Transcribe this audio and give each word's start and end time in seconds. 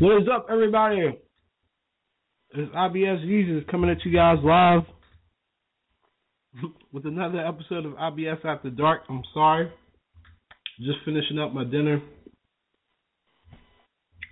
What 0.00 0.22
is 0.22 0.28
up, 0.32 0.46
everybody? 0.48 1.18
It's 2.50 2.72
IBS 2.72 3.20
Jesus 3.22 3.64
coming 3.68 3.90
at 3.90 4.04
you 4.04 4.12
guys 4.12 4.36
live 4.44 4.82
with 6.92 7.04
another 7.04 7.44
episode 7.44 7.84
of 7.84 7.94
IBS 7.94 8.44
After 8.44 8.70
Dark. 8.70 9.02
I'm 9.08 9.22
sorry. 9.34 9.72
Just 10.78 10.98
finishing 11.04 11.40
up 11.40 11.52
my 11.52 11.64
dinner. 11.64 12.00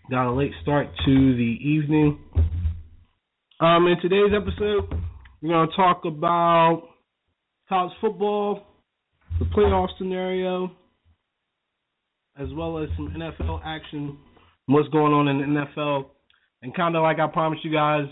Got 0.08 0.30
a 0.30 0.34
late 0.34 0.52
start 0.62 0.86
to 1.04 1.36
the 1.36 1.58
evening. 1.60 2.20
Um, 3.58 3.88
in 3.88 3.96
today's 4.00 4.30
episode, 4.36 4.84
we're 5.42 5.48
going 5.48 5.68
to 5.68 5.74
talk 5.74 6.04
about 6.04 6.90
college 7.68 7.92
football, 8.00 8.62
the 9.40 9.46
playoff 9.46 9.88
scenario, 9.98 10.70
as 12.38 12.46
well 12.54 12.78
as 12.78 12.88
some 12.96 13.12
NFL 13.18 13.62
action, 13.64 14.16
what's 14.66 14.88
going 14.88 15.12
on 15.12 15.28
in 15.28 15.38
the 15.38 15.44
NFL 15.44 16.06
and 16.62 16.74
kind 16.74 16.96
of 16.96 17.02
like 17.02 17.18
I 17.18 17.26
promised 17.28 17.64
you 17.64 17.72
guys 17.72 18.06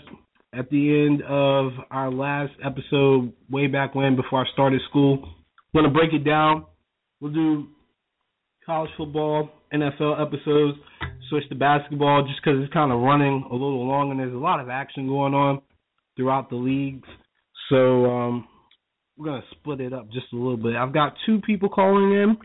at 0.57 0.69
the 0.69 1.05
end 1.05 1.21
of 1.23 1.71
our 1.91 2.11
last 2.11 2.53
episode, 2.63 3.33
way 3.49 3.67
back 3.67 3.93
when, 3.93 4.15
before 4.15 4.45
I 4.45 4.51
started 4.53 4.81
school, 4.89 5.19
I'm 5.23 5.81
going 5.81 5.85
to 5.85 5.97
break 5.97 6.13
it 6.13 6.23
down. 6.23 6.65
We'll 7.19 7.33
do 7.33 7.67
college 8.65 8.89
football, 8.97 9.49
NFL 9.73 10.21
episodes, 10.21 10.77
switch 11.29 11.47
to 11.49 11.55
basketball 11.55 12.25
just 12.25 12.39
because 12.43 12.63
it's 12.63 12.73
kind 12.73 12.91
of 12.91 13.01
running 13.01 13.45
a 13.49 13.53
little 13.53 13.85
long 13.85 14.11
and 14.11 14.19
there's 14.19 14.33
a 14.33 14.37
lot 14.37 14.59
of 14.59 14.69
action 14.69 15.07
going 15.07 15.33
on 15.33 15.61
throughout 16.15 16.49
the 16.49 16.55
leagues. 16.55 17.07
So 17.69 18.05
um, 18.05 18.47
we're 19.17 19.25
going 19.25 19.41
to 19.41 19.47
split 19.57 19.81
it 19.81 19.93
up 19.93 20.11
just 20.11 20.27
a 20.33 20.35
little 20.35 20.57
bit. 20.57 20.75
I've 20.75 20.93
got 20.93 21.15
two 21.25 21.41
people 21.41 21.69
calling 21.69 22.13
in 22.13 22.37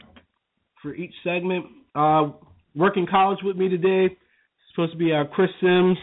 for 0.83 0.95
each 0.95 1.15
segment. 1.23 1.66
Uh, 1.95 2.30
working 2.74 3.06
college 3.10 3.38
with 3.42 3.56
me 3.56 3.69
today 3.69 4.06
It's 4.06 4.74
supposed 4.74 4.92
to 4.92 4.98
be 4.98 5.12
uh, 5.12 5.24
Chris 5.33 5.51
Sims. 5.60 5.98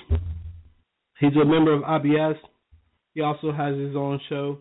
He's 1.20 1.36
a 1.42 1.46
member 1.46 1.74
of 1.74 1.82
IBS. 1.84 2.36
He 3.14 3.22
also 3.22 3.52
has 3.52 3.76
his 3.76 3.96
own 3.96 4.20
show, 4.30 4.60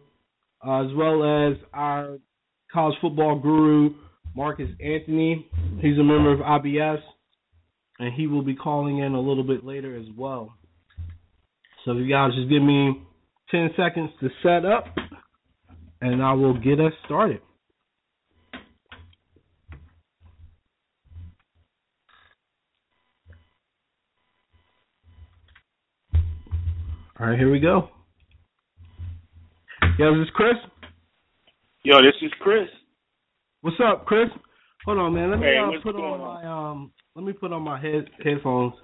uh, 0.66 0.84
as 0.84 0.94
well 0.94 1.22
as 1.22 1.56
our 1.74 2.18
college 2.72 2.96
football 3.00 3.38
guru, 3.38 3.90
Marcus 4.34 4.70
Anthony. 4.80 5.46
He's 5.80 5.98
a 5.98 6.04
member 6.04 6.32
of 6.32 6.40
IBS, 6.40 7.00
and 7.98 8.14
he 8.14 8.26
will 8.26 8.42
be 8.42 8.54
calling 8.54 8.98
in 8.98 9.12
a 9.12 9.20
little 9.20 9.44
bit 9.44 9.64
later 9.64 9.98
as 9.98 10.06
well. 10.16 10.54
So 11.84 11.92
if 11.92 11.98
you 11.98 12.08
guys 12.08 12.30
just 12.34 12.48
give 12.48 12.62
me 12.62 13.02
10 13.50 13.70
seconds 13.76 14.10
to 14.20 14.28
set 14.42 14.64
up, 14.64 14.86
and 16.00 16.22
I 16.22 16.32
will 16.32 16.54
get 16.58 16.80
us 16.80 16.92
started. 17.04 17.40
All 27.18 27.28
right, 27.28 27.38
here 27.38 27.50
we 27.50 27.60
go. 27.60 27.88
Yo, 29.98 30.18
this 30.18 30.24
is 30.24 30.30
Chris? 30.34 30.56
Yo, 31.82 31.96
this 32.02 32.12
is 32.20 32.30
Chris. 32.40 32.68
What's 33.62 33.78
up, 33.82 34.04
Chris? 34.04 34.28
Hold 34.84 34.98
on, 34.98 35.14
man. 35.14 35.30
Let 35.30 35.38
me 35.38 35.46
hey, 35.46 35.56
uh, 35.56 35.82
put 35.82 35.94
on, 35.94 36.20
on 36.20 36.20
my 36.20 36.70
um. 36.70 36.92
Let 37.14 37.24
me 37.24 37.32
put 37.32 37.54
on 37.54 37.62
my 37.62 37.80
head 37.80 38.10
headphones 38.22 38.74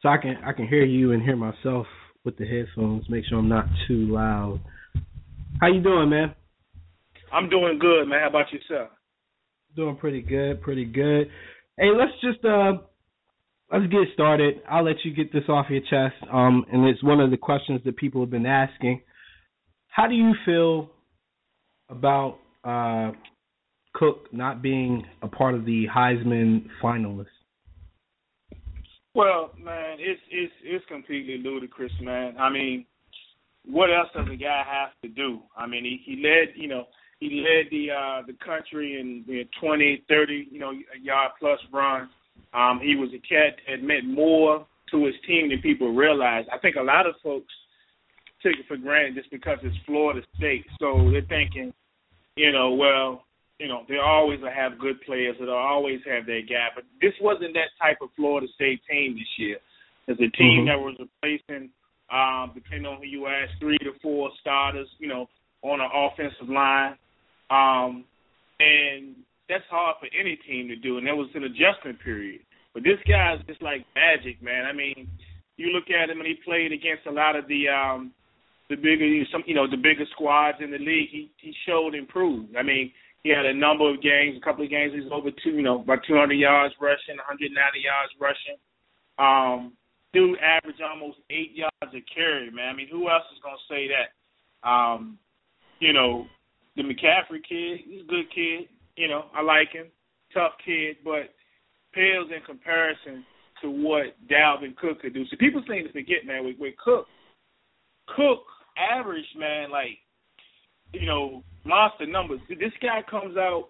so 0.00 0.08
I 0.08 0.16
can 0.16 0.36
I 0.46 0.54
can 0.54 0.66
hear 0.66 0.86
you 0.86 1.12
and 1.12 1.22
hear 1.22 1.36
myself 1.36 1.86
with 2.24 2.38
the 2.38 2.46
headphones. 2.46 3.04
Make 3.10 3.26
sure 3.26 3.38
I'm 3.38 3.50
not 3.50 3.66
too 3.86 4.06
loud. 4.10 4.58
How 5.60 5.66
you 5.66 5.82
doing, 5.82 6.08
man? 6.08 6.34
I'm 7.30 7.50
doing 7.50 7.78
good, 7.78 8.06
man. 8.06 8.20
How 8.22 8.28
about 8.30 8.46
yourself? 8.50 8.88
Doing 9.76 9.96
pretty 9.96 10.22
good, 10.22 10.62
pretty 10.62 10.86
good. 10.86 11.28
Hey, 11.78 11.90
let's 11.94 12.12
just 12.22 12.42
uh 12.46 12.78
let's 13.72 13.86
get 13.86 14.00
started. 14.12 14.60
I'll 14.70 14.84
let 14.84 14.96
you 15.04 15.14
get 15.14 15.32
this 15.32 15.44
off 15.48 15.66
your 15.70 15.80
chest. 15.80 16.22
Um, 16.32 16.64
and 16.70 16.86
it's 16.86 17.02
one 17.02 17.20
of 17.20 17.30
the 17.30 17.36
questions 17.36 17.80
that 17.84 17.96
people 17.96 18.20
have 18.20 18.30
been 18.30 18.46
asking. 18.46 19.00
How 19.88 20.06
do 20.06 20.14
you 20.14 20.34
feel 20.44 20.90
about 21.88 22.38
uh, 22.64 23.12
Cook 23.94 24.32
not 24.32 24.62
being 24.62 25.04
a 25.22 25.28
part 25.28 25.54
of 25.54 25.64
the 25.64 25.86
Heisman 25.94 26.66
finalists? 26.82 27.26
Well, 29.14 29.50
man, 29.62 29.98
it's 30.00 30.20
it's 30.30 30.52
it's 30.64 30.84
completely 30.86 31.36
ludicrous, 31.36 31.92
man. 32.00 32.34
I 32.38 32.48
mean, 32.48 32.86
what 33.66 33.90
else 33.90 34.08
does 34.14 34.26
a 34.32 34.36
guy 34.36 34.62
have 34.66 34.92
to 35.02 35.08
do? 35.08 35.40
I 35.54 35.66
mean, 35.66 35.84
he 35.84 36.00
he 36.06 36.22
led, 36.22 36.54
you 36.56 36.66
know, 36.66 36.86
he 37.20 37.44
led 37.44 37.70
the 37.70 37.90
uh 37.90 38.22
the 38.26 38.32
country 38.42 38.98
in, 38.98 39.22
in 39.30 39.46
20, 39.60 40.04
30, 40.08 40.48
you 40.50 40.58
know, 40.58 40.72
yard 41.02 41.32
plus 41.38 41.58
runs 41.70 42.08
um, 42.54 42.80
he 42.82 42.96
was 42.96 43.10
a 43.14 43.20
cat 43.20 43.56
that 43.68 43.82
meant 43.82 44.06
more 44.06 44.66
to 44.90 45.06
his 45.06 45.14
team 45.26 45.48
than 45.48 45.60
people 45.62 45.92
realize. 45.94 46.44
I 46.52 46.58
think 46.58 46.76
a 46.76 46.82
lot 46.82 47.06
of 47.06 47.14
folks 47.22 47.52
take 48.42 48.58
it 48.58 48.66
for 48.68 48.76
granted 48.76 49.14
just 49.14 49.30
because 49.30 49.58
it's 49.62 49.76
Florida 49.86 50.20
State. 50.36 50.66
So 50.78 51.10
they're 51.10 51.22
thinking, 51.28 51.72
you 52.36 52.52
know, 52.52 52.72
well, 52.74 53.24
you 53.58 53.68
know, 53.68 53.82
they 53.88 53.96
always 53.96 54.40
will 54.40 54.50
have 54.50 54.78
good 54.78 55.00
players. 55.02 55.36
They'll 55.38 55.50
always 55.50 56.00
have 56.10 56.26
their 56.26 56.42
guy. 56.42 56.68
But 56.74 56.84
this 57.00 57.12
wasn't 57.20 57.54
that 57.54 57.70
type 57.80 57.98
of 58.02 58.08
Florida 58.16 58.48
State 58.54 58.80
team 58.90 59.14
this 59.14 59.28
year. 59.38 59.58
It's 60.08 60.20
a 60.20 60.36
team 60.36 60.66
mm-hmm. 60.66 60.66
that 60.66 60.80
was 60.80 60.96
replacing, 60.98 61.70
um, 62.12 62.50
depending 62.54 62.86
on 62.86 62.98
who 62.98 63.06
you 63.06 63.28
ask, 63.28 63.52
three 63.60 63.78
to 63.78 63.92
four 64.02 64.30
starters, 64.40 64.88
you 64.98 65.06
know, 65.06 65.28
on 65.62 65.80
an 65.80 65.88
offensive 65.94 66.48
line. 66.48 66.96
Um, 67.50 68.04
and 68.58 69.14
that's 69.52 69.68
hard 69.68 69.96
for 70.00 70.08
any 70.18 70.36
team 70.48 70.68
to 70.68 70.76
do, 70.76 70.96
and 70.96 71.06
there 71.06 71.16
was 71.16 71.28
an 71.34 71.44
adjustment 71.44 72.00
period. 72.00 72.40
But 72.72 72.84
this 72.84 72.96
guy's 73.04 73.44
just 73.46 73.60
like 73.60 73.84
magic, 73.92 74.40
man. 74.42 74.64
I 74.64 74.72
mean, 74.72 75.08
you 75.60 75.68
look 75.76 75.92
at 75.92 76.08
him 76.08 76.18
and 76.18 76.26
he 76.26 76.40
played 76.40 76.72
against 76.72 77.04
a 77.04 77.12
lot 77.12 77.36
of 77.36 77.46
the 77.48 77.68
um 77.68 78.12
the 78.70 78.76
bigger 78.76 79.04
some 79.30 79.44
you 79.44 79.54
know 79.54 79.68
the 79.68 79.76
bigger 79.76 80.08
squads 80.16 80.58
in 80.64 80.70
the 80.70 80.80
league. 80.80 81.12
He 81.12 81.30
he 81.36 81.52
showed 81.68 81.94
improved. 81.94 82.56
I 82.56 82.62
mean, 82.62 82.92
he 83.22 83.28
had 83.28 83.44
a 83.44 83.52
number 83.52 83.92
of 83.92 84.00
games, 84.02 84.40
a 84.40 84.44
couple 84.44 84.64
of 84.64 84.70
games 84.70 84.92
he's 84.96 85.10
over 85.12 85.30
two, 85.44 85.52
you 85.52 85.62
know, 85.62 85.80
about 85.80 86.00
200 86.08 86.32
yards 86.32 86.74
rushing, 86.80 87.20
190 87.20 87.52
yards 87.52 88.12
rushing. 88.18 88.58
Um, 89.20 89.76
dude 90.12 90.38
averaged 90.40 90.80
almost 90.80 91.18
eight 91.30 91.52
yards 91.54 91.92
a 91.94 92.00
carry, 92.08 92.50
man. 92.50 92.72
I 92.72 92.76
mean, 92.76 92.88
who 92.90 93.08
else 93.10 93.28
is 93.32 93.42
gonna 93.44 93.60
say 93.68 93.88
that? 93.92 94.16
Um, 94.66 95.18
you 95.78 95.92
know, 95.92 96.26
the 96.76 96.82
McCaffrey 96.82 97.44
kid, 97.46 97.84
he's 97.84 98.02
a 98.02 98.08
good 98.08 98.32
kid. 98.34 98.68
You 98.96 99.08
know, 99.08 99.24
I 99.34 99.42
like 99.42 99.72
him, 99.72 99.86
tough 100.34 100.52
kid, 100.64 100.96
but 101.04 101.32
pales 101.94 102.30
in 102.34 102.42
comparison 102.44 103.24
to 103.62 103.70
what 103.70 104.16
Dalvin 104.30 104.76
Cook 104.76 105.00
could 105.00 105.14
do. 105.14 105.24
So 105.30 105.36
people 105.38 105.62
seem 105.68 105.84
to 105.86 105.92
forget, 105.92 106.26
man, 106.26 106.44
with, 106.44 106.56
with 106.58 106.74
Cook, 106.82 107.06
Cook 108.16 108.44
averaged, 108.76 109.36
man, 109.36 109.70
like, 109.70 109.98
you 110.92 111.06
know, 111.06 111.42
monster 111.64 112.06
numbers. 112.06 112.40
This 112.48 112.72
guy 112.82 113.02
comes 113.08 113.36
out 113.36 113.68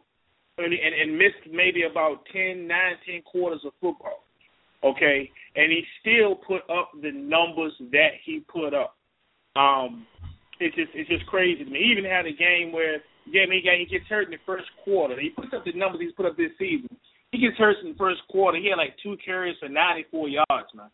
and, 0.59 0.73
and, 0.73 0.95
and 0.95 1.19
missed 1.19 1.53
maybe 1.53 1.85
about 1.85 2.25
10, 2.33 2.67
9, 2.67 2.79
10 3.07 3.23
quarters 3.23 3.61
of 3.65 3.73
football, 3.81 4.25
okay? 4.83 5.31
And 5.55 5.71
he 5.71 5.85
still 6.01 6.35
put 6.35 6.63
up 6.71 6.91
the 7.01 7.13
numbers 7.13 7.73
that 7.93 8.13
he 8.25 8.41
put 8.41 8.75
up. 8.75 8.97
Um, 9.55 10.07
it's 10.61 10.77
just 10.77 10.91
it's 10.95 11.11
just 11.11 11.27
crazy 11.27 11.65
to 11.65 11.71
me. 11.71 11.81
He 11.81 11.93
even 11.93 12.05
had 12.05 12.25
a 12.25 12.33
game 12.33 12.73
where 12.73 13.03
yeah, 13.27 13.43
I 13.43 13.47
mean, 13.47 13.63
he 13.63 13.87
gets 13.87 14.09
hurt 14.09 14.27
in 14.27 14.33
the 14.33 14.43
first 14.47 14.67
quarter. 14.85 15.19
He 15.21 15.31
puts 15.31 15.53
up 15.55 15.65
the 15.65 15.73
numbers 15.73 16.01
he's 16.01 16.13
put 16.13 16.27
up 16.27 16.37
this 16.37 16.53
season. 16.59 16.89
He 17.31 17.39
gets 17.39 17.57
hurt 17.57 17.77
in 17.83 17.93
the 17.93 17.99
first 17.99 18.21
quarter. 18.29 18.59
He 18.59 18.69
had 18.69 18.77
like 18.77 18.97
two 19.03 19.17
carries 19.25 19.57
for 19.59 19.69
94 19.69 20.29
yards, 20.29 20.69
man. 20.75 20.91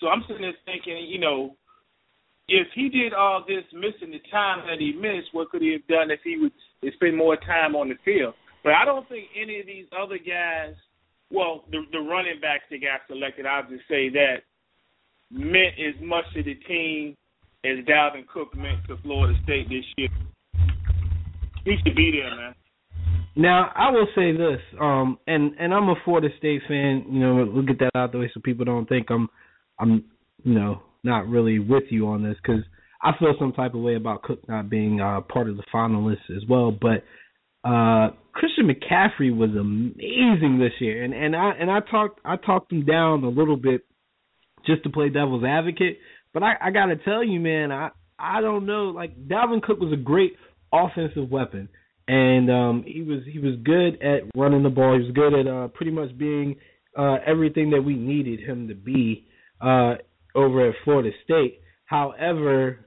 So 0.00 0.08
I'm 0.08 0.24
sitting 0.26 0.42
there 0.42 0.54
thinking, 0.64 1.06
you 1.08 1.18
know, 1.18 1.56
if 2.48 2.68
he 2.74 2.88
did 2.88 3.12
all 3.12 3.44
this 3.46 3.64
missing 3.72 4.12
the 4.12 4.22
time 4.30 4.66
that 4.66 4.78
he 4.78 4.92
missed, 4.92 5.32
what 5.32 5.50
could 5.50 5.62
he 5.62 5.72
have 5.72 5.86
done 5.88 6.10
if 6.10 6.20
he 6.22 6.36
would 6.38 6.52
spend 6.94 7.16
more 7.16 7.36
time 7.36 7.74
on 7.74 7.88
the 7.88 7.96
field? 8.04 8.34
But 8.62 8.74
I 8.74 8.84
don't 8.84 9.08
think 9.08 9.28
any 9.40 9.60
of 9.60 9.66
these 9.66 9.86
other 9.96 10.18
guys, 10.18 10.74
well, 11.30 11.64
the, 11.70 11.82
the 11.92 11.98
running 11.98 12.40
backs 12.40 12.64
that 12.70 12.80
got 12.80 13.00
selected, 13.08 13.46
I'll 13.46 13.68
just 13.68 13.86
say 13.88 14.08
that, 14.10 14.42
meant 15.30 15.74
as 15.78 16.00
much 16.02 16.24
to 16.34 16.42
the 16.42 16.54
team 16.54 17.16
as 17.64 17.84
Dalvin 17.84 18.26
Cook 18.26 18.56
meant 18.56 18.86
to 18.88 18.96
Florida 19.02 19.38
State 19.42 19.68
this 19.68 19.84
year. 19.96 20.08
He 21.66 21.74
should 21.84 21.96
be 21.96 22.12
there, 22.12 22.34
man. 22.34 22.54
Now 23.34 23.70
I 23.74 23.90
will 23.90 24.06
say 24.14 24.32
this, 24.32 24.60
um, 24.80 25.18
and 25.26 25.52
and 25.58 25.74
I'm 25.74 25.88
a 25.88 25.96
Florida 26.04 26.28
State 26.38 26.62
fan. 26.68 27.04
You 27.10 27.20
know, 27.20 27.50
we'll 27.52 27.66
get 27.66 27.80
that 27.80 27.90
out 27.94 28.12
the 28.12 28.18
way 28.18 28.30
so 28.32 28.40
people 28.40 28.64
don't 28.64 28.88
think 28.88 29.08
I'm, 29.10 29.28
I'm, 29.78 30.04
you 30.44 30.54
know, 30.54 30.82
not 31.02 31.28
really 31.28 31.58
with 31.58 31.82
you 31.90 32.06
on 32.06 32.22
this 32.22 32.36
because 32.40 32.62
I 33.02 33.10
feel 33.18 33.34
some 33.38 33.52
type 33.52 33.74
of 33.74 33.80
way 33.80 33.96
about 33.96 34.22
Cook 34.22 34.48
not 34.48 34.70
being 34.70 35.00
uh, 35.00 35.20
part 35.22 35.50
of 35.50 35.56
the 35.56 35.64
finalists 35.74 36.34
as 36.34 36.44
well. 36.48 36.70
But 36.70 37.02
uh, 37.68 38.10
Christian 38.32 38.68
McCaffrey 38.68 39.36
was 39.36 39.50
amazing 39.50 40.58
this 40.60 40.80
year, 40.80 41.02
and 41.02 41.12
and 41.12 41.34
I 41.34 41.50
and 41.60 41.68
I 41.68 41.80
talked 41.80 42.20
I 42.24 42.36
talked 42.36 42.72
him 42.72 42.86
down 42.86 43.24
a 43.24 43.28
little 43.28 43.56
bit 43.56 43.84
just 44.66 44.84
to 44.84 44.88
play 44.88 45.08
devil's 45.08 45.44
advocate. 45.44 45.98
But 46.32 46.44
I, 46.44 46.54
I 46.60 46.70
got 46.70 46.86
to 46.86 46.96
tell 46.96 47.24
you, 47.24 47.40
man, 47.40 47.72
I 47.72 47.90
I 48.18 48.40
don't 48.40 48.66
know. 48.66 48.84
Like 48.84 49.16
Dalvin 49.26 49.62
Cook 49.62 49.80
was 49.80 49.92
a 49.92 49.96
great 49.96 50.36
offensive 50.84 51.30
weapon, 51.30 51.68
and 52.08 52.50
um, 52.50 52.84
he 52.86 53.02
was 53.02 53.20
he 53.30 53.38
was 53.38 53.54
good 53.64 54.02
at 54.02 54.22
running 54.34 54.62
the 54.62 54.70
ball. 54.70 54.98
He 54.98 55.04
was 55.04 55.12
good 55.14 55.34
at 55.34 55.46
uh, 55.46 55.68
pretty 55.68 55.92
much 55.92 56.16
being 56.16 56.56
uh, 56.96 57.16
everything 57.26 57.70
that 57.70 57.82
we 57.82 57.94
needed 57.94 58.40
him 58.40 58.68
to 58.68 58.74
be 58.74 59.26
uh, 59.60 59.94
over 60.34 60.68
at 60.68 60.74
Florida 60.84 61.10
State. 61.24 61.60
However, 61.84 62.86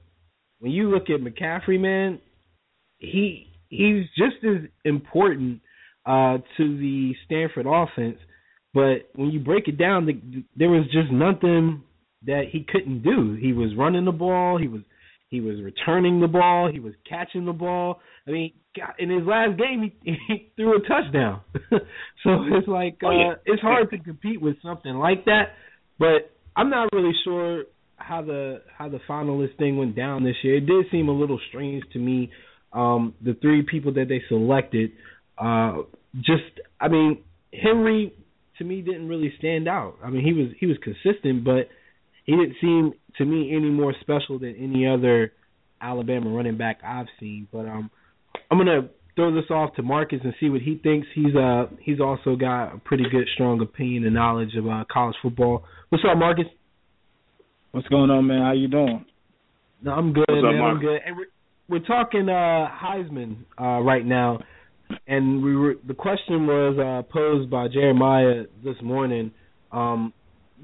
when 0.58 0.72
you 0.72 0.90
look 0.90 1.04
at 1.10 1.20
McCaffrey, 1.20 1.80
man, 1.80 2.20
he 2.98 3.46
he's 3.68 4.04
just 4.16 4.44
as 4.44 4.68
important 4.84 5.60
uh, 6.06 6.38
to 6.56 6.78
the 6.78 7.14
Stanford 7.24 7.66
offense. 7.66 8.18
But 8.72 9.10
when 9.14 9.30
you 9.30 9.40
break 9.40 9.68
it 9.68 9.78
down, 9.78 10.06
the, 10.06 10.44
there 10.56 10.68
was 10.68 10.84
just 10.92 11.10
nothing 11.10 11.82
that 12.26 12.44
he 12.50 12.64
couldn't 12.68 13.02
do. 13.02 13.36
He 13.40 13.52
was 13.52 13.74
running 13.76 14.04
the 14.04 14.12
ball. 14.12 14.58
He 14.58 14.68
was 14.68 14.82
he 15.30 15.40
was 15.40 15.62
returning 15.62 16.20
the 16.20 16.26
ball. 16.26 16.68
He 16.70 16.80
was 16.80 16.92
catching 17.08 17.46
the 17.46 17.52
ball. 17.52 18.00
I 18.26 18.32
mean, 18.32 18.52
in 18.98 19.10
his 19.10 19.24
last 19.24 19.56
game, 19.58 19.92
he, 20.02 20.16
he 20.28 20.52
threw 20.56 20.76
a 20.76 20.80
touchdown. 20.80 21.40
so 21.70 22.30
it's 22.52 22.68
like 22.68 22.98
uh, 23.02 23.06
oh, 23.06 23.10
yeah. 23.10 23.34
it's 23.46 23.62
hard 23.62 23.90
to 23.90 23.98
compete 23.98 24.42
with 24.42 24.56
something 24.60 24.92
like 24.92 25.24
that. 25.26 25.52
But 25.98 26.32
I'm 26.56 26.68
not 26.68 26.88
really 26.92 27.12
sure 27.24 27.64
how 27.96 28.22
the 28.22 28.62
how 28.76 28.88
the 28.88 28.98
finalist 29.08 29.56
thing 29.56 29.76
went 29.76 29.94
down 29.94 30.24
this 30.24 30.36
year. 30.42 30.56
It 30.56 30.66
did 30.66 30.86
seem 30.90 31.08
a 31.08 31.12
little 31.12 31.38
strange 31.48 31.84
to 31.92 31.98
me. 31.98 32.30
Um, 32.72 33.14
the 33.24 33.34
three 33.40 33.62
people 33.62 33.94
that 33.94 34.06
they 34.08 34.22
selected, 34.28 34.90
uh, 35.38 35.82
just 36.16 36.60
I 36.80 36.88
mean, 36.88 37.22
Henry 37.52 38.12
to 38.58 38.64
me 38.64 38.80
didn't 38.82 39.08
really 39.08 39.32
stand 39.38 39.68
out. 39.68 39.94
I 40.04 40.10
mean, 40.10 40.24
he 40.24 40.32
was 40.32 40.48
he 40.58 40.66
was 40.66 40.76
consistent, 40.82 41.44
but 41.44 41.68
he 42.30 42.36
didn't 42.36 42.54
seem 42.60 42.92
to 43.18 43.24
me 43.24 43.50
any 43.56 43.70
more 43.70 43.92
special 44.00 44.38
than 44.38 44.54
any 44.54 44.86
other 44.86 45.32
Alabama 45.82 46.30
running 46.30 46.56
back 46.56 46.78
I've 46.86 47.08
seen. 47.18 47.48
But 47.50 47.66
um, 47.66 47.90
I'm 48.50 48.58
gonna 48.58 48.88
throw 49.16 49.34
this 49.34 49.50
off 49.50 49.74
to 49.74 49.82
Marcus 49.82 50.20
and 50.22 50.32
see 50.38 50.48
what 50.48 50.60
he 50.60 50.78
thinks. 50.80 51.08
He's 51.12 51.34
uh 51.34 51.64
he's 51.82 51.98
also 51.98 52.36
got 52.36 52.72
a 52.72 52.78
pretty 52.78 53.02
good 53.10 53.26
strong 53.34 53.60
opinion 53.60 54.04
and 54.04 54.14
knowledge 54.14 54.54
of 54.56 54.68
uh, 54.68 54.84
college 54.92 55.16
football. 55.20 55.64
What's 55.88 56.04
up, 56.08 56.16
Marcus? 56.18 56.44
What's 57.72 57.88
going 57.88 58.10
on, 58.10 58.28
man? 58.28 58.42
How 58.42 58.52
you 58.52 58.68
doing? 58.68 59.04
No, 59.82 59.90
I'm 59.90 60.12
good, 60.12 60.26
What's 60.28 60.42
man. 60.42 60.60
Up, 60.60 60.66
I'm 60.66 60.80
good. 60.80 61.00
And 61.04 61.16
we're, 61.16 61.26
we're 61.68 61.84
talking 61.84 62.28
uh 62.28 62.68
Heisman 62.80 63.38
uh 63.60 63.80
right 63.80 64.06
now, 64.06 64.38
and 65.08 65.42
we 65.42 65.56
were 65.56 65.74
the 65.84 65.94
question 65.94 66.46
was 66.46 66.78
uh 66.78 67.12
posed 67.12 67.50
by 67.50 67.66
Jeremiah 67.66 68.44
this 68.64 68.76
morning. 68.84 69.32
Um, 69.72 70.12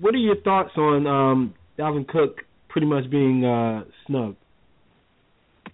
what 0.00 0.14
are 0.14 0.18
your 0.18 0.40
thoughts 0.42 0.72
on 0.76 1.06
um, 1.06 1.54
Dalvin 1.78 2.06
Cook 2.06 2.38
pretty 2.68 2.86
much 2.86 3.10
being 3.10 3.44
uh, 3.44 3.84
snubbed? 4.06 4.36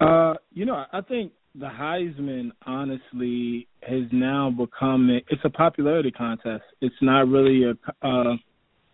Uh, 0.00 0.34
you 0.52 0.64
know, 0.64 0.84
I 0.92 1.00
think 1.02 1.32
the 1.54 1.66
Heisman 1.66 2.50
honestly 2.66 3.69
has 3.82 4.04
now 4.10 4.50
become 4.50 5.10
it's 5.28 5.42
a 5.44 5.50
popularity 5.50 6.10
contest. 6.10 6.64
It's 6.80 6.94
not 7.00 7.28
really 7.28 7.64
a, 7.64 8.06
a 8.06 8.36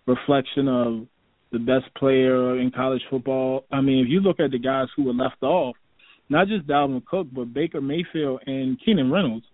reflection 0.06 0.69
of 0.69 1.06
the 1.52 1.58
best 1.58 1.94
player 1.96 2.58
in 2.60 2.70
college 2.70 3.02
football. 3.10 3.64
I 3.70 3.80
mean, 3.80 4.04
if 4.04 4.10
you 4.10 4.20
look 4.20 4.40
at 4.40 4.50
the 4.50 4.58
guys 4.58 4.88
who 4.96 5.04
were 5.04 5.14
left 5.14 5.42
off, 5.42 5.76
not 6.28 6.48
just 6.48 6.66
Dalvin 6.66 7.04
Cook, 7.06 7.28
but 7.32 7.54
Baker 7.54 7.80
Mayfield 7.80 8.42
and 8.46 8.78
Keenan 8.84 9.10
Reynolds, 9.10 9.46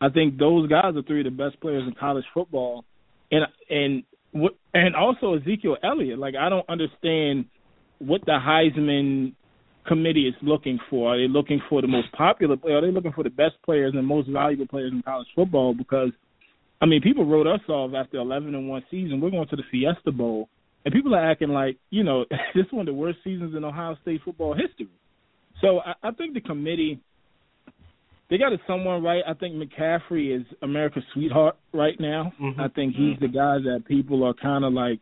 I 0.00 0.08
think 0.08 0.38
those 0.38 0.68
guys 0.68 0.96
are 0.96 1.02
three 1.02 1.20
of 1.20 1.24
the 1.24 1.30
best 1.30 1.60
players 1.60 1.84
in 1.86 1.94
college 1.98 2.24
football. 2.32 2.84
And 3.30 3.46
and 3.70 4.02
and 4.32 4.96
also 4.96 5.34
Ezekiel 5.34 5.76
Elliott. 5.82 6.18
Like 6.18 6.34
I 6.34 6.48
don't 6.48 6.68
understand 6.68 7.46
what 7.98 8.22
the 8.24 8.32
Heisman 8.32 9.34
committee 9.86 10.28
is 10.28 10.34
looking 10.42 10.78
for. 10.88 11.14
Are 11.14 11.18
they 11.18 11.28
looking 11.28 11.60
for 11.68 11.80
the 11.80 11.88
most 11.88 12.10
popular 12.12 12.56
player? 12.56 12.78
Are 12.78 12.80
they 12.80 12.92
looking 12.92 13.12
for 13.12 13.24
the 13.24 13.30
best 13.30 13.54
players 13.64 13.94
and 13.96 14.06
most 14.06 14.28
valuable 14.28 14.66
players 14.66 14.92
in 14.92 15.02
college 15.02 15.28
football? 15.34 15.74
Because 15.74 16.10
I 16.80 16.86
mean, 16.86 17.00
people 17.00 17.26
wrote 17.26 17.46
us 17.46 17.60
off 17.68 17.92
after 17.94 18.18
11 18.18 18.54
and 18.54 18.68
one 18.68 18.82
season. 18.90 19.20
We're 19.20 19.30
going 19.30 19.48
to 19.48 19.56
the 19.56 19.62
Fiesta 19.70 20.10
Bowl, 20.10 20.48
and 20.84 20.92
people 20.92 21.14
are 21.14 21.30
acting 21.30 21.50
like 21.50 21.78
you 21.90 22.02
know 22.02 22.24
this 22.54 22.66
is 22.66 22.72
one 22.72 22.88
of 22.88 22.94
the 22.94 22.98
worst 22.98 23.18
seasons 23.24 23.54
in 23.56 23.64
Ohio 23.64 23.96
State 24.02 24.20
football 24.24 24.54
history. 24.54 24.88
So 25.60 25.80
I, 25.80 26.08
I 26.08 26.10
think 26.12 26.34
the 26.34 26.40
committee 26.40 27.00
they 28.32 28.38
got 28.38 28.52
someone 28.66 29.02
right. 29.02 29.22
I 29.28 29.34
think 29.34 29.56
McCaffrey 29.56 30.34
is 30.34 30.46
America's 30.62 31.02
sweetheart 31.12 31.54
right 31.74 32.00
now. 32.00 32.32
Mm-hmm. 32.40 32.62
I 32.62 32.68
think 32.68 32.94
he's 32.94 33.20
the 33.20 33.28
guy 33.28 33.58
that 33.58 33.84
people 33.86 34.24
are 34.24 34.32
kind 34.32 34.64
of 34.64 34.72
like 34.72 35.00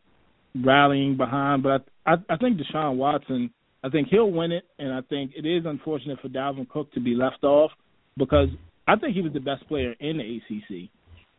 rallying 0.65 1.17
behind. 1.17 1.63
But 1.63 1.87
I, 2.05 2.15
I, 2.15 2.15
I 2.29 2.37
think 2.39 2.59
Deshaun 2.59 2.97
Watson, 2.97 3.53
I 3.85 3.89
think 3.89 4.09
he'll 4.09 4.33
win 4.33 4.51
it, 4.51 4.65
and 4.81 4.93
I 4.93 5.03
think 5.03 5.31
it 5.37 5.47
is 5.47 5.63
unfortunate 5.65 6.19
for 6.21 6.29
Dalvin 6.29 6.69
Cook 6.69 6.93
to 6.95 7.01
be 7.01 7.15
left 7.15 7.45
off 7.45 7.71
because 8.17 8.49
I 8.89 8.97
think 8.97 9.15
he 9.15 9.23
was 9.23 9.33
the 9.33 9.39
best 9.39 9.65
player 9.69 9.95
in 10.01 10.19
the 10.19 10.25
ACC, 10.25 10.91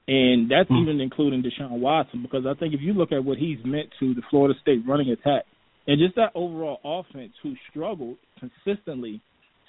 and 0.07 0.49
that's 0.49 0.71
mm-hmm. 0.71 0.83
even 0.83 1.01
including 1.01 1.43
Deshaun 1.43 1.71
Watson 1.71 2.21
because 2.21 2.45
I 2.47 2.57
think 2.57 2.73
if 2.73 2.79
you 2.79 2.93
look 2.93 3.11
at 3.11 3.25
what 3.25 3.37
he's 3.37 3.59
meant 3.65 3.89
to 3.99 4.13
the 4.13 4.21
Florida 4.29 4.57
State 4.61 4.79
running 4.87 5.09
attack 5.09 5.43
and 5.87 5.99
just 5.99 6.15
that 6.15 6.31
overall 6.35 6.79
offense 6.85 7.33
who 7.43 7.53
struggled 7.69 8.15
consistently 8.39 9.19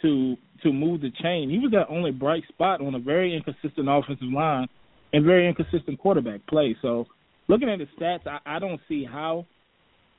to 0.02 0.36
to 0.62 0.72
move 0.72 1.00
the 1.00 1.10
chain. 1.22 1.50
He 1.50 1.58
was 1.58 1.72
that 1.72 1.86
only 1.88 2.12
bright 2.12 2.44
spot 2.48 2.80
on 2.80 2.94
a 2.94 2.98
very 2.98 3.34
inconsistent 3.36 3.88
offensive 3.88 4.28
line 4.32 4.68
and 5.12 5.24
very 5.24 5.48
inconsistent 5.48 5.98
quarterback 5.98 6.46
play. 6.46 6.76
So 6.80 7.06
looking 7.48 7.68
at 7.68 7.78
the 7.78 7.86
stats, 7.98 8.26
I, 8.26 8.38
I 8.56 8.58
don't 8.58 8.80
see 8.88 9.04
how 9.04 9.46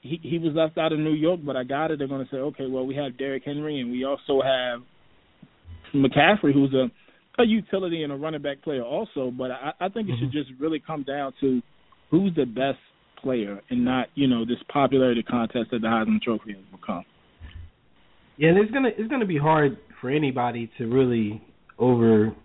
he 0.02 0.20
he 0.22 0.38
was 0.38 0.54
left 0.54 0.78
out 0.78 0.92
of 0.92 1.00
New 1.00 1.14
York, 1.14 1.40
but 1.46 1.56
I 1.56 1.64
got 1.64 1.92
it. 1.92 2.00
They're 2.00 2.08
going 2.08 2.26
to 2.26 2.32
say, 2.32 2.38
okay, 2.38 2.66
well 2.68 2.86
we 2.86 2.96
have 2.96 3.18
Derrick 3.18 3.44
Henry 3.46 3.80
and 3.80 3.92
we 3.92 4.04
also 4.04 4.42
have 4.42 4.82
McCaffrey, 5.94 6.54
who's 6.54 6.74
a 6.74 6.90
a 7.42 7.46
utility 7.46 8.04
and 8.04 8.14
a 8.14 8.16
running 8.16 8.42
back 8.42 8.62
player 8.62 8.84
also. 8.84 9.32
But 9.32 9.52
I, 9.52 9.74
I 9.80 9.90
think 9.90 10.08
it 10.08 10.14
mm-hmm. 10.14 10.26
should 10.26 10.32
just 10.32 10.50
really 10.60 10.82
come 10.86 11.04
down 11.04 11.34
to 11.42 11.62
who's 12.12 12.36
the 12.36 12.46
best 12.46 12.78
player 13.22 13.62
and 13.70 13.86
not 13.86 14.08
you 14.16 14.28
know 14.28 14.46
this 14.46 14.58
popularity 14.72 15.24
contest 15.24 15.72
that 15.72 15.82
the 15.82 15.88
Heisman 15.88 16.22
Trophy 16.22 16.54
has 16.54 16.80
become. 16.80 17.06
Yeah, 18.38 18.50
and 18.50 18.58
it's 18.58 18.72
gonna 18.72 18.90
it's 18.98 19.10
gonna 19.10 19.26
be 19.26 19.38
hard 19.38 19.78
for 20.02 20.10
anybody 20.10 20.72
to 20.78 20.86
really 20.86 21.42
over 21.78 22.36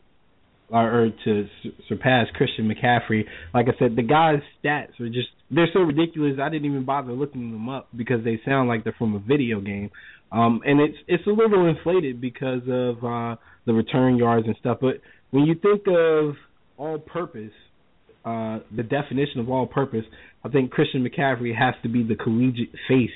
or, 0.71 1.05
or 1.05 1.11
to 1.25 1.47
su- 1.63 1.73
surpass 1.89 2.27
Christian 2.35 2.71
McCaffrey. 2.71 3.25
Like 3.55 3.67
I 3.67 3.79
said, 3.79 3.97
the 3.97 4.03
guy's 4.03 4.41
stats 4.63 5.01
are 5.01 5.09
just 5.09 5.29
they're 5.51 5.69
so 5.73 5.81
ridiculous. 5.81 6.35
I 6.41 6.49
didn't 6.51 6.67
even 6.67 6.85
bother 6.85 7.13
looking 7.13 7.53
them 7.53 7.69
up 7.69 7.89
because 7.97 8.23
they 8.25 8.41
sound 8.45 8.69
like 8.69 8.85
they're 8.85 8.95
from 8.99 9.15
a 9.15 9.19
video 9.19 9.61
game. 9.61 9.91
Um, 10.31 10.61
and 10.65 10.81
it's 10.81 10.99
it's 11.07 11.27
a 11.27 11.31
little 11.31 11.67
inflated 11.69 12.21
because 12.21 12.63
of 12.69 13.03
uh, 13.03 13.37
the 13.67 13.73
return 13.73 14.19
yards 14.19 14.47
and 14.47 14.57
stuff. 14.61 14.79
But 14.81 15.01
when 15.31 15.45
you 15.45 15.55
think 15.55 15.83
of 15.89 16.35
all-purpose, 16.77 17.53
uh, 18.25 18.59
the 18.77 18.83
definition 18.83 19.41
of 19.41 19.49
all-purpose, 19.49 20.05
I 20.45 20.49
think 20.49 20.71
Christian 20.71 21.07
McCaffrey 21.07 21.57
has 21.57 21.75
to 21.83 21.89
be 21.89 22.03
the 22.03 22.15
collegiate 22.15 22.73
face 22.89 23.11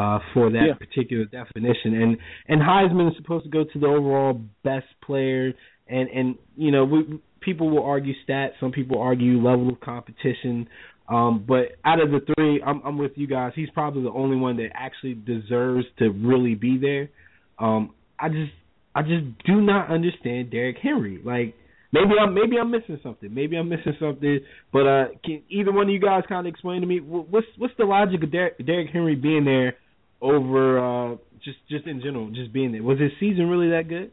uh, 0.00 0.18
for 0.32 0.50
that 0.50 0.66
yeah. 0.68 0.74
particular 0.74 1.24
definition. 1.26 1.94
And 2.02 2.16
and 2.48 2.60
Heisman 2.62 3.10
is 3.10 3.16
supposed 3.16 3.44
to 3.44 3.50
go 3.50 3.64
to 3.64 3.78
the 3.78 3.86
overall 3.86 4.40
best 4.64 4.86
player. 5.04 5.52
And 5.88 6.08
and 6.08 6.38
you 6.56 6.70
know 6.70 6.84
we, 6.84 7.20
people 7.40 7.70
will 7.70 7.84
argue 7.84 8.14
stats. 8.26 8.52
Some 8.60 8.72
people 8.72 9.00
argue 9.00 9.36
level 9.36 9.68
of 9.68 9.80
competition. 9.80 10.68
Um, 11.08 11.44
but 11.46 11.72
out 11.84 12.00
of 12.00 12.10
the 12.12 12.20
three, 12.34 12.62
I'm, 12.62 12.80
I'm 12.84 12.96
with 12.96 13.12
you 13.16 13.26
guys. 13.26 13.52
He's 13.56 13.70
probably 13.70 14.02
the 14.02 14.12
only 14.12 14.36
one 14.36 14.58
that 14.58 14.68
actually 14.74 15.14
deserves 15.14 15.84
to 15.98 16.10
really 16.10 16.54
be 16.54 16.78
there. 16.78 17.10
Um, 17.58 17.92
I 18.18 18.28
just 18.28 18.52
I 18.94 19.02
just 19.02 19.24
do 19.44 19.60
not 19.60 19.90
understand 19.90 20.50
Derrick 20.50 20.76
Henry. 20.80 21.20
Like 21.22 21.54
maybe 21.92 22.12
I'm 22.18 22.32
maybe 22.32 22.56
I'm 22.58 22.70
missing 22.70 23.00
something. 23.02 23.34
Maybe 23.34 23.56
I'm 23.56 23.68
missing 23.68 23.96
something. 24.00 24.40
But 24.72 24.86
uh, 24.86 25.04
can 25.22 25.42
either 25.50 25.72
one 25.72 25.88
of 25.88 25.90
you 25.90 26.00
guys 26.00 26.22
kind 26.26 26.46
of 26.46 26.50
explain 26.50 26.80
to 26.80 26.86
me 26.86 27.00
what's 27.00 27.46
what's 27.58 27.74
the 27.76 27.84
logic 27.84 28.22
of 28.22 28.32
Derrick, 28.32 28.64
Derrick 28.64 28.88
Henry 28.90 29.14
being 29.14 29.44
there 29.44 29.76
over 30.20 30.78
uh, 30.78 31.16
just 31.44 31.58
just 31.70 31.86
in 31.86 32.00
general, 32.00 32.30
just 32.30 32.52
being 32.52 32.72
there. 32.72 32.82
Was 32.82 33.00
his 33.00 33.12
season 33.18 33.48
really 33.48 33.70
that 33.70 33.88
good? 33.88 34.12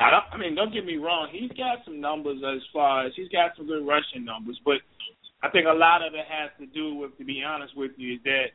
I 0.00 0.10
don't. 0.10 0.24
I 0.32 0.36
mean, 0.38 0.54
don't 0.54 0.72
get 0.72 0.84
me 0.84 0.96
wrong. 0.96 1.28
He's 1.30 1.50
got 1.50 1.84
some 1.84 2.00
numbers 2.00 2.42
as 2.42 2.62
far 2.72 3.06
as 3.06 3.12
he's 3.14 3.28
got 3.28 3.52
some 3.56 3.66
good 3.66 3.86
rushing 3.86 4.24
numbers, 4.24 4.58
but 4.64 4.80
I 5.42 5.50
think 5.50 5.66
a 5.66 5.76
lot 5.76 6.06
of 6.06 6.14
it 6.14 6.24
has 6.26 6.50
to 6.58 6.66
do 6.66 6.94
with, 6.94 7.16
to 7.18 7.24
be 7.24 7.42
honest 7.42 7.76
with 7.76 7.92
you, 7.96 8.14
is 8.14 8.20
that 8.24 8.54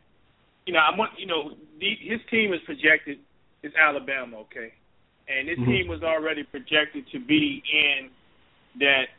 you 0.65 0.73
know 0.73 0.79
I 0.79 0.97
want 0.97 1.11
you 1.17 1.27
know 1.27 1.51
the, 1.79 1.89
his 2.01 2.19
team 2.31 2.53
is 2.53 2.59
projected 2.65 3.19
is 3.63 3.71
Alabama, 3.79 4.37
okay, 4.47 4.73
and 5.27 5.47
this 5.47 5.59
mm-hmm. 5.59 5.71
team 5.71 5.87
was 5.87 6.01
already 6.01 6.43
projected 6.43 7.05
to 7.11 7.19
be 7.19 7.61
in 7.71 8.09
that 8.79 9.13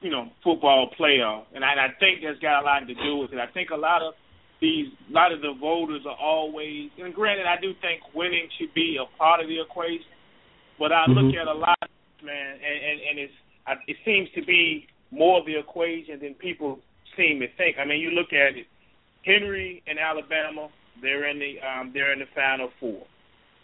you 0.00 0.10
know 0.10 0.28
football 0.42 0.90
playoff, 0.98 1.44
and 1.54 1.64
I, 1.64 1.72
and 1.72 1.80
I 1.80 1.88
think 2.00 2.20
that's 2.24 2.40
got 2.40 2.62
a 2.62 2.64
lot 2.64 2.80
to 2.80 2.94
do 2.94 3.16
with 3.16 3.32
it. 3.32 3.38
I 3.38 3.46
think 3.52 3.70
a 3.70 3.76
lot 3.76 4.02
of 4.02 4.14
these 4.60 4.88
a 5.08 5.12
lot 5.12 5.32
of 5.32 5.40
the 5.40 5.54
voters 5.58 6.02
are 6.06 6.16
always 6.16 6.90
and 6.98 7.14
granted 7.14 7.46
I 7.46 7.60
do 7.60 7.72
think 7.80 8.02
winning 8.14 8.48
should 8.58 8.72
be 8.74 8.98
a 9.00 9.06
part 9.18 9.40
of 9.40 9.48
the 9.48 9.60
equation, 9.60 10.12
but 10.78 10.92
I 10.92 11.04
mm-hmm. 11.08 11.12
look 11.12 11.34
at 11.34 11.48
a 11.48 11.52
lot 11.52 11.78
man 12.22 12.52
and, 12.52 12.78
and, 12.84 13.00
and 13.10 13.18
it's 13.18 13.32
it 13.86 13.96
seems 14.04 14.28
to 14.34 14.44
be 14.44 14.86
more 15.10 15.40
of 15.40 15.46
the 15.46 15.58
equation 15.58 16.20
than 16.20 16.34
people 16.34 16.78
seem 17.16 17.40
to 17.40 17.48
think. 17.56 17.76
I 17.80 17.84
mean 17.84 18.00
you 18.00 18.10
look 18.10 18.32
at 18.32 18.56
it, 18.56 18.66
Henry 19.24 19.82
and 19.86 19.98
Alabama, 19.98 20.68
they're 21.00 21.28
in 21.28 21.38
the 21.38 21.56
um 21.60 21.90
they're 21.92 22.12
in 22.12 22.20
the 22.20 22.30
final 22.34 22.68
four. 22.78 23.06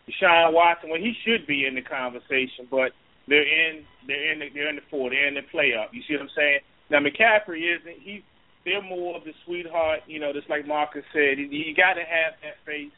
Deshaun 0.08 0.52
Watson, 0.52 0.90
well 0.90 1.00
he 1.00 1.12
should 1.24 1.46
be 1.46 1.66
in 1.66 1.74
the 1.74 1.82
conversation, 1.82 2.66
but 2.70 2.92
they're 3.28 3.44
in 3.44 3.84
they're 4.06 4.32
in 4.32 4.38
the 4.38 4.48
they're 4.54 4.70
in 4.70 4.76
the 4.76 4.86
four, 4.90 5.10
they're 5.10 5.28
in 5.28 5.34
the 5.34 5.44
playoff. 5.52 5.92
You 5.92 6.02
see 6.08 6.14
what 6.14 6.22
I'm 6.22 6.30
saying? 6.34 6.60
Now 6.88 7.00
McCaffrey 7.00 7.60
isn't 7.76 8.00
he's 8.00 8.22
they're 8.66 8.82
more 8.82 9.16
of 9.16 9.24
the 9.24 9.32
sweetheart. 9.46 10.00
You 10.06 10.18
know, 10.18 10.34
just 10.34 10.50
like 10.50 10.66
Marcus 10.66 11.04
said, 11.14 11.38
you, 11.38 11.46
you 11.46 11.72
got 11.74 11.94
to 11.94 12.02
have 12.02 12.34
that 12.42 12.58
face, 12.66 12.92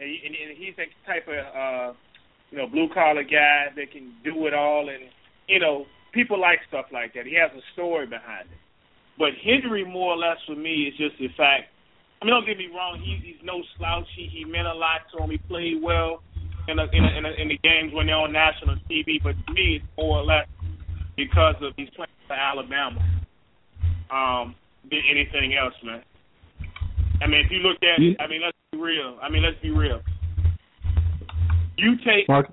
and, 0.00 0.10
and, 0.10 0.34
and 0.34 0.58
he's 0.58 0.74
that 0.76 0.90
type 1.06 1.24
of 1.30 1.40
uh, 1.54 1.96
you 2.50 2.58
know 2.58 2.66
blue 2.66 2.90
collar 2.92 3.22
guy 3.22 3.70
that 3.74 3.92
can 3.94 4.12
do 4.26 4.46
it 4.46 4.52
all, 4.52 4.90
and 4.90 5.08
you 5.48 5.60
know 5.60 5.86
people 6.12 6.38
like 6.38 6.58
stuff 6.68 6.86
like 6.92 7.14
that. 7.14 7.24
He 7.24 7.38
has 7.38 7.50
a 7.56 7.62
story 7.72 8.06
behind 8.06 8.50
it. 8.50 8.58
But 9.16 9.38
Henry, 9.42 9.86
more 9.86 10.14
or 10.14 10.18
less, 10.18 10.38
for 10.44 10.56
me, 10.56 10.90
is 10.90 10.98
just 10.98 11.16
the 11.18 11.28
fact. 11.38 11.70
I 12.20 12.26
mean, 12.26 12.34
don't 12.34 12.46
get 12.46 12.58
me 12.58 12.68
wrong. 12.74 12.98
He, 12.98 13.20
he's 13.22 13.42
no 13.44 13.62
slouch. 13.78 14.06
He, 14.16 14.26
he 14.26 14.44
meant 14.44 14.66
a 14.66 14.74
lot 14.74 15.06
to 15.12 15.22
him. 15.22 15.30
He 15.30 15.38
played 15.38 15.80
well 15.80 16.22
in 16.66 16.76
the 16.76 16.90
in, 16.90 17.04
a, 17.04 17.18
in, 17.18 17.24
a, 17.24 17.30
in 17.38 17.48
the 17.48 17.58
games 17.62 17.92
when 17.94 18.06
they're 18.06 18.16
on 18.16 18.32
national 18.32 18.76
TV. 18.90 19.22
But 19.22 19.36
to 19.46 19.52
me, 19.52 19.76
it's 19.78 19.84
more 19.96 20.18
or 20.18 20.24
less 20.24 20.48
because 21.16 21.54
of 21.62 21.74
he's 21.76 21.90
playing 21.94 22.10
for 22.26 22.34
Alabama. 22.34 22.98
Um, 24.10 24.54
than 24.90 25.00
anything 25.10 25.54
else, 25.54 25.74
man. 25.84 26.02
I 27.22 27.26
mean, 27.26 27.40
if 27.44 27.50
you 27.50 27.58
look 27.58 27.78
at 27.82 28.02
it, 28.02 28.16
I 28.20 28.26
mean, 28.26 28.42
let's 28.44 28.56
be 28.72 28.78
real. 28.78 29.18
I 29.22 29.30
mean, 29.30 29.42
let's 29.42 29.60
be 29.62 29.70
real. 29.70 30.00
You 31.76 31.96
take 32.04 32.28
Mark. 32.28 32.52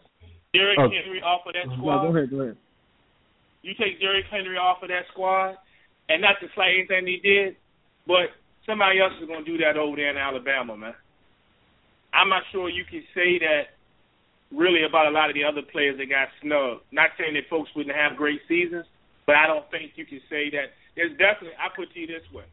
Derrick 0.54 0.80
oh. 0.80 0.90
Henry 0.90 1.22
off 1.22 1.48
of 1.48 1.54
that 1.54 1.68
squad. 1.78 2.04
No, 2.04 2.12
go 2.12 2.18
ahead, 2.18 2.30
go 2.30 2.40
ahead. 2.42 2.58
You 3.62 3.74
take 3.76 4.00
Derrick 4.00 4.26
Henry 4.30 4.58
off 4.58 4.84
of 4.84 4.90
that 4.90 5.08
squad, 5.12 5.56
and 6.10 6.22
not 6.22 6.36
to 6.42 6.48
slight 6.56 6.76
anything 6.76 7.08
he 7.08 7.20
did, 7.24 7.56
but 8.08 8.34
somebody 8.66 9.00
else 9.00 9.14
is 9.22 9.28
going 9.28 9.46
to 9.46 9.50
do 9.50 9.58
that 9.64 9.78
over 9.78 9.96
there 9.96 10.10
in 10.10 10.18
Alabama, 10.18 10.76
man. 10.76 10.96
I'm 12.14 12.28
not 12.30 12.44
sure 12.52 12.70
you 12.70 12.84
can 12.90 13.04
say 13.16 13.40
that 13.40 13.78
really 14.52 14.84
about 14.84 15.08
a 15.08 15.16
lot 15.16 15.30
of 15.30 15.36
the 15.36 15.46
other 15.46 15.62
players 15.72 15.98
that 15.98 16.10
got 16.10 16.28
snubbed. 16.42 16.84
Not 16.92 17.16
saying 17.18 17.36
that 17.36 17.48
folks 17.50 17.70
wouldn't 17.76 17.96
have 17.96 18.18
great 18.18 18.42
seasons, 18.48 18.86
but 19.26 19.36
I 19.36 19.48
don't 19.48 19.70
think 19.72 19.96
you 19.96 20.06
can 20.06 20.20
say 20.30 20.52
that. 20.52 20.76
There's 20.96 21.12
definitely, 21.12 21.56
I 21.56 21.70
put 21.76 21.94
to 21.94 22.00
you 22.00 22.08
this 22.08 22.26
way. 22.34 22.46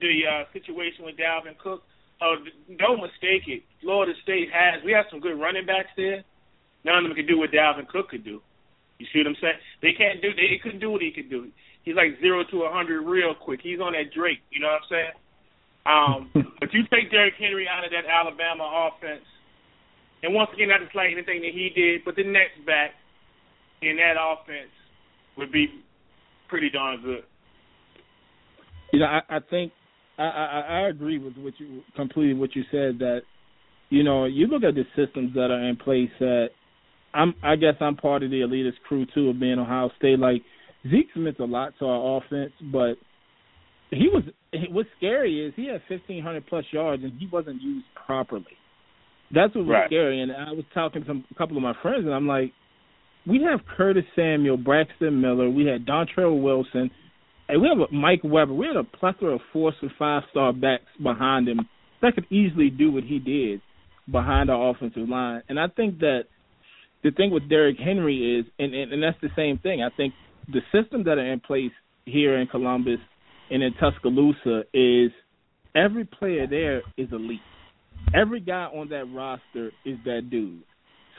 The 0.00 0.20
uh, 0.24 0.44
situation 0.52 1.04
with 1.04 1.16
Dalvin 1.16 1.58
Cook, 1.58 1.82
uh, 2.20 2.40
don't 2.78 3.00
mistake 3.00 3.48
it. 3.48 3.62
Florida 3.82 4.12
State 4.22 4.48
has, 4.52 4.82
we 4.84 4.92
have 4.92 5.04
some 5.10 5.20
good 5.20 5.38
running 5.38 5.66
backs 5.66 5.92
there. 5.96 6.24
None 6.84 6.96
of 6.96 7.04
them 7.04 7.14
can 7.14 7.26
do 7.26 7.38
what 7.38 7.50
Dalvin 7.50 7.88
Cook 7.88 8.08
could 8.08 8.24
do. 8.24 8.40
You 8.98 9.06
see 9.12 9.20
what 9.20 9.28
I'm 9.28 9.40
saying? 9.40 9.60
They 9.82 9.92
can't 9.92 10.20
do, 10.20 10.32
they, 10.32 10.56
they 10.56 10.60
couldn't 10.62 10.80
do 10.80 10.90
what 10.90 11.02
he 11.02 11.10
could 11.10 11.28
do. 11.28 11.48
He's 11.82 11.96
like 11.96 12.20
zero 12.20 12.44
to 12.44 12.62
a 12.64 12.72
hundred 12.72 13.02
real 13.02 13.34
quick. 13.34 13.60
He's 13.62 13.80
on 13.80 13.92
that 13.92 14.12
Drake. 14.12 14.40
You 14.52 14.60
know 14.60 14.68
what 14.68 14.84
I'm 14.84 14.88
saying? 14.92 15.16
Um, 15.88 16.20
but 16.60 16.72
you 16.72 16.84
take 16.92 17.10
Derrick 17.10 17.34
Henry 17.40 17.66
out 17.68 17.84
of 17.84 17.90
that 17.92 18.04
Alabama 18.04 18.92
offense, 18.92 19.24
and 20.22 20.34
once 20.34 20.50
again, 20.52 20.68
not 20.68 20.84
to 20.84 20.88
slight 20.92 21.12
anything 21.12 21.40
that 21.40 21.52
he 21.56 21.72
did, 21.74 22.04
but 22.04 22.16
the 22.16 22.24
next 22.24 22.60
back 22.66 22.92
in 23.80 23.96
that 23.96 24.20
offense 24.20 24.68
would 25.36 25.50
be 25.50 25.68
pretty 26.50 26.68
darn 26.68 27.00
good. 27.02 27.22
You 28.92 29.00
know, 29.00 29.06
I, 29.06 29.20
I 29.28 29.38
think 29.48 29.72
I, 30.18 30.24
I, 30.24 30.60
I 30.68 30.88
agree 30.88 31.18
with 31.18 31.36
what 31.36 31.54
you 31.58 31.82
completely 31.96 32.34
what 32.34 32.54
you 32.54 32.62
said 32.70 32.98
that 32.98 33.20
you 33.88 34.02
know 34.02 34.26
you 34.26 34.46
look 34.48 34.64
at 34.64 34.74
the 34.74 34.84
systems 34.96 35.32
that 35.34 35.50
are 35.50 35.68
in 35.68 35.76
place 35.76 36.10
that 36.18 36.48
I'm 37.14 37.34
I 37.42 37.56
guess 37.56 37.74
I'm 37.80 37.96
part 37.96 38.22
of 38.22 38.30
the 38.30 38.40
elitist 38.40 38.80
crew 38.86 39.06
too 39.14 39.30
of 39.30 39.40
being 39.40 39.58
Ohio 39.58 39.90
State. 39.96 40.18
Like 40.18 40.42
Zeke 40.90 41.16
meant 41.16 41.38
a 41.38 41.44
lot 41.44 41.72
to 41.78 41.86
our 41.86 42.18
offense, 42.18 42.52
but 42.72 42.94
he 43.90 44.08
was 44.12 44.24
what's 44.70 44.88
scary 44.96 45.46
is 45.46 45.52
he 45.56 45.66
had 45.66 45.80
1500 45.88 46.46
plus 46.46 46.64
yards 46.72 47.02
and 47.02 47.12
he 47.18 47.28
wasn't 47.30 47.62
used 47.62 47.86
properly. 48.06 48.44
That's 49.32 49.54
what 49.54 49.66
was 49.66 49.74
right. 49.74 49.88
scary. 49.88 50.20
And 50.22 50.32
I 50.32 50.52
was 50.52 50.64
talking 50.74 51.02
to 51.02 51.06
some, 51.06 51.24
a 51.30 51.34
couple 51.34 51.56
of 51.56 51.62
my 51.62 51.74
friends, 51.82 52.04
and 52.04 52.12
I'm 52.12 52.26
like, 52.26 52.52
we 53.26 53.42
have 53.42 53.60
Curtis 53.76 54.04
Samuel, 54.16 54.56
Braxton 54.56 55.20
Miller, 55.20 55.50
we 55.50 55.66
had 55.66 55.86
Dontrelle 55.86 56.40
Wilson, 56.42 56.90
and 57.48 57.60
we 57.60 57.68
have 57.68 57.78
a 57.78 57.92
Mike 57.94 58.20
Weber. 58.22 58.54
We 58.54 58.66
had 58.66 58.76
a 58.76 58.84
plethora 58.84 59.34
of 59.34 59.40
four 59.52 59.72
and 59.82 59.90
five 59.98 60.22
star 60.30 60.52
backs 60.52 60.84
behind 61.02 61.48
him 61.48 61.68
that 62.02 62.14
could 62.14 62.26
easily 62.30 62.70
do 62.70 62.90
what 62.90 63.04
he 63.04 63.18
did 63.18 63.60
behind 64.10 64.50
our 64.50 64.70
offensive 64.70 65.08
line. 65.08 65.42
And 65.48 65.58
I 65.58 65.68
think 65.68 65.98
that 66.00 66.22
the 67.02 67.10
thing 67.10 67.30
with 67.30 67.48
Derrick 67.48 67.76
Henry 67.78 68.38
is, 68.38 68.46
and, 68.58 68.74
and, 68.74 68.92
and 68.92 69.02
that's 69.02 69.20
the 69.22 69.30
same 69.36 69.58
thing. 69.58 69.82
I 69.82 69.94
think 69.96 70.14
the 70.48 70.60
systems 70.72 71.04
that 71.06 71.18
are 71.18 71.32
in 71.32 71.40
place 71.40 71.72
here 72.04 72.38
in 72.38 72.46
Columbus 72.46 72.98
and 73.50 73.62
in 73.62 73.72
Tuscaloosa 73.74 74.62
is 74.72 75.10
every 75.74 76.04
player 76.04 76.46
there 76.46 76.82
is 76.96 77.08
elite. 77.12 77.40
Every 78.14 78.40
guy 78.40 78.64
on 78.64 78.88
that 78.90 79.04
roster 79.12 79.70
is 79.84 79.98
that 80.04 80.30
dude. 80.30 80.62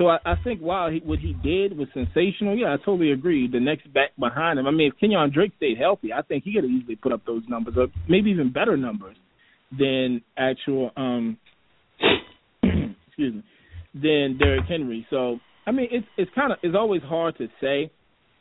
So 0.01 0.07
I, 0.07 0.17
I 0.25 0.33
think 0.43 0.61
while 0.61 0.89
he, 0.89 0.99
what 1.05 1.19
he 1.19 1.33
did 1.43 1.77
was 1.77 1.87
sensational, 1.93 2.57
yeah, 2.57 2.73
I 2.73 2.77
totally 2.77 3.11
agree. 3.11 3.47
The 3.47 3.59
next 3.59 3.93
back 3.93 4.09
behind 4.19 4.57
him, 4.57 4.65
I 4.65 4.71
mean, 4.71 4.91
if 4.91 4.99
Kenyon 4.99 5.29
Drake 5.31 5.51
stayed 5.57 5.77
healthy, 5.77 6.11
I 6.11 6.23
think 6.23 6.43
he 6.43 6.55
could 6.55 6.65
easily 6.65 6.95
put 6.95 7.11
up 7.11 7.21
those 7.27 7.43
numbers, 7.47 7.75
or 7.77 7.85
maybe 8.09 8.31
even 8.31 8.51
better 8.51 8.75
numbers 8.75 9.15
than 9.77 10.23
actual, 10.35 10.89
um, 10.97 11.37
excuse 12.63 13.35
me, 13.35 13.43
than 13.93 14.39
Derrick 14.39 14.65
Henry. 14.67 15.05
So 15.11 15.37
I 15.67 15.71
mean, 15.71 15.87
it's 15.91 16.07
it's 16.17 16.31
kind 16.33 16.51
of 16.51 16.57
it's 16.63 16.75
always 16.75 17.03
hard 17.03 17.37
to 17.37 17.47
say, 17.61 17.91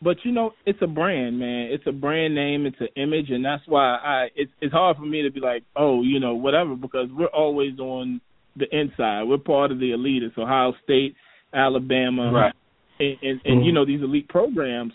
but 0.00 0.16
you 0.24 0.32
know, 0.32 0.52
it's 0.64 0.80
a 0.80 0.86
brand, 0.86 1.38
man. 1.38 1.68
It's 1.72 1.84
a 1.86 1.92
brand 1.92 2.34
name. 2.34 2.64
It's 2.64 2.80
an 2.80 2.88
image, 2.96 3.28
and 3.28 3.44
that's 3.44 3.64
why 3.66 3.96
I 3.96 4.28
it's 4.34 4.50
it's 4.62 4.72
hard 4.72 4.96
for 4.96 5.04
me 5.04 5.20
to 5.24 5.30
be 5.30 5.40
like, 5.40 5.64
oh, 5.76 6.00
you 6.02 6.20
know, 6.20 6.36
whatever, 6.36 6.74
because 6.74 7.08
we're 7.12 7.26
always 7.26 7.78
on 7.78 8.22
the 8.56 8.64
inside. 8.72 9.24
We're 9.24 9.36
part 9.36 9.72
of 9.72 9.78
the 9.78 9.92
elite. 9.92 10.22
It's 10.22 10.38
Ohio 10.38 10.72
State, 10.84 11.16
Alabama, 11.54 12.32
right. 12.32 12.54
and 12.98 13.16
and, 13.22 13.22
and 13.22 13.40
mm-hmm. 13.44 13.62
you 13.62 13.72
know 13.72 13.84
these 13.84 14.02
elite 14.02 14.28
programs. 14.28 14.92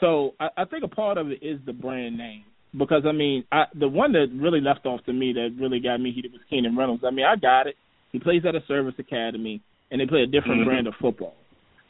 So 0.00 0.34
I, 0.38 0.48
I 0.58 0.64
think 0.64 0.84
a 0.84 0.88
part 0.88 1.18
of 1.18 1.30
it 1.30 1.42
is 1.42 1.58
the 1.66 1.72
brand 1.72 2.16
name 2.16 2.44
because 2.76 3.02
I 3.06 3.12
mean 3.12 3.44
I, 3.50 3.64
the 3.78 3.88
one 3.88 4.12
that 4.12 4.28
really 4.34 4.60
left 4.60 4.86
off 4.86 5.04
to 5.06 5.12
me 5.12 5.32
that 5.32 5.56
really 5.60 5.80
got 5.80 6.00
me 6.00 6.12
heated 6.12 6.32
was 6.32 6.40
Keenan 6.48 6.76
Reynolds. 6.76 7.02
I 7.06 7.10
mean 7.10 7.24
I 7.24 7.36
got 7.36 7.66
it. 7.66 7.76
He 8.12 8.18
plays 8.18 8.42
at 8.46 8.54
a 8.54 8.60
service 8.66 8.94
academy 8.98 9.62
and 9.90 10.00
they 10.00 10.06
play 10.06 10.22
a 10.22 10.26
different 10.26 10.60
mm-hmm. 10.60 10.68
brand 10.68 10.86
of 10.86 10.94
football. 11.00 11.34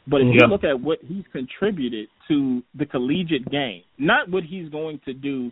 But 0.07 0.21
if 0.21 0.27
yeah. 0.27 0.41
you 0.41 0.47
look 0.47 0.63
at 0.63 0.79
what 0.79 0.99
he's 1.07 1.25
contributed 1.31 2.07
to 2.29 2.63
the 2.73 2.85
collegiate 2.85 3.49
game, 3.51 3.83
not 3.97 4.29
what 4.29 4.43
he's 4.43 4.69
going 4.69 4.99
to 5.05 5.13
do, 5.13 5.51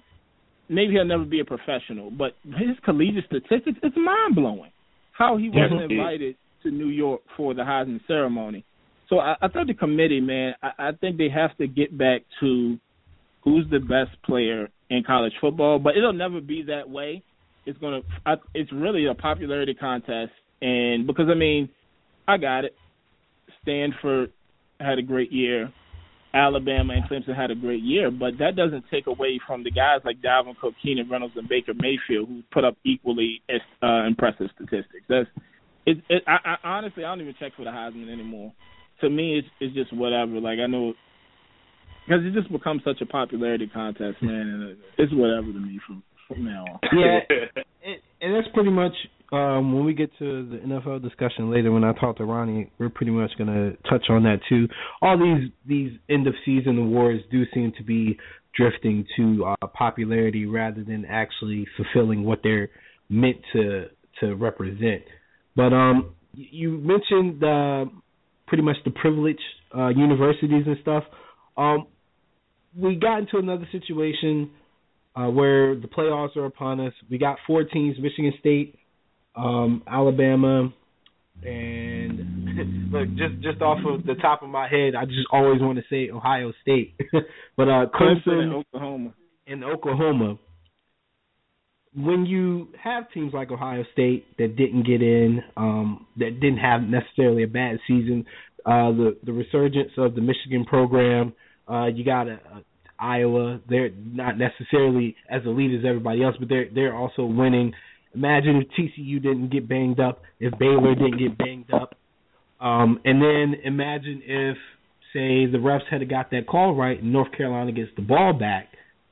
maybe 0.67 0.93
he'll 0.93 1.05
never 1.05 1.25
be 1.25 1.39
a 1.41 1.45
professional, 1.45 2.09
but 2.09 2.33
his 2.43 2.75
collegiate 2.83 3.25
statistics, 3.25 3.77
it's 3.83 3.95
mind 3.95 4.35
blowing. 4.35 4.71
How 5.11 5.37
he 5.37 5.49
wasn't 5.49 5.91
invited 5.91 6.35
to 6.63 6.71
New 6.71 6.89
York 6.89 7.21
for 7.35 7.53
the 7.53 7.61
Heisman 7.61 7.99
ceremony. 8.07 8.63
So 9.09 9.19
I, 9.19 9.35
I 9.41 9.47
thought 9.47 9.67
the 9.67 9.73
committee, 9.73 10.19
man, 10.19 10.53
I, 10.61 10.89
I 10.89 10.91
think 10.91 11.17
they 11.17 11.29
have 11.29 11.55
to 11.57 11.67
get 11.67 11.97
back 11.97 12.23
to 12.41 12.77
who's 13.43 13.65
the 13.71 13.79
best 13.79 14.21
player 14.23 14.67
in 14.89 15.03
college 15.03 15.33
football, 15.39 15.79
but 15.79 15.95
it'll 15.97 16.13
never 16.13 16.41
be 16.41 16.63
that 16.63 16.89
way. 16.89 17.23
It's 17.65 17.77
gonna, 17.79 18.01
I, 18.25 18.35
it's 18.53 18.71
really 18.71 19.07
a 19.07 19.13
popularity 19.13 19.73
contest, 19.73 20.31
and 20.61 21.05
because 21.05 21.27
I 21.29 21.35
mean, 21.35 21.69
I 22.27 22.37
got 22.37 22.65
it. 22.65 22.75
Stanford 23.61 24.31
had 24.79 24.99
a 24.99 25.01
great 25.01 25.31
year. 25.31 25.71
Alabama 26.33 26.93
and 26.93 27.03
Clemson 27.05 27.35
had 27.35 27.51
a 27.51 27.55
great 27.55 27.81
year, 27.81 28.11
but 28.11 28.37
that 28.39 28.55
doesn't 28.55 28.83
take 28.91 29.07
away 29.07 29.39
from 29.47 29.63
the 29.63 29.71
guys 29.71 30.01
like 30.05 30.21
Dalvin 30.21 30.57
Cook, 30.57 30.75
Keenan 30.83 31.09
Reynolds, 31.09 31.35
and 31.35 31.49
Baker 31.49 31.73
Mayfield 31.73 32.27
who 32.27 32.43
put 32.51 32.63
up 32.63 32.77
equally 32.85 33.41
uh, 33.81 34.03
impressive 34.05 34.47
statistics. 34.55 35.05
That's 35.09 35.27
it, 35.87 35.97
it. 36.09 36.23
I, 36.27 36.55
I 36.63 36.69
honestly, 36.77 37.03
I 37.03 37.09
don't 37.09 37.21
even 37.21 37.35
check 37.39 37.53
for 37.55 37.63
the 37.63 37.71
Heisman 37.71 38.11
anymore. 38.11 38.53
To 39.01 39.09
me, 39.09 39.39
it's 39.39 39.47
it's 39.59 39.73
just 39.73 39.93
whatever. 39.93 40.39
Like 40.39 40.59
I 40.59 40.67
know 40.67 40.93
because 42.07 42.23
it 42.25 42.33
just 42.33 42.51
becomes 42.51 42.81
such 42.85 43.01
a 43.01 43.05
popularity 43.05 43.69
contest, 43.73 44.21
man, 44.21 44.35
and 44.35 44.77
it's 44.97 45.13
whatever 45.13 45.47
to 45.47 45.59
me 45.59 45.79
from 45.85 46.03
from 46.27 46.45
now 46.45 46.65
on. 46.65 46.79
Yeah, 46.93 47.19
and, 47.85 47.95
and 48.21 48.35
that's 48.35 48.53
pretty 48.53 48.69
much 48.69 48.93
um, 49.31 49.73
when 49.73 49.85
we 49.85 49.93
get 49.93 50.09
to 50.19 50.49
the 50.49 50.57
NFL 50.57 51.01
discussion 51.01 51.51
later, 51.51 51.71
when 51.71 51.83
I 51.83 51.93
talk 51.93 52.17
to 52.17 52.25
Ronnie, 52.25 52.71
we're 52.79 52.89
pretty 52.89 53.11
much 53.11 53.31
going 53.37 53.49
to 53.49 53.89
touch 53.89 54.05
on 54.09 54.23
that 54.23 54.39
too. 54.47 54.67
All 55.01 55.17
these 55.17 55.51
these 55.65 55.99
end 56.09 56.27
of 56.27 56.33
season 56.45 56.77
awards 56.77 57.21
do 57.31 57.43
seem 57.53 57.73
to 57.77 57.83
be 57.83 58.17
drifting 58.55 59.05
to 59.17 59.45
uh, 59.61 59.67
popularity 59.67 60.45
rather 60.45 60.83
than 60.83 61.05
actually 61.05 61.67
fulfilling 61.75 62.23
what 62.23 62.39
they're 62.43 62.69
meant 63.09 63.37
to 63.53 63.85
to 64.21 64.35
represent. 64.35 65.03
But 65.57 65.73
um, 65.73 66.13
you 66.33 66.77
mentioned 66.77 67.43
uh, 67.43 67.85
pretty 68.45 68.63
much 68.63 68.77
the 68.85 68.91
privileged 68.91 69.39
uh, 69.75 69.89
universities 69.89 70.63
and 70.67 70.77
stuff. 70.81 71.03
Um, 71.57 71.87
we 72.79 72.95
got 72.95 73.17
into 73.17 73.37
another 73.37 73.67
situation 73.71 74.51
uh, 75.15 75.25
where 75.25 75.73
the 75.73 75.87
playoffs 75.87 76.37
are 76.37 76.45
upon 76.45 76.79
us. 76.79 76.93
We 77.09 77.17
got 77.17 77.39
four 77.47 77.63
teams: 77.63 77.97
Michigan 77.99 78.33
State, 78.39 78.75
um, 79.35 79.81
Alabama, 79.87 80.71
and 81.43 82.89
look, 82.91 83.09
just 83.17 83.41
just 83.41 83.61
off 83.63 83.79
of 83.83 84.05
the 84.05 84.13
top 84.21 84.43
of 84.43 84.49
my 84.49 84.67
head, 84.67 84.93
I 84.93 85.05
just 85.05 85.27
always 85.31 85.59
want 85.59 85.79
to 85.79 85.83
say 85.89 86.11
Ohio 86.11 86.53
State, 86.61 86.93
but 87.57 87.67
uh, 87.67 87.87
Clemson, 87.99 88.43
and 88.43 88.53
Oklahoma, 88.53 89.13
and 89.47 89.63
Oklahoma. 89.63 90.37
When 91.95 92.25
you 92.25 92.67
have 92.81 93.11
teams 93.11 93.33
like 93.33 93.51
Ohio 93.51 93.83
State 93.93 94.25
that 94.37 94.55
didn't 94.55 94.85
get 94.85 95.01
in, 95.01 95.41
um, 95.55 96.05
that 96.17 96.39
didn't 96.39 96.59
have 96.59 96.81
necessarily 96.81 97.43
a 97.43 97.47
bad 97.47 97.79
season, 97.87 98.25
uh, 98.65 98.91
the 98.91 99.17
the 99.23 99.33
resurgence 99.33 99.91
of 99.97 100.13
the 100.13 100.21
Michigan 100.21 100.65
program, 100.65 101.33
uh, 101.69 101.85
you 101.85 102.03
got 102.03 102.27
a, 102.27 102.39
Iowa. 102.99 103.61
They're 103.69 103.91
not 103.91 104.37
necessarily 104.37 105.15
as 105.29 105.41
elite 105.45 105.79
as 105.79 105.85
everybody 105.87 106.23
else, 106.23 106.35
but 106.39 106.49
they're 106.49 106.67
they're 106.73 106.95
also 106.95 107.25
winning. 107.25 107.73
Imagine 108.13 108.63
if 108.63 108.67
TCU 108.69 109.21
didn't 109.21 109.51
get 109.51 109.67
banged 109.67 109.99
up, 109.99 110.21
if 110.39 110.57
Baylor 110.57 110.95
didn't 110.95 111.19
get 111.19 111.37
banged 111.37 111.71
up, 111.73 111.95
um, 112.59 112.99
and 113.05 113.21
then 113.21 113.61
imagine 113.63 114.21
if, 114.25 114.57
say, 115.13 115.45
the 115.45 115.59
refs 115.59 115.87
had 115.89 116.07
got 116.09 116.31
that 116.31 116.47
call 116.47 116.75
right 116.75 117.01
and 117.01 117.13
North 117.13 117.31
Carolina 117.35 117.71
gets 117.71 117.91
the 117.95 118.01
ball 118.01 118.33
back 118.33 118.69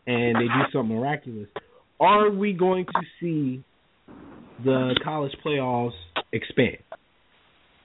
and 0.07 0.35
they 0.35 0.45
do 0.45 0.71
something 0.73 0.95
miraculous. 0.95 1.47
Are 1.99 2.29
we 2.29 2.53
going 2.53 2.85
to 2.85 3.01
see 3.19 3.63
the 4.63 4.99
college 5.03 5.33
playoffs 5.45 5.91
expand 6.31 6.77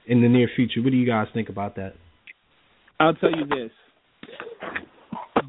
in 0.05 0.21
the 0.21 0.27
near 0.27 0.49
future? 0.55 0.81
What 0.81 0.91
do 0.91 0.97
you 0.97 1.07
guys 1.07 1.27
think 1.33 1.49
about 1.49 1.75
that? 1.75 1.93
I'll 2.99 3.13
tell 3.13 3.31
you 3.31 3.45
this: 3.45 3.71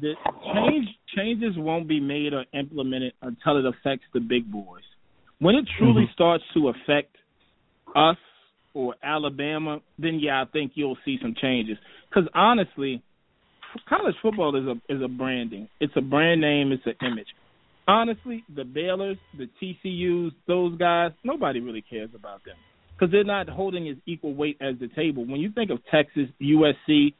the 0.01 0.13
change 0.53 0.87
changes 1.15 1.53
won't 1.57 1.87
be 1.87 1.99
made 1.99 2.33
or 2.33 2.45
implemented 2.53 3.13
until 3.21 3.57
it 3.57 3.65
affects 3.65 4.05
the 4.13 4.19
big 4.19 4.51
boys. 4.51 4.83
When 5.39 5.55
it 5.55 5.65
truly 5.77 6.03
mm-hmm. 6.03 6.13
starts 6.13 6.43
to 6.53 6.69
affect 6.69 7.15
us 7.95 8.17
or 8.73 8.95
Alabama, 9.03 9.79
then 9.99 10.19
yeah, 10.19 10.41
I 10.41 10.45
think 10.45 10.71
you'll 10.75 10.97
see 11.05 11.17
some 11.21 11.35
changes. 11.39 11.77
Because 12.09 12.29
honestly, 12.33 13.03
college 13.87 14.15
football 14.21 14.55
is 14.55 14.65
a 14.65 14.93
is 14.93 15.01
a 15.01 15.07
branding. 15.07 15.67
It's 15.79 15.93
a 15.95 16.01
brand 16.01 16.41
name. 16.41 16.71
It's 16.71 16.85
an 16.85 16.95
image. 17.05 17.27
Honestly, 17.87 18.43
the 18.55 18.63
Baylor's, 18.63 19.17
the 19.37 19.49
TCU's, 19.61 20.33
those 20.47 20.77
guys, 20.77 21.11
nobody 21.23 21.59
really 21.59 21.83
cares 21.87 22.09
about 22.15 22.43
them 22.45 22.55
because 22.93 23.11
they're 23.11 23.23
not 23.23 23.49
holding 23.49 23.89
as 23.89 23.97
equal 24.05 24.33
weight 24.33 24.57
as 24.61 24.75
the 24.79 24.87
table. 24.95 25.25
When 25.25 25.41
you 25.41 25.51
think 25.51 25.69
of 25.69 25.79
Texas, 25.91 26.29
USC, 26.41 27.13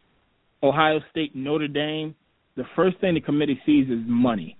Ohio 0.61 0.99
State, 1.11 1.35
Notre 1.35 1.67
Dame, 1.67 2.15
the 2.55 2.63
first 2.75 2.99
thing 2.99 3.15
the 3.15 3.21
committee 3.21 3.59
sees 3.65 3.89
is 3.89 3.99
money, 4.05 4.57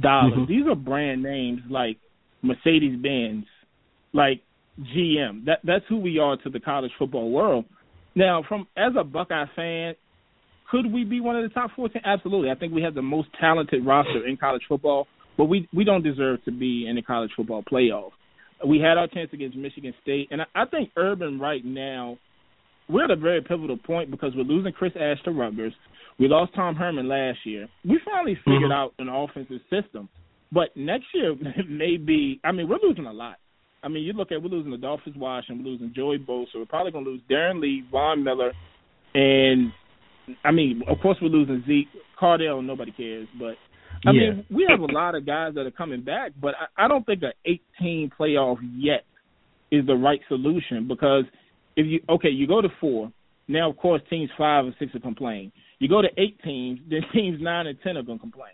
dollars. 0.00 0.32
Mm-hmm. 0.34 0.52
These 0.52 0.66
are 0.66 0.74
brand 0.74 1.22
names 1.22 1.60
like 1.68 1.98
Mercedes 2.42 3.00
Benz, 3.00 3.44
like 4.12 4.42
GM. 4.80 5.44
That 5.46 5.58
that's 5.64 5.84
who 5.88 5.98
we 5.98 6.18
are 6.18 6.36
to 6.38 6.50
the 6.50 6.60
college 6.60 6.92
football 6.98 7.30
world. 7.30 7.64
Now, 8.14 8.44
from 8.48 8.66
as 8.76 8.92
a 8.98 9.04
Buckeye 9.04 9.46
fan, 9.56 9.94
could 10.70 10.90
we 10.90 11.04
be 11.04 11.20
one 11.20 11.36
of 11.36 11.42
the 11.42 11.52
top 11.52 11.70
fourteen? 11.74 12.02
Absolutely. 12.04 12.50
I 12.50 12.54
think 12.54 12.72
we 12.72 12.82
have 12.82 12.94
the 12.94 13.02
most 13.02 13.28
talented 13.40 13.84
roster 13.84 14.26
in 14.26 14.36
college 14.36 14.62
football, 14.68 15.06
but 15.36 15.46
we 15.46 15.68
we 15.72 15.84
don't 15.84 16.02
deserve 16.02 16.44
to 16.44 16.52
be 16.52 16.86
in 16.88 16.96
the 16.96 17.02
college 17.02 17.30
football 17.36 17.62
playoff. 17.62 18.10
We 18.66 18.78
had 18.78 18.96
our 18.96 19.08
chance 19.08 19.30
against 19.32 19.56
Michigan 19.56 19.92
State, 20.02 20.28
and 20.30 20.42
I, 20.42 20.46
I 20.54 20.64
think 20.66 20.90
Urban 20.96 21.38
right 21.38 21.64
now 21.64 22.18
we're 22.88 23.04
at 23.04 23.10
a 23.10 23.16
very 23.16 23.40
pivotal 23.40 23.78
point 23.78 24.10
because 24.10 24.32
we're 24.36 24.44
losing 24.44 24.72
Chris 24.72 24.92
Ash 25.00 25.22
to 25.24 25.30
Rutgers. 25.30 25.72
We 26.18 26.28
lost 26.28 26.54
Tom 26.54 26.74
Herman 26.76 27.08
last 27.08 27.38
year. 27.44 27.68
We 27.84 27.98
finally 28.04 28.36
figured 28.44 28.64
mm-hmm. 28.64 28.72
out 28.72 28.94
an 28.98 29.08
offensive 29.08 29.60
system. 29.70 30.08
But 30.52 30.68
next 30.76 31.06
year 31.14 31.34
may 31.68 31.96
be 31.96 32.40
I 32.44 32.52
mean, 32.52 32.68
we're 32.68 32.78
losing 32.82 33.06
a 33.06 33.12
lot. 33.12 33.36
I 33.82 33.88
mean, 33.88 34.04
you 34.04 34.12
look 34.12 34.32
at 34.32 34.42
we're 34.42 34.48
losing 34.48 34.72
Adolphus 34.72 35.12
Washington, 35.16 35.64
we're 35.64 35.72
losing 35.72 35.92
Joey 35.94 36.18
Bosa, 36.18 36.54
we're 36.56 36.66
probably 36.66 36.92
gonna 36.92 37.06
lose 37.06 37.20
Darron 37.30 37.60
Lee, 37.60 37.84
Von 37.90 38.22
Miller, 38.24 38.52
and 39.14 39.72
I 40.44 40.52
mean, 40.52 40.82
of 40.88 40.98
course 41.00 41.18
we're 41.20 41.28
losing 41.28 41.62
Zeke. 41.66 41.88
Cardale, 42.20 42.64
nobody 42.64 42.92
cares, 42.92 43.28
but 43.38 43.56
I 44.06 44.10
yeah. 44.12 44.30
mean, 44.30 44.46
we 44.50 44.66
have 44.68 44.80
a 44.80 44.92
lot 44.92 45.14
of 45.14 45.26
guys 45.26 45.54
that 45.54 45.66
are 45.66 45.70
coming 45.70 46.02
back, 46.02 46.32
but 46.40 46.54
I, 46.54 46.84
I 46.84 46.88
don't 46.88 47.04
think 47.04 47.22
an 47.22 47.32
18 47.80 48.10
playoff 48.18 48.56
yet 48.76 49.04
is 49.70 49.86
the 49.86 49.94
right 49.94 50.20
solution 50.28 50.86
because 50.86 51.24
if 51.76 51.86
you 51.86 52.00
okay, 52.08 52.28
you 52.28 52.46
go 52.46 52.60
to 52.60 52.68
four. 52.80 53.12
Now, 53.46 53.68
of 53.68 53.76
course, 53.76 54.00
teams 54.08 54.30
five 54.38 54.64
and 54.64 54.74
six 54.78 54.94
will 54.94 55.00
complain. 55.00 55.52
You 55.78 55.88
go 55.88 56.00
to 56.00 56.08
eight 56.16 56.40
teams, 56.42 56.80
then 56.88 57.00
teams 57.12 57.38
nine 57.40 57.66
and 57.66 57.78
ten 57.82 57.96
are 57.96 58.02
going 58.02 58.18
to 58.18 58.22
complain. 58.22 58.52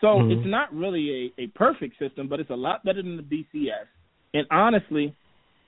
So 0.00 0.08
mm-hmm. 0.08 0.32
it's 0.32 0.46
not 0.46 0.72
really 0.74 1.32
a, 1.38 1.42
a 1.42 1.46
perfect 1.48 1.98
system, 1.98 2.28
but 2.28 2.40
it's 2.40 2.50
a 2.50 2.54
lot 2.54 2.84
better 2.84 3.02
than 3.02 3.16
the 3.16 3.22
BCS. 3.22 3.86
And 4.34 4.46
honestly, 4.50 5.14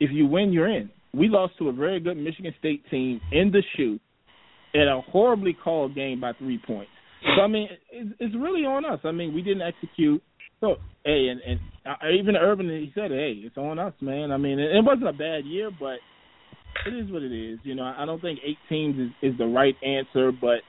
if 0.00 0.10
you 0.12 0.26
win, 0.26 0.52
you're 0.52 0.68
in. 0.68 0.90
We 1.12 1.28
lost 1.28 1.54
to 1.58 1.68
a 1.68 1.72
very 1.72 2.00
good 2.00 2.16
Michigan 2.16 2.52
State 2.58 2.82
team 2.90 3.20
in 3.30 3.52
the 3.52 3.62
shoe 3.76 4.00
at 4.74 4.88
a 4.88 5.00
horribly 5.00 5.52
called 5.52 5.94
game 5.94 6.20
by 6.20 6.32
three 6.32 6.60
points. 6.66 6.90
So 7.24 7.42
I 7.42 7.46
mean, 7.46 7.68
it's, 7.90 8.14
it's 8.20 8.34
really 8.34 8.64
on 8.64 8.84
us. 8.84 9.00
I 9.04 9.12
mean, 9.12 9.34
we 9.34 9.42
didn't 9.42 9.62
execute. 9.62 10.22
So 10.60 10.76
hey, 11.04 11.28
and, 11.28 11.40
and 11.40 11.60
even 12.18 12.36
Urban, 12.36 12.68
he 12.68 12.92
said, 12.94 13.10
hey, 13.10 13.34
it's 13.44 13.56
on 13.56 13.78
us, 13.78 13.92
man. 14.00 14.32
I 14.32 14.36
mean, 14.36 14.58
it, 14.58 14.76
it 14.76 14.84
wasn't 14.84 15.08
a 15.08 15.12
bad 15.12 15.44
year, 15.44 15.70
but 15.78 15.96
it 16.86 16.94
is 16.94 17.10
what 17.10 17.22
it 17.22 17.32
is. 17.32 17.58
You 17.62 17.74
know, 17.74 17.84
I 17.84 18.04
don't 18.06 18.20
think 18.20 18.40
eight 18.44 18.58
teams 18.68 18.98
is, 18.98 19.32
is 19.32 19.38
the 19.38 19.46
right 19.46 19.74
answer, 19.82 20.32
but 20.32 20.60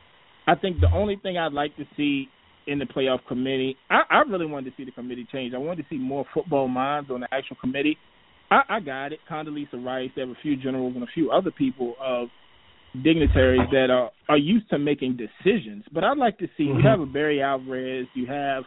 I 0.48 0.56
think 0.56 0.80
the 0.80 0.92
only 0.94 1.18
thing 1.22 1.38
I'd 1.38 1.54
like 1.54 1.76
to 1.78 1.86
see 1.98 2.28
in 2.68 2.80
the 2.80 2.86
playoff 2.86 3.20
committee, 3.28 3.78
I, 3.90 4.02
I 4.10 4.18
really 4.22 4.46
wanted 4.46 4.72
to 4.72 4.76
see 4.78 4.86
the 4.86 4.92
committee 4.92 5.28
change. 5.32 5.54
I 5.54 5.58
wanted 5.58 5.84
to 5.84 5.90
see 5.90 5.98
more 5.98 6.26
football 6.34 6.68
minds 6.68 7.10
on 7.12 7.22
the 7.22 7.28
actual 7.32 7.58
committee. 7.62 7.98
I, 8.52 8.62
I 8.70 8.80
got 8.80 9.12
it. 9.14 9.20
Condoleezza 9.30 9.84
Rice, 9.84 10.10
there 10.16 10.28
have 10.28 10.36
a 10.36 10.42
few 10.42 10.56
generals 10.56 10.94
and 10.96 11.04
a 11.04 11.12
few 11.14 11.32
other 11.32 11.52
people 11.52 11.96
of 12.00 12.30
dignitaries 13.04 13.68
that 13.72 13.90
are 13.90 14.12
are 14.28 14.38
used 14.38 14.70
to 14.70 14.80
making 14.80 15.18
decisions. 15.18 15.84
But 15.92 16.04
I'd 16.04 16.18
like 16.18 16.38
to 16.40 16.48
see 16.58 16.64
mm-hmm. 16.64 16.80
you 16.80 16.88
have 16.88 17.00
a 17.00 17.06
Barry 17.06 17.42
Alvarez, 17.42 18.08
you 18.16 18.26
have 18.28 18.64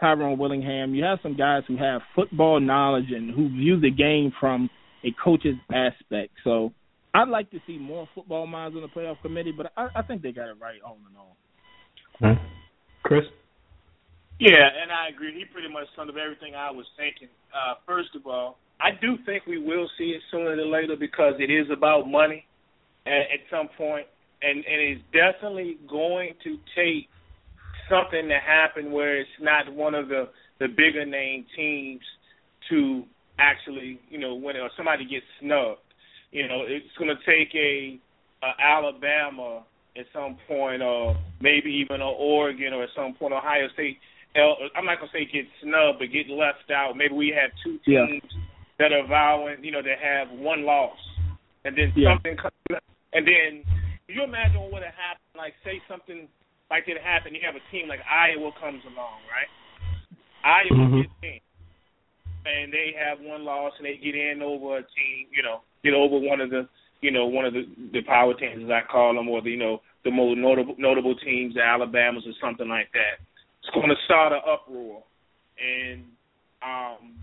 Tyrone 0.00 0.38
Willingham, 0.38 0.94
you 0.94 1.04
have 1.04 1.18
some 1.22 1.36
guys 1.36 1.62
who 1.68 1.76
have 1.76 2.00
football 2.14 2.60
knowledge 2.60 3.10
and 3.10 3.34
who 3.34 3.48
view 3.48 3.80
the 3.80 3.90
game 3.90 4.32
from 4.40 4.68
a 5.04 5.14
coach's 5.22 5.56
aspect. 5.72 6.32
So 6.44 6.72
I'd 7.14 7.28
like 7.28 7.50
to 7.50 7.58
see 7.66 7.78
more 7.78 8.08
football 8.14 8.46
minds 8.46 8.76
on 8.76 8.82
the 8.82 8.88
playoff 8.88 9.20
committee, 9.22 9.52
but 9.52 9.72
I, 9.76 9.88
I 9.94 10.02
think 10.02 10.22
they 10.22 10.32
got 10.32 10.48
it 10.48 10.56
right 10.60 10.80
all 10.84 10.98
in 11.08 11.16
all. 11.16 11.36
Okay. 12.16 12.40
Chris? 13.02 13.24
Yeah, 14.40 14.68
and 14.82 14.90
I 14.90 15.08
agree. 15.14 15.34
He 15.38 15.44
pretty 15.44 15.68
much 15.68 15.86
summed 15.94 16.10
up 16.10 16.16
everything 16.16 16.54
I 16.54 16.70
was 16.70 16.86
thinking. 16.96 17.28
Uh, 17.54 17.74
first 17.86 18.10
of 18.16 18.26
all, 18.26 18.58
I 18.80 18.90
do 19.00 19.16
think 19.24 19.46
we 19.46 19.58
will 19.58 19.88
see 19.96 20.16
it 20.16 20.22
sooner 20.30 20.56
than 20.56 20.72
later 20.72 20.96
because 20.98 21.34
it 21.38 21.50
is 21.50 21.66
about 21.70 22.08
money 22.08 22.44
at, 23.06 23.12
at 23.12 23.40
some 23.50 23.68
point, 23.76 24.06
and 24.42 24.64
and 24.64 24.80
it's 24.80 25.02
definitely 25.12 25.78
going 25.88 26.34
to 26.44 26.58
take 26.74 27.08
something 27.88 28.28
to 28.28 28.38
happen 28.38 28.92
where 28.92 29.20
it's 29.20 29.30
not 29.40 29.72
one 29.72 29.94
of 29.94 30.08
the 30.08 30.28
the 30.58 30.68
bigger 30.68 31.04
name 31.04 31.44
teams 31.56 32.00
to 32.70 33.04
actually, 33.38 33.98
you 34.08 34.18
know, 34.18 34.34
when 34.34 34.56
or 34.56 34.70
somebody 34.76 35.04
gets 35.04 35.26
snubbed. 35.40 35.80
You 36.30 36.48
know, 36.48 36.62
it's 36.66 36.86
going 36.98 37.10
to 37.10 37.20
take 37.26 37.54
a, 37.54 37.98
a 38.42 38.50
Alabama 38.62 39.64
at 39.96 40.06
some 40.14 40.38
point, 40.48 40.82
or 40.82 41.16
maybe 41.40 41.70
even 41.70 42.00
a 42.00 42.08
Oregon, 42.08 42.72
or 42.72 42.84
at 42.84 42.88
some 42.96 43.14
point 43.14 43.34
Ohio 43.34 43.68
State. 43.74 43.98
I'm 44.34 44.86
not 44.86 44.98
going 44.98 45.10
to 45.12 45.18
say 45.18 45.28
get 45.30 45.44
snubbed, 45.62 45.98
but 45.98 46.08
get 46.10 46.30
left 46.30 46.70
out. 46.74 46.96
Maybe 46.96 47.14
we 47.14 47.36
have 47.38 47.50
two 47.62 47.78
teams 47.84 48.22
yeah. 48.32 48.40
that 48.78 48.92
are 48.92 49.06
vowing, 49.06 49.62
you 49.62 49.72
know, 49.72 49.82
that 49.82 49.98
have 50.00 50.30
one 50.38 50.64
loss, 50.64 50.96
and 51.66 51.76
then 51.76 51.92
yeah. 51.94 52.14
something 52.14 52.36
comes, 52.36 52.80
and 53.12 53.26
then 53.26 53.64
can 54.06 54.16
you 54.16 54.24
imagine 54.24 54.60
what 54.60 54.72
would 54.72 54.82
have 54.84 54.98
happened? 54.98 55.36
Like, 55.36 55.54
say 55.64 55.80
something 55.88 56.28
like 56.68 56.84
it 56.88 57.00
happened. 57.00 57.36
You 57.36 57.44
have 57.46 57.56
a 57.56 57.64
team 57.72 57.88
like 57.88 58.00
Iowa 58.04 58.52
comes 58.60 58.82
along, 58.84 59.24
right? 59.28 59.50
Iowa 60.44 60.84
mm-hmm. 60.84 61.00
gets 61.00 61.16
in, 61.22 61.40
and 62.44 62.72
they 62.72 62.92
have 62.92 63.22
one 63.24 63.44
loss, 63.44 63.72
and 63.78 63.86
they 63.86 63.96
get 63.96 64.12
in 64.12 64.42
over 64.42 64.78
a 64.78 64.84
team, 64.84 65.30
you 65.30 65.42
know, 65.42 65.62
get 65.84 65.94
over 65.94 66.18
one 66.18 66.40
of 66.40 66.50
the 66.50 66.68
you 67.00 67.10
know 67.10 67.26
one 67.26 67.44
of 67.44 67.52
the 67.52 67.64
the 67.92 68.02
power 68.02 68.34
teams 68.34 68.64
as 68.64 68.70
I 68.70 68.82
call 68.84 69.14
them, 69.14 69.28
or 69.28 69.42
the 69.42 69.50
you 69.50 69.56
know 69.56 69.80
the 70.04 70.10
most 70.10 70.38
notable 70.38 70.74
notable 70.78 71.14
teams, 71.16 71.54
the 71.54 71.62
Alabamas 71.62 72.24
or 72.26 72.34
something 72.40 72.68
like 72.68 72.90
that. 72.92 73.22
It's 73.62 73.70
going 73.74 73.88
to 73.88 74.04
start 74.04 74.32
an 74.32 74.42
uproar, 74.42 75.04
and 75.60 76.02
um, 76.62 77.14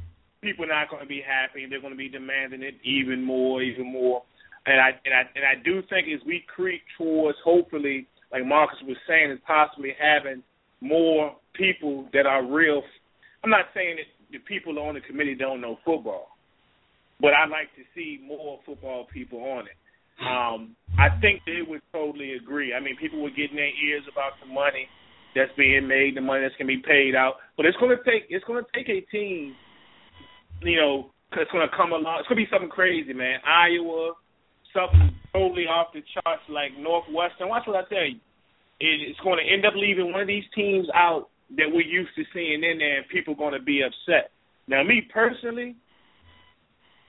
people 0.42 0.66
are 0.66 0.74
not 0.74 0.90
going 0.90 1.04
to 1.04 1.08
be 1.08 1.22
happy. 1.22 1.64
And 1.64 1.72
they're 1.72 1.82
going 1.82 1.94
to 1.94 1.98
be 1.98 2.10
demanding 2.10 2.64
it 2.64 2.76
even 2.84 3.24
more, 3.24 3.62
even 3.62 3.92
more. 3.92 4.24
And 4.66 4.80
I 4.80 4.90
and 5.06 5.14
I 5.14 5.22
and 5.36 5.46
I 5.46 5.64
do 5.64 5.82
think 5.90 6.08
as 6.08 6.26
we 6.26 6.44
creep 6.54 6.82
towards, 6.98 7.38
hopefully, 7.44 8.08
like 8.32 8.46
Marcus 8.46 8.78
was 8.84 8.98
saying, 9.08 9.32
is 9.32 9.40
possibly 9.46 9.94
having 10.00 10.44
more 10.82 11.36
people 11.54 12.08
that 12.14 12.26
are 12.26 12.46
real. 12.46 12.82
I'm 13.44 13.50
not 13.50 13.66
saying 13.74 13.98
that 13.98 14.10
the 14.32 14.40
people 14.40 14.78
on 14.80 14.96
the 14.96 15.02
committee 15.02 15.36
don't 15.36 15.62
know 15.62 15.80
football, 15.86 16.28
but 17.20 17.34
I'd 17.34 17.50
like 17.50 17.74
to 17.76 17.84
see 17.96 18.20
more 18.26 18.60
football 18.66 19.08
people 19.12 19.40
on 19.40 19.66
it. 19.66 19.78
Um, 20.20 20.76
I 21.00 21.08
think 21.22 21.42
they 21.46 21.64
would 21.66 21.82
totally 21.94 22.34
agree. 22.34 22.74
I 22.74 22.82
mean, 22.82 22.98
people 22.98 23.22
were 23.22 23.30
getting 23.30 23.56
their 23.56 23.72
ears 23.72 24.04
about 24.12 24.34
the 24.44 24.52
money 24.52 24.88
that's 25.36 25.52
being 25.58 25.88
made, 25.88 26.18
the 26.18 26.22
money 26.22 26.42
that's 26.42 26.56
going 26.56 26.68
to 26.68 26.76
be 26.76 26.84
paid 26.84 27.16
out, 27.16 27.36
but 27.56 27.66
it's 27.66 27.78
going 27.78 27.96
to 27.96 28.04
take 28.04 28.28
it's 28.30 28.44
to 28.46 28.64
take 28.76 28.90
a 28.90 29.02
team, 29.12 29.56
you 30.62 30.76
know, 30.76 31.12
it's 31.34 31.52
going 31.52 31.68
to 31.68 31.76
come 31.76 31.94
along. 31.94 32.20
It's 32.20 32.30
to 32.30 32.36
be 32.36 32.48
something 32.52 32.70
crazy, 32.70 33.14
man. 33.14 33.40
Iowa, 33.46 34.14
something 34.74 35.16
totally 35.34 35.68
off 35.68 35.94
the 35.94 36.04
charts 36.14 36.44
like 36.50 36.78
Northwestern. 36.78 37.50
Watch 37.50 37.68
what 37.68 37.76
I 37.76 37.88
tell 37.90 38.06
you. 38.06 38.20
It's 38.80 39.20
going 39.22 39.40
to 39.44 39.46
end 39.46 39.66
up 39.66 39.74
leaving 39.76 40.12
one 40.12 40.22
of 40.22 40.28
these 40.28 40.48
teams 40.56 40.88
out 40.96 41.30
that 41.58 41.68
we're 41.68 41.86
used 41.86 42.16
to 42.16 42.24
seeing 42.34 42.64
in 42.64 42.80
there, 42.80 42.98
and 43.00 43.08
people 43.10 43.34
are 43.34 43.38
going 43.38 43.54
to 43.54 43.62
be 43.62 43.82
upset. 43.84 44.32
Now, 44.68 44.84
me 44.84 45.02
personally, 45.12 45.76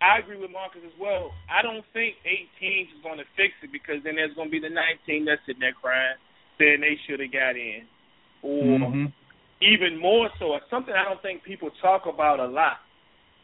I 0.00 0.18
agree 0.18 0.40
with 0.40 0.50
Marcus 0.50 0.80
as 0.84 0.96
well. 0.98 1.30
I 1.46 1.62
don't 1.62 1.84
think 1.92 2.16
eight 2.24 2.48
teams 2.58 2.88
is 2.96 3.02
going 3.04 3.18
to 3.18 3.28
fix 3.36 3.52
it 3.62 3.70
because 3.70 4.02
then 4.02 4.16
there's 4.16 4.34
going 4.34 4.48
to 4.48 4.52
be 4.52 4.58
the 4.58 4.72
ninth 4.72 5.04
team 5.06 5.28
that's 5.28 5.44
sitting 5.44 5.60
there 5.60 5.76
crying, 5.76 6.16
saying 6.58 6.80
they 6.80 6.96
should 7.06 7.20
have 7.20 7.30
got 7.30 7.54
in. 7.54 7.84
or 8.42 8.64
mm-hmm. 8.64 9.06
even 9.60 10.00
more 10.00 10.30
so, 10.40 10.56
something 10.70 10.94
I 10.96 11.04
don't 11.04 11.20
think 11.20 11.44
people 11.44 11.70
talk 11.82 12.08
about 12.08 12.40
a 12.40 12.48
lot. 12.48 12.80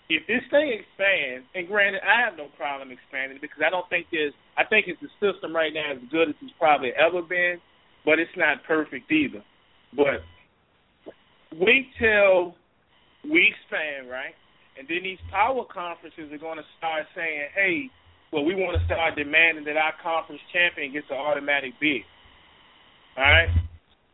If 0.08 0.26
this 0.30 0.42
thing 0.50 0.70
expands, 0.70 1.46
and 1.54 1.66
granted, 1.66 2.00
I 2.06 2.22
have 2.22 2.38
no 2.38 2.46
problem 2.54 2.94
expanding 2.94 3.38
because 3.40 3.58
I 3.58 3.70
don't 3.70 3.88
think 3.90 4.06
there's. 4.12 4.32
I 4.56 4.62
think 4.62 4.86
it's 4.86 5.02
the 5.02 5.10
system 5.18 5.54
right 5.54 5.74
now 5.74 5.98
as 5.98 6.02
good 6.10 6.30
as 6.30 6.38
it's 6.42 6.54
probably 6.58 6.94
ever 6.94 7.22
been, 7.22 7.58
but 8.04 8.18
it's 8.22 8.30
not 8.36 8.62
perfect 8.62 9.10
either. 9.10 9.42
But 9.90 10.22
wait 11.58 11.90
till 11.98 12.54
we 13.26 13.50
expand, 13.50 14.06
right? 14.06 14.34
And 14.78 14.86
then 14.86 15.02
these 15.02 15.18
power 15.30 15.66
conferences 15.66 16.30
are 16.30 16.38
going 16.38 16.62
to 16.62 16.68
start 16.78 17.10
saying, 17.16 17.50
"Hey, 17.54 17.90
well, 18.30 18.44
we 18.44 18.54
want 18.54 18.78
to 18.78 18.84
start 18.86 19.18
demanding 19.18 19.64
that 19.66 19.76
our 19.76 19.94
conference 19.98 20.42
champion 20.54 20.92
gets 20.94 21.10
an 21.10 21.18
automatic 21.18 21.74
bid." 21.80 22.06
All 23.18 23.26
right, 23.26 23.50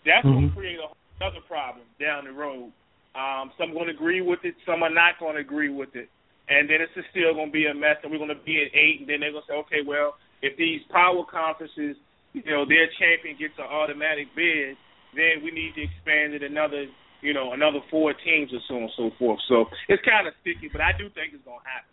that's 0.08 0.24
mm-hmm. 0.24 0.48
going 0.48 0.48
to 0.48 0.56
create 0.56 0.80
a, 0.80 0.88
another 1.20 1.44
problem 1.44 1.84
down 2.00 2.24
the 2.24 2.32
road 2.32 2.72
um, 3.14 3.52
some 3.60 3.76
going 3.76 3.88
to 3.88 3.94
agree 3.94 4.20
with 4.24 4.40
it, 4.44 4.54
some 4.64 4.82
are 4.82 4.92
not 4.92 5.20
going 5.20 5.36
to 5.36 5.44
agree 5.44 5.68
with 5.68 5.92
it, 5.94 6.08
and 6.48 6.68
then 6.68 6.80
it's 6.80 6.96
still 7.12 7.36
going 7.36 7.52
to 7.52 7.52
be 7.52 7.68
a 7.68 7.74
mess. 7.74 8.00
And 8.02 8.08
we're 8.08 8.22
going 8.22 8.32
to 8.32 8.44
be 8.44 8.64
at 8.64 8.72
eight, 8.72 9.04
and 9.04 9.08
then 9.08 9.20
they're 9.20 9.36
going 9.36 9.44
to 9.44 9.52
say, 9.52 9.60
okay, 9.68 9.82
well, 9.84 10.16
if 10.40 10.56
these 10.56 10.80
power 10.88 11.20
conferences, 11.28 12.00
you 12.32 12.42
know, 12.48 12.64
their 12.64 12.88
champion 12.96 13.36
gets 13.36 13.60
an 13.60 13.68
automatic 13.68 14.32
bid, 14.32 14.80
then 15.12 15.44
we 15.44 15.52
need 15.52 15.76
to 15.76 15.84
expand 15.84 16.32
it 16.32 16.40
another, 16.40 16.88
you 17.20 17.36
know, 17.36 17.52
another 17.52 17.84
four 17.92 18.16
teams 18.24 18.48
or 18.48 18.64
so 18.64 18.80
on 18.80 18.88
and 18.88 18.96
so 18.96 19.10
forth. 19.20 19.40
So 19.44 19.68
it's 19.92 20.02
kind 20.08 20.24
of 20.24 20.32
sticky, 20.40 20.72
but 20.72 20.80
I 20.80 20.96
do 20.96 21.12
think 21.12 21.36
it's 21.36 21.44
going 21.44 21.60
to 21.60 21.68
happen. 21.68 21.92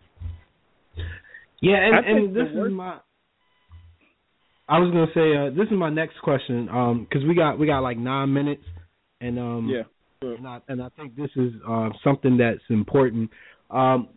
Yeah, 1.60 1.84
and, 1.84 2.00
and 2.08 2.36
this 2.36 2.48
is 2.48 2.72
my. 2.72 3.04
I 4.70 4.78
was 4.80 4.94
gonna 4.94 5.12
say 5.14 5.36
uh, 5.36 5.50
this 5.50 5.66
is 5.66 5.78
my 5.78 5.90
next 5.90 6.22
question 6.22 6.68
because 6.68 7.24
um, 7.24 7.28
we 7.28 7.36
got 7.36 7.60
we 7.60 7.66
got 7.68 7.80
like 7.80 7.98
nine 7.98 8.32
minutes, 8.32 8.64
and 9.20 9.38
um, 9.38 9.68
yeah 9.68 9.84
and 10.22 10.46
I, 10.46 10.60
and 10.68 10.82
I 10.82 10.90
think 10.98 11.16
this 11.16 11.30
is 11.38 11.54
uh, 11.66 11.90
something 12.04 12.38
that's 12.38 12.60
important. 12.70 13.30
Um, 13.72 14.10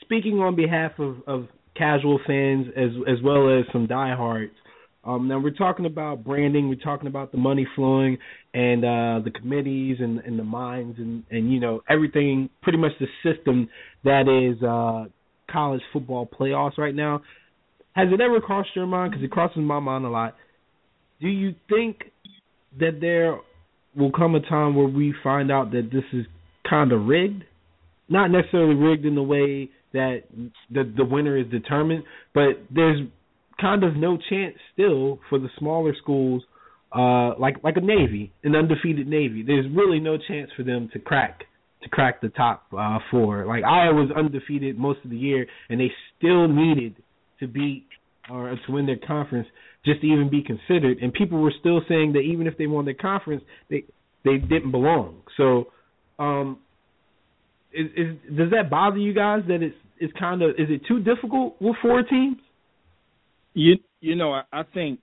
speaking 0.00 0.40
on 0.40 0.56
behalf 0.56 0.90
of, 0.98 1.18
of 1.28 1.46
casual 1.76 2.18
fans 2.26 2.66
as 2.76 2.90
as 3.08 3.22
well 3.22 3.48
as 3.56 3.64
some 3.72 3.86
diehards. 3.86 4.54
Um, 5.04 5.28
now 5.28 5.38
we're 5.38 5.50
talking 5.50 5.86
about 5.86 6.24
branding, 6.24 6.68
we're 6.68 6.76
talking 6.76 7.06
about 7.06 7.30
the 7.30 7.38
money 7.38 7.64
flowing 7.76 8.18
and 8.54 8.84
uh, 8.84 9.20
the 9.22 9.30
committees 9.30 9.98
and, 10.00 10.18
and 10.20 10.36
the 10.36 10.44
minds 10.44 10.98
and, 10.98 11.22
and 11.30 11.52
you 11.52 11.60
know 11.60 11.82
everything, 11.88 12.50
pretty 12.62 12.78
much 12.78 12.92
the 12.98 13.06
system 13.22 13.68
that 14.02 14.22
is 14.26 14.60
uh, 14.64 15.04
college 15.52 15.82
football 15.92 16.26
playoffs 16.26 16.76
right 16.76 16.94
now. 16.94 17.20
Has 17.92 18.08
it 18.12 18.20
ever 18.20 18.40
crossed 18.40 18.70
your 18.74 18.86
mind? 18.86 19.12
Because 19.12 19.24
it 19.24 19.30
crosses 19.30 19.58
my 19.58 19.78
mind 19.78 20.06
a 20.06 20.08
lot. 20.08 20.34
Do 21.20 21.28
you 21.28 21.54
think 21.68 22.10
that 22.80 22.98
there 23.00 23.38
will 23.96 24.12
come 24.12 24.34
a 24.34 24.40
time 24.40 24.74
where 24.74 24.86
we 24.86 25.14
find 25.22 25.50
out 25.50 25.70
that 25.72 25.90
this 25.92 26.04
is 26.12 26.26
kind 26.68 26.92
of 26.92 27.06
rigged. 27.06 27.44
Not 28.08 28.30
necessarily 28.30 28.74
rigged 28.74 29.04
in 29.06 29.14
the 29.14 29.22
way 29.22 29.70
that 29.92 30.24
the 30.70 30.92
the 30.96 31.04
winner 31.04 31.38
is 31.38 31.46
determined, 31.50 32.04
but 32.34 32.62
there's 32.74 33.00
kind 33.60 33.84
of 33.84 33.96
no 33.96 34.18
chance 34.28 34.56
still 34.72 35.20
for 35.28 35.38
the 35.38 35.48
smaller 35.58 35.94
schools, 36.02 36.42
uh, 36.92 37.38
like 37.38 37.56
like 37.62 37.76
a 37.76 37.80
Navy, 37.80 38.32
an 38.42 38.54
undefeated 38.54 39.06
Navy. 39.06 39.42
There's 39.42 39.66
really 39.74 40.00
no 40.00 40.18
chance 40.18 40.50
for 40.56 40.64
them 40.64 40.90
to 40.92 40.98
crack 40.98 41.44
to 41.82 41.88
crack 41.88 42.20
the 42.20 42.28
top 42.30 42.64
uh, 42.76 42.98
four. 43.10 43.46
Like 43.46 43.64
Iowa 43.64 43.94
was 43.94 44.10
undefeated 44.14 44.76
most 44.76 44.98
of 45.04 45.10
the 45.10 45.16
year, 45.16 45.46
and 45.68 45.80
they 45.80 45.90
still 46.18 46.48
needed 46.48 46.96
to 47.40 47.46
beat 47.46 47.86
or 48.30 48.50
to 48.66 48.72
win 48.72 48.86
their 48.86 48.98
conference 49.06 49.48
just 49.84 50.00
to 50.00 50.06
even 50.06 50.30
be 50.30 50.42
considered. 50.42 50.98
And 51.02 51.12
people 51.12 51.40
were 51.40 51.52
still 51.60 51.82
saying 51.88 52.14
that 52.14 52.20
even 52.20 52.46
if 52.46 52.56
they 52.56 52.66
won 52.66 52.84
their 52.84 52.94
conference, 52.94 53.42
they 53.68 53.84
they 54.24 54.38
didn't 54.38 54.70
belong. 54.70 55.22
So, 55.36 55.66
um, 56.18 56.58
is, 57.72 57.86
is 57.96 58.36
does 58.36 58.50
that 58.50 58.70
bother 58.70 58.98
you 58.98 59.12
guys 59.12 59.42
that 59.48 59.62
it's 59.62 59.76
it's 59.98 60.12
kind 60.18 60.42
of 60.42 60.50
is 60.50 60.68
it 60.70 60.82
too 60.88 61.00
difficult 61.00 61.56
with 61.60 61.76
four 61.82 62.02
teams? 62.02 62.38
You 63.52 63.74
you 64.00 64.16
know 64.16 64.32
I, 64.32 64.42
I 64.52 64.62
think 64.62 65.00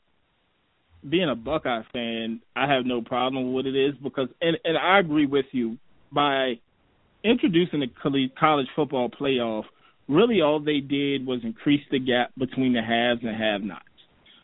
being 1.07 1.29
a 1.29 1.35
Buckeye 1.35 1.81
fan, 1.91 2.41
I 2.55 2.71
have 2.71 2.85
no 2.85 3.01
problem 3.01 3.45
with 3.45 3.53
what 3.53 3.65
it 3.65 3.75
is 3.75 3.95
because 4.01 4.29
and 4.41 4.57
and 4.63 4.77
I 4.77 4.99
agree 4.99 5.25
with 5.25 5.45
you 5.51 5.77
by 6.11 6.55
introducing 7.23 7.81
the 7.81 8.27
college 8.39 8.67
football 8.75 9.09
playoff. 9.09 9.63
Really, 10.07 10.41
all 10.41 10.59
they 10.59 10.79
did 10.79 11.25
was 11.25 11.39
increase 11.43 11.83
the 11.91 11.99
gap 11.99 12.31
between 12.37 12.73
the 12.73 12.81
haves 12.81 13.21
and 13.23 13.37
have-nots 13.37 13.85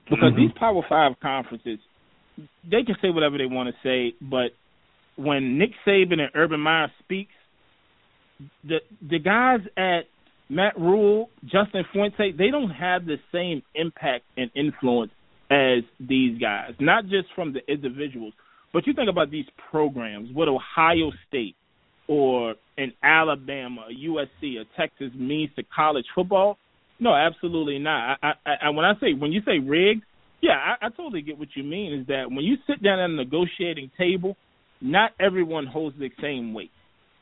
because 0.10 0.32
mm-hmm. 0.32 0.42
these 0.42 0.52
Power 0.58 0.82
Five 0.88 1.14
conferences, 1.22 1.80
they 2.64 2.84
can 2.84 2.96
say 3.02 3.10
whatever 3.10 3.38
they 3.38 3.46
want 3.46 3.70
to 3.70 3.76
say, 3.84 4.16
but 4.22 4.52
when 5.16 5.58
Nick 5.58 5.72
Saban 5.86 6.20
and 6.20 6.30
Urban 6.36 6.60
Meyer 6.60 6.92
speaks, 7.04 7.32
the 8.64 8.78
the 9.02 9.20
guys 9.20 9.62
at 9.76 10.02
Matt 10.50 10.80
Rhule, 10.80 11.30
Justin 11.44 11.84
Fuente, 11.92 12.32
they 12.32 12.50
don't 12.52 12.70
have 12.70 13.06
the 13.06 13.18
same 13.32 13.64
impact 13.76 14.26
and 14.38 14.50
influence 14.56 15.12
as 15.50 15.84
these 16.00 16.40
guys. 16.40 16.74
Not 16.80 17.06
just 17.06 17.28
from 17.36 17.54
the 17.54 17.62
individuals, 17.72 18.34
but 18.74 18.86
you 18.86 18.94
think 18.94 19.10
about 19.10 19.32
these 19.32 19.46
programs, 19.72 20.30
what 20.34 20.48
Ohio 20.48 21.12
State 21.28 21.56
or 22.08 22.56
an 22.78 22.94
Alabama, 23.04 23.88
a 23.90 24.08
USC, 24.08 24.60
a 24.60 24.66
Texas 24.80 25.12
means 25.16 25.50
to 25.56 25.64
college 25.64 26.06
football. 26.16 26.58
No, 27.00 27.14
absolutely 27.14 27.80
not. 27.80 28.18
I, 28.22 28.34
I, 28.46 28.54
I 28.64 28.70
when 28.70 28.86
I 28.86 28.94
say 29.00 29.14
when 29.14 29.32
you 29.32 29.42
say 29.46 29.60
rigged, 29.60 30.04
yeah, 30.42 30.54
I, 30.54 30.88
I 30.88 30.90
totally 30.90 31.22
get 31.22 31.38
what 31.38 31.50
you 31.56 31.64
mean. 31.64 31.94
Is 31.94 32.08
that 32.08 32.26
when 32.30 32.46
you 32.46 32.56
sit 32.68 32.82
down 32.84 33.00
at 33.00 33.10
a 33.10 33.14
negotiating 33.14 33.92
table, 33.98 34.36
not 34.82 35.12
everyone 35.20 35.68
holds 35.68 35.98
the 36.00 36.10
same 36.22 36.54
weight. 36.54 36.72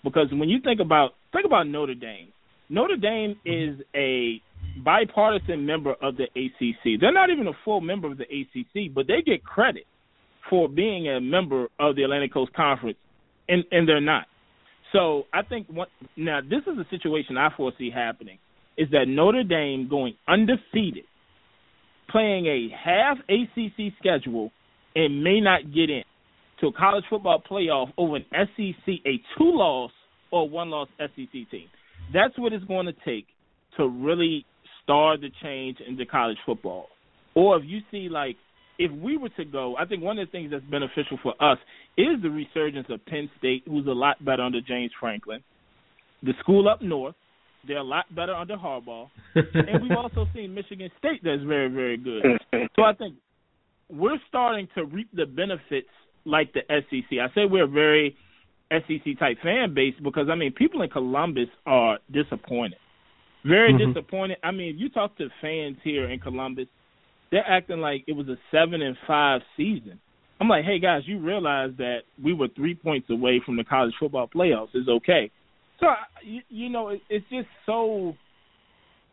Because 0.04 0.28
when 0.32 0.50
you 0.50 0.60
think 0.64 0.80
about 0.80 1.12
think 1.34 1.46
about 1.46 1.68
Notre 1.68 1.96
Dame, 1.96 2.30
Notre 2.70 2.98
Dame 2.98 3.36
mm-hmm. 3.46 3.80
is 3.80 3.86
a 3.96 4.42
bipartisan 4.84 5.66
member 5.66 5.96
of 6.02 6.16
the 6.18 6.26
ACC. 6.36 7.00
They're 7.00 7.14
not 7.14 7.30
even 7.30 7.48
a 7.48 7.54
full 7.64 7.82
member 7.82 8.12
of 8.12 8.18
the 8.18 8.24
ACC, 8.24 8.94
but 8.94 9.08
they 9.08 9.22
get 9.26 9.44
credit 9.44 9.86
for 10.50 10.70
being 10.70 11.10
a 11.10 11.20
member 11.20 11.68
of 11.80 11.96
the 11.96 12.04
Atlantic 12.04 12.34
Coast 12.34 12.54
Conference, 12.54 12.98
and 13.50 13.64
and 13.72 13.88
they're 13.88 14.02
not. 14.02 14.26
So 14.92 15.24
I 15.34 15.42
think 15.42 15.68
what, 15.68 15.90
now 16.16 16.40
this 16.42 16.62
is 16.62 16.78
a 16.78 16.86
situation 16.90 17.38
I 17.38 17.50
foresee 17.56 17.90
happening 17.90 18.38
is 18.78 18.90
that 18.92 19.08
Notre 19.08 19.44
Dame 19.44 19.88
going 19.90 20.16
undefeated, 20.28 21.06
playing 22.10 22.46
a 22.46 22.70
half 22.76 23.18
ACC 23.30 23.94
schedule, 24.00 24.52
and 24.96 25.24
may 25.24 25.40
not 25.42 25.74
get 25.74 25.90
in 25.90 26.04
to 26.62 26.68
a 26.68 26.74
college 26.74 27.04
football 27.10 27.42
playoff 27.50 27.92
over 27.98 28.18
an 28.18 28.26
SEC, 28.32 28.88
a 29.06 29.22
two 29.38 29.52
loss 29.52 29.92
or 30.32 30.50
one 30.50 30.70
loss 30.70 30.88
SEC 30.98 31.32
team. 31.32 31.68
That's 32.14 32.38
what 32.38 32.54
it's 32.54 32.66
going 32.66 32.86
to 32.86 32.94
take 33.06 33.26
to 33.78 33.88
really 33.88 34.46
start 34.84 35.22
the 35.22 35.30
change 35.44 35.78
into 35.86 36.06
college 36.06 36.38
football. 36.46 36.88
Or 37.34 37.58
if 37.58 37.64
you 37.66 37.80
see 37.92 38.08
like 38.10 38.38
if 38.78 38.92
we 38.92 39.18
were 39.18 39.30
to 39.30 39.46
go, 39.46 39.76
I 39.78 39.86
think 39.86 40.04
one 40.04 40.20
of 40.20 40.28
the 40.28 40.32
things 40.32 40.52
that's 40.52 40.64
beneficial 40.66 41.18
for 41.24 41.34
us 41.42 41.58
is 41.98 42.22
the 42.22 42.30
resurgence 42.30 42.88
of 42.90 43.06
Penn 43.06 43.30
State, 43.38 43.64
who's 43.66 43.88
a 43.88 43.92
lot 43.92 44.24
better 44.24 44.44
under 44.44 44.62
James 44.62 44.92
Franklin. 45.00 45.42
The 46.24 46.34
school 46.40 46.68
up 46.68 46.82
north, 46.82 47.16
they're 47.68 47.78
a 47.78 47.84
lot 47.84 48.14
better 48.14 48.34
under 48.34 48.56
Harbaugh. 48.56 49.10
and 49.36 49.82
we've 49.82 49.98
also 49.98 50.26
seen 50.34 50.54
Michigan 50.54 50.90
State 51.00 51.22
that's 51.24 51.44
very, 51.44 51.70
very 51.70 51.98
good. 51.98 52.24
So 52.76 52.84
I 52.84 52.94
think 52.94 53.16
we're 53.90 54.20
starting 54.28 54.68
to 54.76 54.86
reap 54.86 55.10
the 55.14 55.26
benefits 55.26 55.90
like 56.26 56.54
the 56.54 56.62
SEC. 56.70 57.20
I 57.20 57.34
say 57.36 57.46
we're 57.50 57.66
a 57.66 57.68
very 57.68 58.16
SEC 58.72 59.20
type 59.20 59.38
fan 59.44 59.74
base 59.74 59.94
because 60.04 60.28
I 60.30 60.36
mean 60.36 60.52
people 60.52 60.82
in 60.82 60.90
Columbus 60.90 61.50
are 61.66 62.00
disappointed, 62.12 62.80
very 63.46 63.74
mm-hmm. 63.74 63.94
disappointed. 63.94 64.38
I 64.44 64.52
mean, 64.52 64.76
if 64.76 64.82
you 64.82 64.90
talk 64.90 65.18
to 65.18 65.30
fans 65.42 65.78
here 65.84 66.10
in 66.10 66.20
Columbus, 66.20 66.68
they're 67.32 67.48
acting 67.48 67.80
like 67.80 68.04
it 68.08 68.14
was 68.14 68.28
a 68.28 68.38
seven 68.52 68.82
and 68.82 68.98
five 69.08 69.42
season. 69.56 70.00
I'm 70.42 70.50
like, 70.50 70.66
hey 70.66 70.80
guys, 70.80 71.04
you 71.06 71.20
realize 71.20 71.72
that 71.78 72.00
we 72.22 72.34
were 72.34 72.48
three 72.56 72.76
points 72.76 73.10
away 73.10 73.42
from 73.46 73.56
the 73.56 73.64
college 73.64 73.94
football 74.00 74.28
playoffs. 74.28 74.76
Is 74.76 74.90
okay. 74.90 75.32
So 75.80 75.88
you, 76.24 76.42
you 76.50 76.70
know, 76.70 76.90
it, 76.90 77.02
it's 77.10 77.26
just 77.30 77.48
so. 77.66 78.14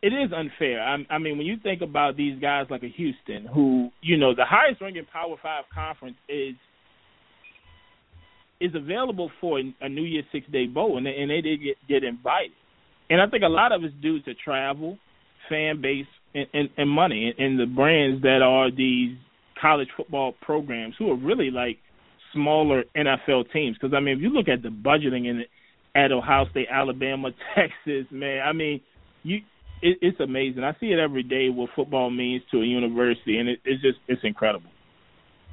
It 0.03 0.09
is 0.09 0.33
unfair. 0.37 0.83
I, 0.83 0.97
I 1.11 1.19
mean, 1.19 1.39
when 1.39 1.47
you 1.47 1.59
think 1.63 1.81
about 1.81 2.17
these 2.17 2.37
guys 2.41 2.67
like 2.71 2.83
a 2.83 2.89
Houston, 2.89 3.47
who 3.47 3.91
you 4.01 4.17
know, 4.17 4.35
the 4.35 4.45
highest 4.45 4.81
ranking 4.81 5.07
Power 5.13 5.37
Five 5.43 5.65
conference 5.73 6.17
is 6.29 6.57
is 8.61 8.75
available 8.77 9.31
for 9.41 9.61
a 9.81 9.89
New 9.89 10.03
Year's 10.03 10.25
Six 10.31 10.47
Day 10.53 10.67
Bowl, 10.67 10.97
and 10.97 11.05
they, 11.05 11.17
and 11.17 11.31
they 11.31 11.41
did 11.41 11.61
get, 11.63 11.77
get 11.89 12.05
invited. 12.05 12.53
And 13.11 13.21
I 13.21 13.27
think 13.27 13.43
a 13.43 13.49
lot 13.49 13.73
of 13.73 13.83
it's 13.83 13.95
due 14.01 14.23
to 14.23 14.35
travel, 14.35 14.99
fan 15.49 15.83
base, 15.83 16.07
and, 16.35 16.47
and, 16.55 16.69
and 16.77 16.89
money, 16.89 17.35
and, 17.37 17.45
and 17.45 17.61
the 17.61 17.67
brands 17.67 18.23
that 18.23 18.41
are 18.41 18.71
these 18.71 19.17
college 19.61 19.89
football 19.97 20.35
programs 20.41 20.95
who 20.97 21.11
are 21.11 21.17
really 21.17 21.51
like 21.51 21.79
smaller 22.33 22.85
NFL 22.97 23.53
teams. 23.53 23.77
Because 23.81 23.95
I 23.95 24.01
mean, 24.01 24.17
if 24.17 24.23
you 24.23 24.31
look 24.31 24.49
at 24.49 24.63
the 24.63 24.69
budgeting 24.69 25.29
in 25.29 25.41
it 25.41 25.49
at 25.95 26.13
Ohio 26.13 26.47
State, 26.51 26.69
Alabama, 26.71 27.31
Texas, 27.55 28.07
man, 28.11 28.43
I 28.47 28.53
mean, 28.53 28.81
you 29.23 29.41
it, 29.83 29.99
it's 30.01 30.21
amazing. 30.21 30.63
I 30.63 30.73
see 30.81 30.87
it 30.87 30.99
every 30.99 31.25
day 31.25 31.49
what 31.51 31.71
football 31.75 32.09
means 32.09 32.43
to 32.53 32.63
a 32.63 32.65
university, 32.65 33.39
and 33.39 33.49
it, 33.49 33.59
it's 33.65 33.83
just 33.83 33.99
it's 34.09 34.23
incredible. 34.25 34.71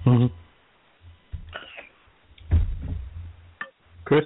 Mm-hmm. 0.06 0.34
Chris. 4.06 4.26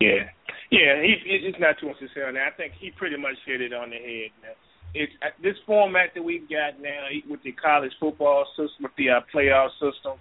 Yeah, 0.00 0.28
yeah. 0.70 1.00
He, 1.02 1.14
it's 1.24 1.58
not 1.60 1.76
too 1.80 1.88
much 1.88 1.98
to 2.00 2.08
say 2.14 2.22
on 2.26 2.34
that. 2.34 2.52
I 2.52 2.56
think 2.56 2.72
he 2.80 2.90
pretty 2.90 3.16
much 3.16 3.36
hit 3.46 3.60
it 3.60 3.72
on 3.72 3.90
the 3.90 3.96
head. 3.96 4.30
Man. 4.42 4.52
It's 4.94 5.12
uh, 5.22 5.28
this 5.42 5.54
format 5.66 6.10
that 6.14 6.22
we've 6.22 6.48
got 6.48 6.80
now 6.80 7.06
with 7.28 7.42
the 7.42 7.52
college 7.52 7.92
football 8.00 8.46
system, 8.56 8.82
with 8.82 8.96
the 8.96 9.10
uh, 9.10 9.20
playoff 9.32 9.70
system. 9.72 10.18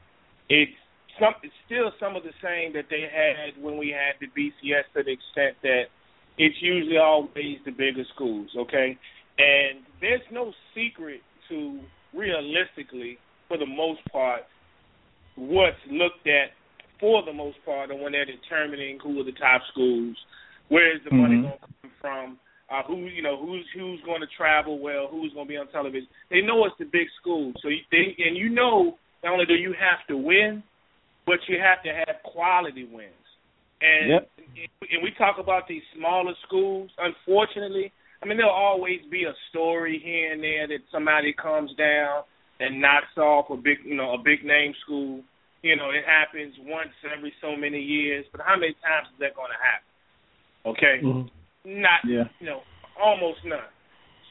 It's 0.49 0.71
some, 1.19 1.33
it's 1.43 1.53
still 1.65 1.91
some 1.99 2.15
of 2.15 2.23
the 2.23 2.33
same 2.43 2.73
that 2.73 2.85
they 2.89 3.07
had 3.07 3.61
when 3.61 3.77
we 3.77 3.89
had 3.89 4.15
the 4.19 4.27
BCS 4.27 4.85
to 4.95 5.03
the 5.03 5.11
extent 5.11 5.57
that 5.63 5.85
it's 6.37 6.55
usually 6.61 6.97
always 6.97 7.57
the 7.65 7.71
bigger 7.71 8.03
schools, 8.13 8.49
okay? 8.57 8.97
And 9.37 9.85
there's 10.01 10.25
no 10.31 10.51
secret 10.73 11.21
to 11.49 11.79
realistically, 12.13 13.17
for 13.47 13.57
the 13.57 13.65
most 13.65 14.01
part, 14.11 14.41
what's 15.35 15.77
looked 15.89 16.27
at 16.27 16.51
for 16.99 17.23
the 17.25 17.33
most 17.33 17.57
part 17.65 17.91
and 17.91 18.01
when 18.01 18.13
they're 18.13 18.25
determining 18.25 18.99
who 19.03 19.19
are 19.19 19.23
the 19.23 19.33
top 19.33 19.61
schools, 19.71 20.15
where 20.69 20.95
is 20.95 21.01
the 21.03 21.09
mm-hmm. 21.09 21.21
money 21.21 21.41
going 21.41 21.53
to 21.53 21.59
come 21.59 21.91
from, 22.01 22.39
uh, 22.71 22.81
who 22.87 23.05
you 23.05 23.21
know 23.21 23.37
who's 23.37 23.65
who's 23.75 24.01
going 24.05 24.21
to 24.21 24.27
travel 24.35 24.79
well, 24.79 25.07
who's 25.09 25.31
going 25.33 25.45
to 25.45 25.49
be 25.49 25.57
on 25.57 25.67
television. 25.67 26.07
They 26.31 26.41
know 26.41 26.65
it's 26.65 26.75
the 26.79 26.85
big 26.85 27.07
schools, 27.21 27.53
so 27.61 27.69
you, 27.69 27.77
they 27.91 28.15
and 28.25 28.35
you 28.35 28.49
know 28.49 28.97
not 29.23 29.33
only 29.33 29.45
do 29.45 29.53
you 29.53 29.73
have 29.73 30.05
to 30.07 30.17
win, 30.17 30.63
but 31.25 31.39
you 31.47 31.57
have 31.59 31.83
to 31.83 31.89
have 31.89 32.21
quality 32.23 32.85
wins. 32.85 33.11
And 33.81 34.09
yep. 34.09 34.31
and 34.37 35.03
we 35.03 35.11
talk 35.17 35.37
about 35.39 35.67
these 35.67 35.83
smaller 35.97 36.33
schools. 36.47 36.89
Unfortunately, 36.97 37.91
I 38.23 38.25
mean 38.25 38.37
there'll 38.37 38.51
always 38.51 39.01
be 39.11 39.23
a 39.23 39.33
story 39.49 40.01
here 40.03 40.33
and 40.33 40.41
there 40.41 40.67
that 40.67 40.85
somebody 40.91 41.33
comes 41.33 41.71
down 41.77 42.23
and 42.59 42.79
knocks 42.79 43.17
off 43.17 43.49
a 43.49 43.57
big 43.57 43.79
you 43.83 43.95
know 43.95 44.13
a 44.13 44.17
big 44.17 44.45
name 44.45 44.73
school 44.83 45.21
you 45.65 45.75
know, 45.75 45.89
it 45.89 46.05
happens 46.05 46.53
once 46.61 46.93
every 47.09 47.33
so 47.41 47.57
many 47.57 47.81
years, 47.81 48.23
but 48.31 48.39
how 48.45 48.53
many 48.53 48.77
times 48.85 49.09
is 49.09 49.17
that 49.17 49.33
going 49.33 49.49
to 49.49 49.57
happen? 49.57 49.89
Okay, 50.61 50.95
mm-hmm. 51.01 51.81
not 51.81 52.05
yeah. 52.05 52.29
you 52.37 52.45
know, 52.45 52.61
almost 53.01 53.41
none. 53.43 53.73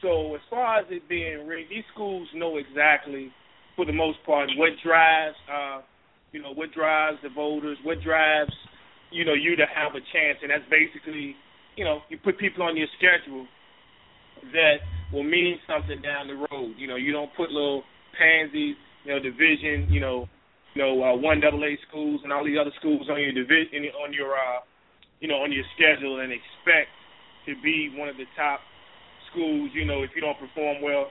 So 0.01 0.33
as 0.35 0.41
far 0.49 0.79
as 0.79 0.85
it 0.87 1.03
being 1.11 1.45
rigged, 1.45 1.71
these 1.71 1.83
schools 1.91 2.31
know 2.33 2.55
exactly, 2.55 3.35
for 3.75 3.83
the 3.83 3.91
most 3.91 4.23
part, 4.25 4.47
what 4.55 4.79
drives, 4.79 5.35
uh, 5.51 5.83
you 6.35 6.43
know, 6.43 6.51
what 6.51 6.75
drives 6.75 7.15
the 7.23 7.29
voters, 7.31 7.77
what 7.87 8.03
drives, 8.03 8.51
you 9.09 9.23
know, 9.23 9.31
you 9.31 9.55
to 9.55 9.63
have 9.71 9.95
a 9.95 10.03
chance, 10.11 10.35
and 10.43 10.51
that's 10.51 10.67
basically, 10.67 11.31
you 11.79 11.87
know, 11.87 12.03
you 12.11 12.19
put 12.19 12.37
people 12.37 12.59
on 12.59 12.75
your 12.75 12.91
schedule 12.99 13.47
that 14.51 14.83
will 15.15 15.23
mean 15.23 15.55
something 15.63 16.03
down 16.03 16.27
the 16.27 16.35
road. 16.51 16.75
You 16.75 16.91
know, 16.91 16.99
you 16.99 17.15
don't 17.15 17.31
put 17.39 17.55
little 17.55 17.87
pansies, 18.19 18.75
you 19.07 19.15
know, 19.15 19.23
division, 19.23 19.87
you 19.87 20.03
know, 20.03 20.27
you 20.75 20.83
know, 20.83 20.99
uh, 20.99 21.15
one 21.15 21.39
double 21.39 21.63
A 21.63 21.79
schools 21.87 22.19
and 22.27 22.35
all 22.35 22.43
these 22.43 22.59
other 22.59 22.75
schools 22.83 23.07
on 23.07 23.15
your 23.23 23.31
division 23.31 23.87
on 24.03 24.11
your 24.11 24.35
uh, 24.35 24.59
you 25.23 25.31
know, 25.31 25.39
on 25.39 25.55
your 25.55 25.63
schedule 25.79 26.19
and 26.19 26.35
expect 26.35 26.91
to 27.47 27.55
be 27.63 27.95
one 27.95 28.11
of 28.11 28.17
the 28.19 28.27
top 28.35 28.59
schools, 29.31 29.71
you 29.71 29.87
know, 29.87 30.03
if 30.03 30.11
you 30.11 30.19
don't 30.19 30.35
perform 30.35 30.83
well 30.83 31.07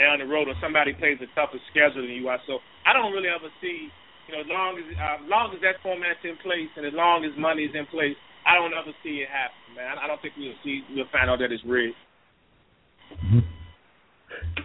down 0.00 0.24
the 0.24 0.24
road 0.24 0.48
or 0.48 0.56
somebody 0.64 0.96
plays 0.96 1.20
a 1.20 1.28
tougher 1.36 1.60
schedule 1.68 2.00
than 2.00 2.16
you 2.16 2.32
are. 2.32 2.40
So 2.48 2.64
I 2.88 2.96
don't 2.96 3.12
really 3.12 3.28
ever 3.28 3.52
see, 3.60 3.92
you 4.28 4.34
know, 4.34 4.40
as 4.40 4.50
long 4.50 4.78
as 4.78 4.86
uh, 4.96 5.18
long 5.28 5.54
as 5.54 5.60
that 5.62 5.82
format's 5.82 6.22
in 6.24 6.36
place 6.42 6.70
and 6.76 6.86
as 6.86 6.94
long 6.94 7.24
as 7.24 7.32
money's 7.38 7.74
in 7.74 7.86
place, 7.86 8.16
I 8.46 8.54
don't 8.56 8.72
ever 8.72 8.94
see 9.02 9.22
it 9.22 9.28
happen, 9.28 9.74
man. 9.76 9.98
I 9.98 10.06
don't 10.06 10.20
think 10.22 10.34
we'll 10.36 10.58
see 10.64 10.82
we'll 10.94 11.10
find 11.12 11.30
out 11.30 11.38
that 11.38 11.52
it's 11.52 11.64
rigged. 11.64 11.98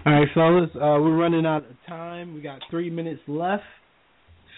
All 0.06 0.14
right, 0.14 0.28
fellas, 0.34 0.70
uh, 0.76 0.98
we're 1.04 1.18
running 1.18 1.46
out 1.46 1.66
of 1.66 1.76
time. 1.88 2.34
We 2.34 2.42
got 2.42 2.62
three 2.70 2.90
minutes 2.90 3.22
left. 3.28 3.64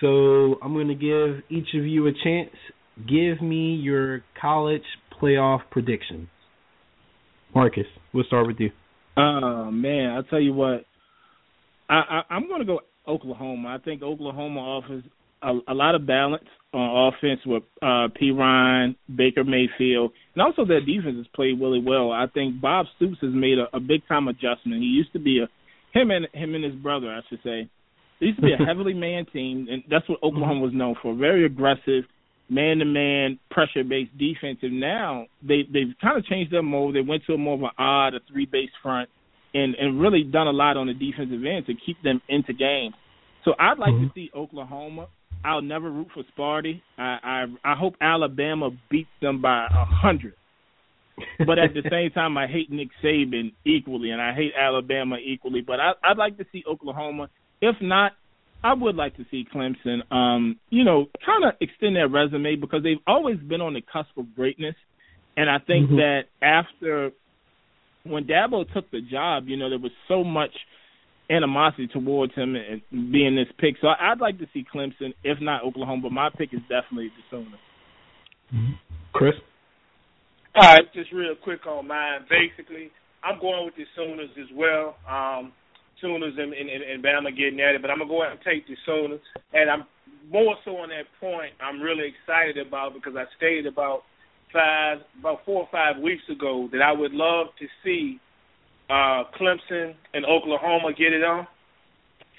So 0.02 0.56
I'm 0.62 0.74
going 0.74 0.88
to 0.88 0.96
give 0.96 1.44
each 1.50 1.70
of 1.76 1.86
you 1.86 2.08
a 2.08 2.12
chance. 2.24 2.56
Give 2.98 3.42
me 3.42 3.76
your 3.76 4.24
college 4.40 4.84
playoff 5.22 5.60
predictions. 5.72 6.28
Marcus, 7.54 7.86
we'll 8.14 8.26
start 8.26 8.48
with 8.48 8.58
you. 8.60 8.72
Oh 9.18 9.72
man, 9.72 10.12
I'll 10.12 10.24
tell 10.24 10.40
you 10.40 10.54
what. 10.54 10.86
I, 11.90 12.22
I 12.30 12.34
I'm 12.34 12.48
going 12.48 12.60
to 12.60 12.66
go 12.66 12.82
Oklahoma. 13.10 13.70
I 13.70 13.84
think 13.84 14.02
Oklahoma 14.04 14.60
offers 14.60 15.04
a, 15.42 15.52
a 15.68 15.74
lot 15.74 15.96
of 15.96 16.06
balance 16.06 16.44
on 16.74 17.14
offense 17.14 17.40
with 17.46 17.64
uh, 17.82 18.08
Perine, 18.22 18.96
Baker 19.14 19.44
Mayfield, 19.44 20.12
and 20.36 20.42
also 20.42 20.66
their 20.66 20.82
defense 20.82 21.18
has 21.18 21.28
played 21.34 21.60
really 21.60 21.82
well. 21.84 22.12
I 22.12 22.28
think 22.34 22.62
Bob 22.62 22.86
Stoops 22.96 23.18
has 23.22 23.34
made 23.34 23.58
a, 23.58 23.76
a 23.76 23.80
big 23.80 24.08
time 24.08 24.28
adjustment. 24.28 24.82
He 24.82 24.88
used 24.88 25.12
to 25.14 25.20
be 25.20 25.40
a 25.40 25.48
him 25.98 26.12
and 26.12 26.28
him 26.34 26.54
and 26.56 26.64
his 26.64 26.76
brother, 26.76 27.10
I 27.10 27.22
should 27.28 27.40
say, 27.44 27.68
they 28.20 28.28
used 28.28 28.40
to 28.40 28.46
be 28.46 28.54
a 28.54 28.66
heavily 28.68 28.94
man 28.94 29.26
team, 29.32 29.68
and 29.70 29.84
that's 29.90 30.08
what 30.08 30.22
Oklahoma 30.24 30.62
was 30.62 30.74
known 30.74 30.96
for. 31.02 31.16
Very 31.16 31.46
aggressive, 31.46 32.04
man 32.50 32.78
to 32.80 32.86
man, 32.86 33.40
pressure 33.50 33.84
based 33.84 34.16
defense. 34.18 34.60
And 34.62 34.80
now 34.80 35.26
they 35.42 35.64
they've 35.72 35.94
kind 36.02 36.18
of 36.18 36.26
changed 36.26 36.52
their 36.52 36.64
mode. 36.64 36.96
They 36.96 37.02
went 37.02 37.24
to 37.28 37.34
a 37.34 37.38
more 37.38 37.56
of 37.56 37.64
an 37.64 37.70
odd, 37.78 38.16
a 38.16 38.20
three 38.32 38.46
base 38.46 38.70
front, 38.84 39.10
and 39.54 39.76
and 39.76 40.00
really 40.00 40.24
done 40.24 40.48
a 40.48 40.52
lot 40.52 40.78
on 40.78 40.88
the 40.88 40.94
defensive 40.94 41.44
end 41.46 41.66
to 41.68 41.74
keep 41.86 42.02
them 42.04 42.22
into 42.28 42.54
games. 42.54 42.94
So 43.46 43.54
I'd 43.60 43.80
like 43.80 43.94
mm-hmm. 43.94 44.08
to 44.08 44.14
see 44.14 44.30
Oklahoma. 44.36 45.08
I'll 45.44 45.62
never 45.62 45.90
root 45.90 46.08
for 46.14 46.24
Sparty. 46.38 46.82
I 46.98 47.46
I, 47.64 47.72
I 47.74 47.76
hope 47.76 47.96
Alabama 48.02 48.70
beats 48.90 49.10
them 49.22 49.42
by 49.42 49.66
a 49.66 49.86
hundred. 49.86 50.34
but 51.46 51.60
at 51.60 51.74
the 51.74 51.84
same 51.90 52.12
time, 52.12 52.38
I 52.38 52.48
hate 52.48 52.72
Nick 52.72 52.90
Saban 53.04 53.54
equally, 53.66 54.12
and 54.12 54.22
I 54.22 54.34
hate 54.34 54.52
Alabama 54.60 55.18
equally. 55.24 55.62
But 55.62 55.80
I, 55.80 55.92
I'd 56.04 56.18
like 56.18 56.38
to 56.38 56.46
see 56.52 56.64
Oklahoma 56.70 57.30
if 57.62 57.76
not, 57.82 58.14
I 58.64 58.74
would 58.74 58.96
like 58.96 59.16
to 59.18 59.26
see 59.32 59.46
Clemson, 59.54 60.12
um, 60.12 60.58
you 60.70 60.84
know, 60.84 61.08
kind 61.26 61.46
of 61.46 61.54
extend 61.62 61.96
their 61.96 62.10
resume 62.10 62.56
because 62.56 62.84
they've 62.84 62.98
always 63.08 63.38
been 63.38 63.62
on 63.62 63.74
the 63.74 63.82
cusp 63.82 64.18
of 64.18 64.36
greatness. 64.36 64.76
And 65.38 65.50
I 65.50 65.60
think 65.60 65.88
mm-hmm. 65.88 65.98
that 65.98 66.22
after 66.42 67.12
when 68.04 68.26
Dabo 68.26 68.72
took 68.74 68.90
the 68.92 69.02
job, 69.02 69.48
you 69.48 69.56
know, 69.56 69.70
there 69.70 69.80
was 69.80 69.92
so 70.08 70.24
much 70.24 70.52
animosity 71.30 71.88
towards 71.88 72.34
him 72.34 72.56
and 72.56 72.82
being 73.12 73.36
this 73.36 73.48
pick. 73.60 73.76
So 73.82 73.88
I'd 73.88 74.20
like 74.20 74.40
to 74.40 74.48
see 74.54 74.66
Clemson, 74.74 75.14
if 75.24 75.40
not 75.42 75.64
Oklahoma, 75.64 76.04
but 76.04 76.12
my 76.12 76.30
pick 76.36 76.54
is 76.54 76.62
definitely 76.62 77.12
the 77.16 77.24
Sooners. 77.30 77.60
Mm-hmm. 78.54 78.74
Chris? 79.14 79.36
All 80.56 80.64
right, 80.64 80.94
just 80.94 81.12
real 81.12 81.36
quick 81.44 81.66
on 81.68 81.88
mine. 81.88 82.22
Basically, 82.30 82.90
I'm 83.24 83.40
going 83.40 83.66
with 83.66 83.76
the 83.76 83.86
Sooners 83.96 84.30
as 84.40 84.48
well. 84.56 84.96
Um, 85.10 85.54
Sooners 86.02 86.34
and, 86.38 86.54
and, 86.54 86.70
and 86.70 87.04
Bama 87.04 87.36
getting 87.36 87.62
at 87.62 87.76
it, 87.76 87.82
but 87.82 87.92
I'm 87.92 88.00
gonna 88.00 88.10
go 88.10 88.24
ahead 88.24 88.38
and 88.38 88.42
take 88.42 88.66
the 88.68 88.76
Sooners. 88.86 89.22
And 89.54 89.70
I'm 89.70 89.86
more 90.32 90.56
so 90.66 90.78
on 90.78 90.90
that 90.90 91.06
point. 91.20 91.54
I'm 91.62 91.82
really 91.82 92.12
excited 92.14 92.66
about 92.66 92.94
because 92.94 93.14
I 93.16 93.26
stated 93.38 93.68
about 93.68 94.04
five, 94.52 95.00
about 95.20 95.46
four 95.46 95.64
or 95.64 95.70
five 95.72 96.02
weeks 96.02 96.24
ago 96.32 96.70
that 96.72 96.82
I 96.82 96.92
would 96.92 97.12
love 97.12 97.48
to 97.60 97.66
see 97.84 98.20
uh, 98.90 99.24
Clemson 99.38 99.94
and 100.14 100.26
Oklahoma 100.26 100.94
get 100.98 101.14
it 101.14 101.24
on 101.24 101.48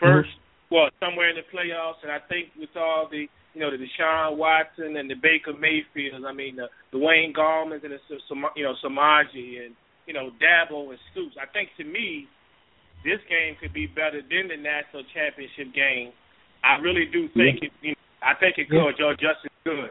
1st 0.03 0.27
mm-hmm. 0.27 0.75
well, 0.75 0.89
somewhere 0.99 1.31
in 1.31 1.37
the 1.37 1.47
playoffs. 1.55 2.03
And 2.03 2.11
I 2.11 2.19
think 2.29 2.51
with 2.59 2.71
all 2.77 3.09
the 3.11 3.27
you 3.55 3.61
know 3.61 3.71
the 3.71 3.83
Deshaun 3.83 4.37
Watson 4.37 4.97
and 4.97 5.11
the 5.11 5.15
Baker 5.15 5.53
Mayfields, 5.53 6.25
I 6.27 6.33
mean 6.33 6.57
the, 6.57 6.67
the 6.93 6.99
Wayne 6.99 7.33
Gallmans 7.35 7.83
and 7.83 7.93
the 7.93 8.01
you 8.57 8.65
know 8.65 8.75
Samaje 8.83 9.67
and 9.67 9.75
you 10.07 10.15
know 10.15 10.31
Dabo 10.39 10.91
and 10.91 10.99
Stoops. 11.13 11.37
I 11.41 11.47
think 11.53 11.71
to 11.79 11.85
me 11.85 12.27
this 13.05 13.21
game 13.29 13.57
could 13.61 13.73
be 13.73 13.87
better 13.87 14.21
than 14.21 14.49
the 14.49 14.59
national 14.61 15.03
championship 15.15 15.75
game. 15.75 16.13
I 16.63 16.77
really 16.83 17.07
do 17.11 17.27
think 17.33 17.63
yeah. 17.63 17.69
it. 17.69 17.73
You 17.83 17.91
know, 17.97 18.05
I 18.23 18.35
think 18.39 18.59
it 18.59 18.69
could. 18.69 18.95
Yeah. 18.99 18.99
Joe 18.99 19.13
Justin 19.13 19.51
good, 19.65 19.91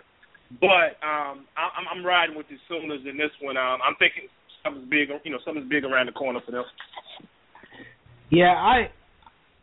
but 0.61 0.97
um, 1.01 1.45
I, 1.57 1.69
I'm, 1.77 1.85
I'm 1.89 2.05
riding 2.05 2.37
with 2.37 2.47
the 2.47 2.57
Sooners 2.69 3.01
in 3.09 3.17
this 3.17 3.33
one. 3.41 3.57
Um, 3.57 3.81
I'm 3.81 3.97
thinking 3.99 4.29
something's 4.69 4.89
big. 4.89 5.09
You 5.23 5.31
know, 5.31 5.39
something's 5.45 5.69
big 5.69 5.83
around 5.83 6.07
the 6.07 6.11
corner 6.11 6.39
for 6.45 6.51
them. 6.51 6.63
Yeah, 8.29 8.53
I 8.53 8.89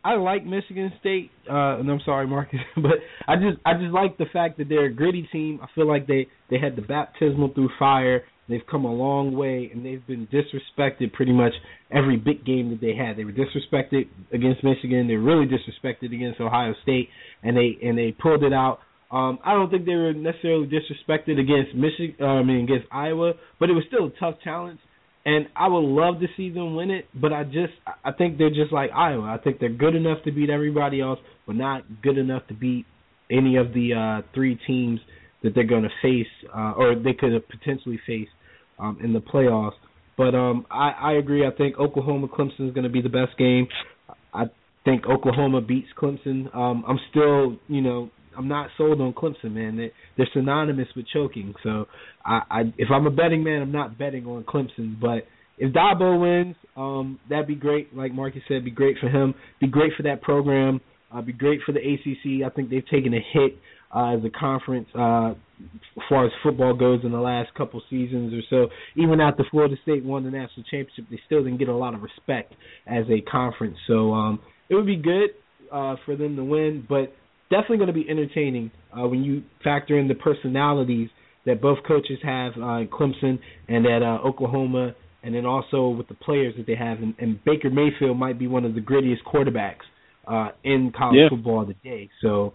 I 0.03 0.15
like 0.15 0.45
Michigan 0.45 0.91
State, 0.99 1.31
uh, 1.49 1.79
and 1.79 1.89
I'm 1.89 1.99
sorry, 2.05 2.27
Marcus, 2.27 2.59
but 2.75 2.99
I 3.27 3.35
just 3.35 3.57
I 3.65 3.73
just 3.73 3.93
like 3.93 4.17
the 4.17 4.25
fact 4.31 4.57
that 4.57 4.69
they're 4.69 4.85
a 4.85 4.93
gritty 4.93 5.27
team. 5.31 5.59
I 5.61 5.67
feel 5.75 5.87
like 5.87 6.07
they 6.07 6.27
they 6.49 6.59
had 6.59 6.75
the 6.75 6.81
baptismal 6.81 7.53
through 7.53 7.69
fire. 7.79 8.23
They've 8.49 8.65
come 8.71 8.85
a 8.85 8.93
long 8.93 9.35
way, 9.35 9.69
and 9.73 9.85
they've 9.85 10.05
been 10.07 10.27
disrespected 10.27 11.11
pretty 11.11 11.33
much 11.33 11.51
every 11.91 12.15
big 12.15 12.45
game 12.45 12.69
that 12.69 12.79
they 12.79 12.95
had. 12.95 13.17
They 13.17 13.25
were 13.25 13.33
disrespected 13.33 14.07
against 14.31 14.63
Michigan. 14.63 15.07
They 15.07 15.17
were 15.17 15.23
really 15.23 15.47
disrespected 15.47 16.13
against 16.15 16.39
Ohio 16.39 16.73
State, 16.83 17.09
and 17.43 17.57
they 17.57 17.77
and 17.83 17.97
they 17.97 18.13
pulled 18.13 18.43
it 18.43 18.53
out. 18.53 18.79
Um, 19.11 19.39
I 19.43 19.53
don't 19.53 19.69
think 19.69 19.85
they 19.85 19.95
were 19.95 20.13
necessarily 20.13 20.67
disrespected 20.67 21.39
against 21.39 21.75
Michigan. 21.75 22.15
Uh, 22.19 22.25
I 22.25 22.43
mean, 22.43 22.63
against 22.63 22.87
Iowa, 22.91 23.33
but 23.59 23.69
it 23.69 23.73
was 23.73 23.83
still 23.87 24.07
a 24.07 24.11
tough 24.19 24.35
challenge. 24.43 24.79
And 25.27 25.47
I 25.57 25.67
would 25.67 25.83
love 25.83 26.21
to 26.21 26.27
see 26.37 26.49
them 26.49 26.73
win 26.73 26.89
it, 26.89 27.05
but 27.13 27.33
I 27.33 27.43
just 27.43 27.73
I 28.05 28.13
think 28.13 28.37
they're 28.37 28.49
just 28.49 28.71
like 28.71 28.91
Iowa. 28.95 29.25
I 29.25 29.37
think 29.43 29.59
they're 29.59 29.67
good 29.67 29.93
enough 29.93 30.23
to 30.23 30.31
beat 30.31 30.49
everybody 30.49 31.01
else, 31.01 31.19
but 31.45 31.57
not 31.57 31.83
good 32.01 32.17
enough 32.17 32.47
to 32.47 32.53
beat 32.53 32.85
any 33.29 33.57
of 33.57 33.73
the 33.73 33.93
uh, 33.93 34.27
three 34.33 34.57
teams 34.65 35.01
that 35.43 35.53
they're 35.53 35.65
going 35.65 35.83
to 35.83 35.89
face, 36.01 36.31
uh, 36.55 36.71
or 36.77 36.95
they 36.95 37.11
could 37.11 37.33
have 37.33 37.45
potentially 37.49 37.99
faced 38.07 38.31
um, 38.79 38.99
in 39.03 39.11
the 39.11 39.19
playoffs. 39.19 39.73
But 40.17 40.33
um, 40.33 40.65
I, 40.71 40.91
I 40.91 41.13
agree. 41.15 41.45
I 41.45 41.51
think 41.51 41.77
Oklahoma 41.77 42.29
Clemson 42.29 42.69
is 42.69 42.73
going 42.73 42.85
to 42.85 42.89
be 42.89 43.01
the 43.01 43.09
best 43.09 43.37
game. 43.37 43.67
I 44.33 44.45
think 44.85 45.05
Oklahoma 45.07 45.59
beats 45.59 45.89
Clemson. 46.01 46.55
Um, 46.55 46.85
I'm 46.87 46.99
still, 47.09 47.57
you 47.67 47.81
know, 47.81 48.09
I'm 48.37 48.47
not 48.47 48.69
sold 48.77 49.01
on 49.01 49.13
Clemson, 49.13 49.53
man. 49.53 49.77
They, 49.77 49.91
they're 50.15 50.29
synonymous 50.33 50.87
with 50.95 51.05
choking. 51.13 51.53
So 51.63 51.85
I, 52.25 52.41
I 52.49 52.61
if 52.77 52.89
I'm 52.93 53.07
a 53.07 53.11
betting 53.11 53.43
man, 53.43 53.61
I'm 53.61 53.71
not 53.71 53.97
betting 53.97 54.25
on 54.25 54.43
Clemson. 54.43 54.99
But 54.99 55.27
if 55.57 55.73
Dabo 55.73 56.19
wins, 56.19 56.55
um, 56.75 57.19
that'd 57.29 57.47
be 57.47 57.55
great. 57.55 57.95
Like 57.95 58.13
Marky 58.13 58.43
said, 58.47 58.63
be 58.63 58.71
great 58.71 58.97
for 58.99 59.09
him. 59.09 59.33
Be 59.59 59.67
great 59.67 59.93
for 59.97 60.03
that 60.03 60.21
program. 60.21 60.79
Uh, 61.11 61.21
be 61.21 61.33
great 61.33 61.61
for 61.65 61.71
the 61.71 61.79
ACC. 61.79 62.45
I 62.45 62.53
think 62.53 62.69
they've 62.69 62.87
taken 62.89 63.13
a 63.13 63.25
hit 63.33 63.57
uh, 63.95 64.17
as 64.17 64.19
a 64.25 64.29
conference 64.29 64.87
uh, 64.93 65.31
as 65.31 66.03
far 66.09 66.25
as 66.25 66.31
football 66.43 66.73
goes 66.73 66.99
in 67.03 67.11
the 67.11 67.19
last 67.19 67.53
couple 67.55 67.81
seasons 67.89 68.33
or 68.33 68.41
so. 68.49 68.71
Even 68.95 69.21
after 69.21 69.43
Florida 69.49 69.75
State 69.83 70.03
won 70.03 70.23
the 70.23 70.31
national 70.31 70.63
championship, 70.63 71.05
they 71.09 71.19
still 71.25 71.43
didn't 71.43 71.59
get 71.59 71.69
a 71.69 71.75
lot 71.75 71.93
of 71.93 72.01
respect 72.01 72.53
as 72.85 73.05
a 73.09 73.21
conference. 73.21 73.77
So 73.87 74.13
um, 74.13 74.39
it 74.69 74.75
would 74.75 74.85
be 74.85 74.97
good 74.97 75.29
uh, 75.71 75.95
for 76.05 76.15
them 76.15 76.35
to 76.35 76.43
win, 76.43 76.85
but 76.87 77.13
definitely 77.49 77.77
going 77.77 77.87
to 77.87 77.93
be 77.93 78.09
entertaining 78.09 78.71
uh, 78.91 79.07
when 79.07 79.23
you 79.23 79.43
factor 79.63 79.97
in 79.97 80.07
the 80.07 80.15
personalities 80.15 81.09
that 81.45 81.61
both 81.61 81.79
coaches 81.87 82.19
have 82.23 82.53
uh, 82.57 82.79
in 82.79 82.87
Clemson 82.87 83.39
and 83.67 83.85
at 83.85 84.03
uh, 84.03 84.19
Oklahoma, 84.25 84.95
and 85.23 85.33
then 85.33 85.45
also 85.45 85.89
with 85.89 86.07
the 86.07 86.13
players 86.13 86.53
that 86.57 86.67
they 86.67 86.75
have. 86.75 86.99
And, 86.99 87.15
and 87.19 87.43
Baker 87.43 87.69
Mayfield 87.69 88.17
might 88.17 88.37
be 88.37 88.47
one 88.47 88.65
of 88.65 88.75
the 88.75 88.81
grittiest 88.81 89.23
quarterbacks 89.25 89.85
uh, 90.27 90.49
in 90.63 90.91
college 90.95 91.17
yeah. 91.17 91.29
football 91.29 91.65
today. 91.65 92.09
So 92.21 92.53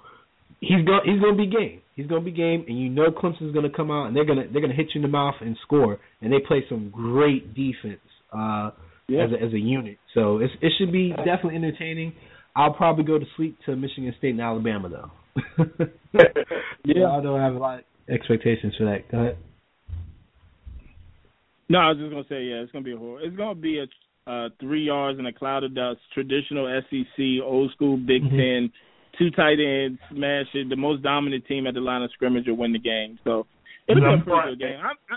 he's 0.61 0.85
going 0.85 1.00
he's 1.05 1.20
going 1.20 1.37
to 1.37 1.42
be 1.42 1.50
game. 1.50 1.81
He's 1.94 2.07
going 2.07 2.22
to 2.22 2.24
be 2.24 2.37
game, 2.37 2.64
and 2.68 2.78
you 2.78 2.88
know 2.88 3.11
Clemson's 3.11 3.52
going 3.52 3.70
to 3.70 3.76
come 3.76 3.90
out 3.90 4.07
and 4.07 4.16
they're 4.16 4.24
going 4.24 4.38
to 4.38 4.44
they're 4.52 4.62
going 4.62 4.74
to 4.74 4.76
hit 4.76 4.88
you 4.94 4.98
in 4.98 5.02
the 5.02 5.09
mouth 5.09 5.35
and 5.40 5.57
score. 5.62 5.98
And 6.20 6.33
they 6.33 6.38
play 6.46 6.64
some 6.68 6.90
great 6.90 7.55
defense 7.55 8.00
uh, 8.33 8.70
yeah. 9.09 9.24
as 9.24 9.31
a, 9.33 9.44
as 9.46 9.52
a 9.52 9.59
unit. 9.59 9.98
So 10.14 10.38
it's, 10.38 10.52
it 10.61 10.72
should 10.78 10.92
be 10.92 11.11
definitely 11.11 11.57
entertaining. 11.57 12.14
I'll 12.54 12.72
probably 12.74 13.04
go 13.04 13.18
to 13.18 13.24
sleep 13.36 13.56
to 13.66 13.76
Michigan 13.76 14.14
State 14.18 14.30
and 14.30 14.40
Alabama 14.40 14.88
though. 14.88 15.10
yeah, 16.84 17.08
I 17.08 17.22
don't 17.22 17.40
have 17.40 17.54
a 17.54 17.58
lot 17.58 17.78
of 17.78 17.84
expectations 18.08 18.74
for 18.76 18.84
that. 18.84 19.10
Go 19.10 19.18
ahead. 19.18 19.38
No, 21.68 21.78
I 21.78 21.88
was 21.88 21.98
just 21.98 22.10
gonna 22.10 22.24
say, 22.28 22.44
yeah, 22.44 22.56
it's 22.62 22.72
gonna 22.72 22.84
be 22.84 22.92
a 22.92 22.98
horror. 22.98 23.20
It's 23.22 23.36
gonna 23.36 23.54
be 23.54 23.78
a 23.78 24.30
uh, 24.30 24.48
three 24.60 24.84
yards 24.84 25.18
and 25.18 25.26
a 25.26 25.32
cloud 25.32 25.64
of 25.64 25.74
dust, 25.74 25.98
traditional 26.14 26.68
SEC, 26.90 27.24
old 27.42 27.72
school 27.72 27.96
Big 27.96 28.22
Mhm. 28.22 28.36
Ten, 28.36 28.72
two 29.18 29.30
tight 29.30 29.58
ends, 29.58 29.98
smash 30.10 30.46
it. 30.54 30.68
The 30.68 30.76
most 30.76 31.02
dominant 31.02 31.46
team 31.46 31.66
at 31.66 31.74
the 31.74 31.80
line 31.80 32.02
of 32.02 32.10
scrimmage 32.12 32.46
will 32.46 32.56
win 32.56 32.72
the 32.72 32.78
game. 32.78 33.18
So 33.24 33.46
it'll 33.88 34.00
be 34.02 34.20
a 34.20 34.22
pretty 34.24 34.50
good 34.50 34.58
game. 34.60 34.78
I'm, 34.80 34.96
I- 35.10 35.16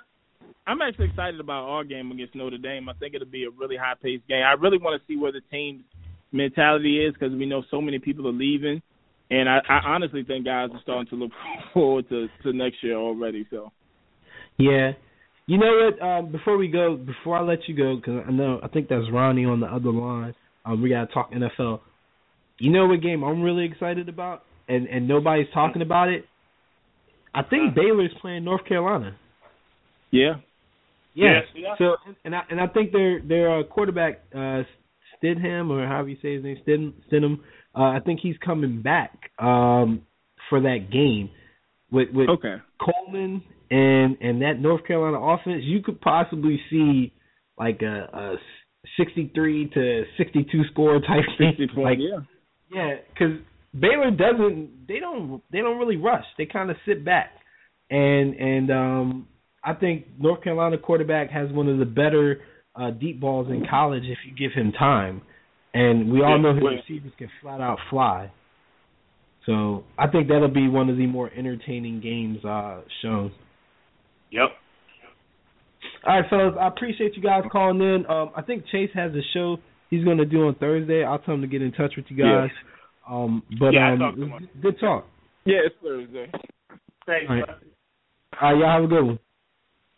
I'm 0.68 0.82
actually 0.82 1.10
excited 1.10 1.40
about 1.40 1.66
our 1.70 1.84
game 1.84 2.12
against 2.12 2.34
Notre 2.34 2.58
Dame. 2.58 2.90
I 2.90 2.94
think 2.94 3.14
it'll 3.14 3.28
be 3.28 3.44
a 3.44 3.52
really 3.52 3.78
high 3.78 3.94
paced 4.02 4.28
game. 4.28 4.42
I 4.44 4.54
really 4.54 4.80
want 4.80 5.00
to 5.00 5.06
see 5.08 5.16
where 5.16 5.32
the 5.32 5.42
team's 5.52 5.84
mentality 6.36 7.04
is 7.04 7.14
because 7.14 7.34
we 7.34 7.46
know 7.46 7.64
so 7.72 7.82
many 7.82 8.00
people 8.00 8.28
are 8.28 8.34
leaving, 8.34 8.82
and 9.32 9.50
I, 9.50 9.60
I 9.68 9.80
honestly 9.86 10.24
think 10.24 10.46
guys 10.46 10.70
are 10.74 10.82
starting 10.84 11.08
to 11.10 11.16
look 11.16 11.32
forward 11.74 12.08
to 12.10 12.28
to 12.44 12.54
next 12.54 12.84
year 12.84 12.98
already. 12.98 13.48
So 13.50 13.72
Yeah. 14.58 14.92
You 15.48 15.60
know 15.60 15.92
what? 15.92 16.02
Um, 16.02 16.32
before 16.32 16.58
we 16.58 16.68
go, 16.68 16.96
before 16.98 17.38
I 17.38 17.44
let 17.44 17.68
you 17.68 17.76
go, 17.76 17.96
because 17.98 18.24
I 18.28 18.32
know 18.32 18.60
I 18.64 18.68
think 18.68 18.90
that's 18.90 19.06
Ronnie 19.12 19.46
on 19.46 19.60
the 19.60 19.68
other 19.68 19.92
line. 19.92 20.34
Um, 20.66 20.82
we 20.82 20.90
gotta 20.90 21.12
talk 21.14 21.32
NFL. 21.32 21.82
You 22.58 22.72
know 22.72 22.88
what 22.88 23.02
game 23.02 23.24
I'm 23.24 23.42
really 23.42 23.66
excited 23.66 24.10
about, 24.10 24.44
and 24.68 24.88
and 24.88 25.08
nobody's 25.08 25.48
talking 25.54 25.82
about 25.82 26.10
it. 26.10 26.26
I 27.34 27.44
think 27.44 27.76
Baylor's 27.76 28.14
playing 28.22 28.46
North 28.46 28.66
Carolina. 28.66 29.16
yeah, 30.12 30.36
Yeah. 31.14 31.42
Yeah. 31.54 31.76
So 31.78 31.96
and 32.24 32.36
I 32.36 32.42
and 32.50 32.60
I 32.60 32.68
think 32.68 32.92
their 32.92 33.22
their 33.22 33.60
uh, 33.60 33.64
quarterback 33.64 34.24
uh, 34.36 34.64
Stidham 35.26 35.70
or 35.70 35.88
however 35.88 36.10
you 36.10 36.18
say 36.22 36.36
his 36.36 36.44
name 36.44 36.58
Stidham, 36.68 36.94
Stidham 37.12 37.40
uh, 37.76 37.98
I 37.98 38.00
think 38.06 38.20
he's 38.22 38.38
coming 38.44 38.82
back 38.82 39.32
um, 39.40 40.04
for 40.50 40.62
that 40.62 40.92
game 40.92 41.30
with 41.92 42.10
with 42.14 42.30
okay. 42.30 42.56
Coleman 42.80 43.44
and 43.70 44.18
and 44.22 44.42
that 44.42 44.60
North 44.60 44.86
Carolina 44.86 45.20
offense, 45.20 45.64
you 45.64 45.82
could 45.82 46.00
possibly 46.02 46.60
see 46.70 47.14
like 47.58 47.82
a, 47.82 48.10
a 48.14 48.36
63 48.98 49.70
to 49.74 50.04
62 50.18 50.64
score 50.72 51.00
type 51.00 51.26
thing. 51.38 51.68
Like 51.76 51.98
yeah. 52.00 52.20
yeah, 52.72 52.96
because 53.14 53.38
Baylor 53.74 54.12
doesn't 54.12 54.88
they 54.88 55.00
don't 55.00 55.42
they 55.52 55.60
don't 55.60 55.78
really 55.78 55.98
rush. 55.98 56.26
They 56.38 56.46
kind 56.46 56.70
of 56.70 56.78
sit 56.88 57.04
back, 57.04 57.32
and 57.90 58.36
and 58.36 58.72
um 58.72 59.28
I 59.64 59.74
think 59.74 60.06
North 60.20 60.44
Carolina 60.44 60.78
quarterback 60.78 61.32
has 61.32 61.52
one 61.52 61.68
of 61.68 61.80
the 61.80 61.86
better 61.86 62.42
uh, 62.76 62.92
deep 62.92 63.20
balls 63.20 63.48
in 63.50 63.66
college 63.70 64.04
if 64.06 64.18
you 64.28 64.36
give 64.36 64.56
him 64.56 64.72
time, 64.72 65.22
and 65.74 66.12
we 66.12 66.22
all 66.22 66.38
know 66.40 66.54
his 66.54 66.64
receivers 66.64 67.12
can 67.18 67.30
flat 67.42 67.62
out 67.62 67.78
fly. 67.90 68.32
So 69.46 69.84
I 69.98 70.08
think 70.08 70.28
that'll 70.28 70.48
be 70.48 70.68
one 70.68 70.90
of 70.90 70.98
the 70.98 71.06
more 71.06 71.30
entertaining 71.36 72.02
games 72.02 72.44
uh, 72.44 72.82
shown. 73.02 73.32
Yep. 74.32 74.50
All 76.08 76.20
right, 76.20 76.30
fellas, 76.30 76.56
I 76.60 76.68
appreciate 76.68 77.16
you 77.16 77.22
guys 77.22 77.44
calling 77.52 77.80
in. 77.82 78.06
Um, 78.08 78.32
I 78.36 78.42
think 78.42 78.66
Chase 78.72 78.90
has 78.94 79.12
a 79.14 79.22
show 79.34 79.58
he's 79.90 80.04
going 80.04 80.18
to 80.18 80.26
do 80.26 80.48
on 80.48 80.56
Thursday. 80.56 81.04
I'll 81.04 81.20
tell 81.20 81.36
him 81.36 81.42
to 81.42 81.48
get 81.48 81.62
in 81.62 81.72
touch 81.72 81.94
with 81.96 82.06
you 82.10 82.18
guys. 82.18 82.50
Um, 83.10 83.44
but 83.60 83.72
Yeah, 83.72 83.94
um, 83.94 84.00
talked 84.00 84.18
to 84.18 84.26
him. 84.26 84.50
good 84.62 84.80
talk. 84.80 85.06
Yeah, 85.46 85.58
it's 85.66 85.76
Thursday. 85.82 86.30
Thanks. 87.06 87.26
All 87.30 87.36
right. 87.36 87.50
All 88.42 88.52
right, 88.54 88.60
y'all 88.60 88.82
have 88.82 88.84
a 88.84 88.88
good 88.88 89.04
one. 89.06 89.20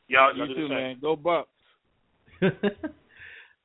Y'all, 0.08 0.36
You 0.36 0.44
y'all 0.44 0.56
too, 0.56 0.70
man. 0.70 0.98
Go 1.02 1.16
Bucks. 1.16 1.50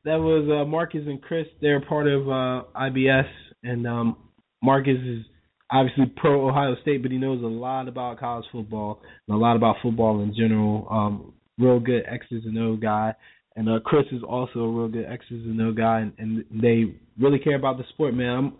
that 0.04 0.18
was 0.18 0.48
uh, 0.50 0.68
Marcus 0.68 1.02
and 1.06 1.20
Chris. 1.20 1.46
They're 1.60 1.80
part 1.80 2.06
of 2.06 2.28
uh, 2.28 2.64
IBS, 2.76 3.28
and 3.62 3.86
um, 3.86 4.16
Marcus 4.62 4.98
is 5.04 5.24
obviously 5.70 6.06
pro 6.16 6.48
Ohio 6.48 6.76
State, 6.82 7.02
but 7.02 7.10
he 7.10 7.18
knows 7.18 7.42
a 7.42 7.46
lot 7.46 7.88
about 7.88 8.20
college 8.20 8.44
football 8.52 9.00
and 9.26 9.36
a 9.36 9.38
lot 9.38 9.56
about 9.56 9.76
football 9.82 10.22
in 10.22 10.34
general. 10.34 10.86
Um, 10.90 11.32
real 11.58 11.80
good 11.80 12.04
X's 12.06 12.44
and 12.44 12.58
O 12.58 12.76
guy, 12.76 13.14
and 13.56 13.68
uh, 13.68 13.80
Chris 13.84 14.06
is 14.12 14.22
also 14.22 14.60
a 14.60 14.70
real 14.70 14.88
good 14.88 15.06
X's 15.06 15.46
and 15.46 15.60
O 15.60 15.72
guy, 15.72 16.00
and, 16.00 16.12
and 16.18 16.44
they 16.62 16.94
really 17.20 17.38
care 17.38 17.56
about 17.56 17.78
the 17.78 17.84
sport, 17.90 18.14
man. 18.14 18.30
I'm, 18.30 18.54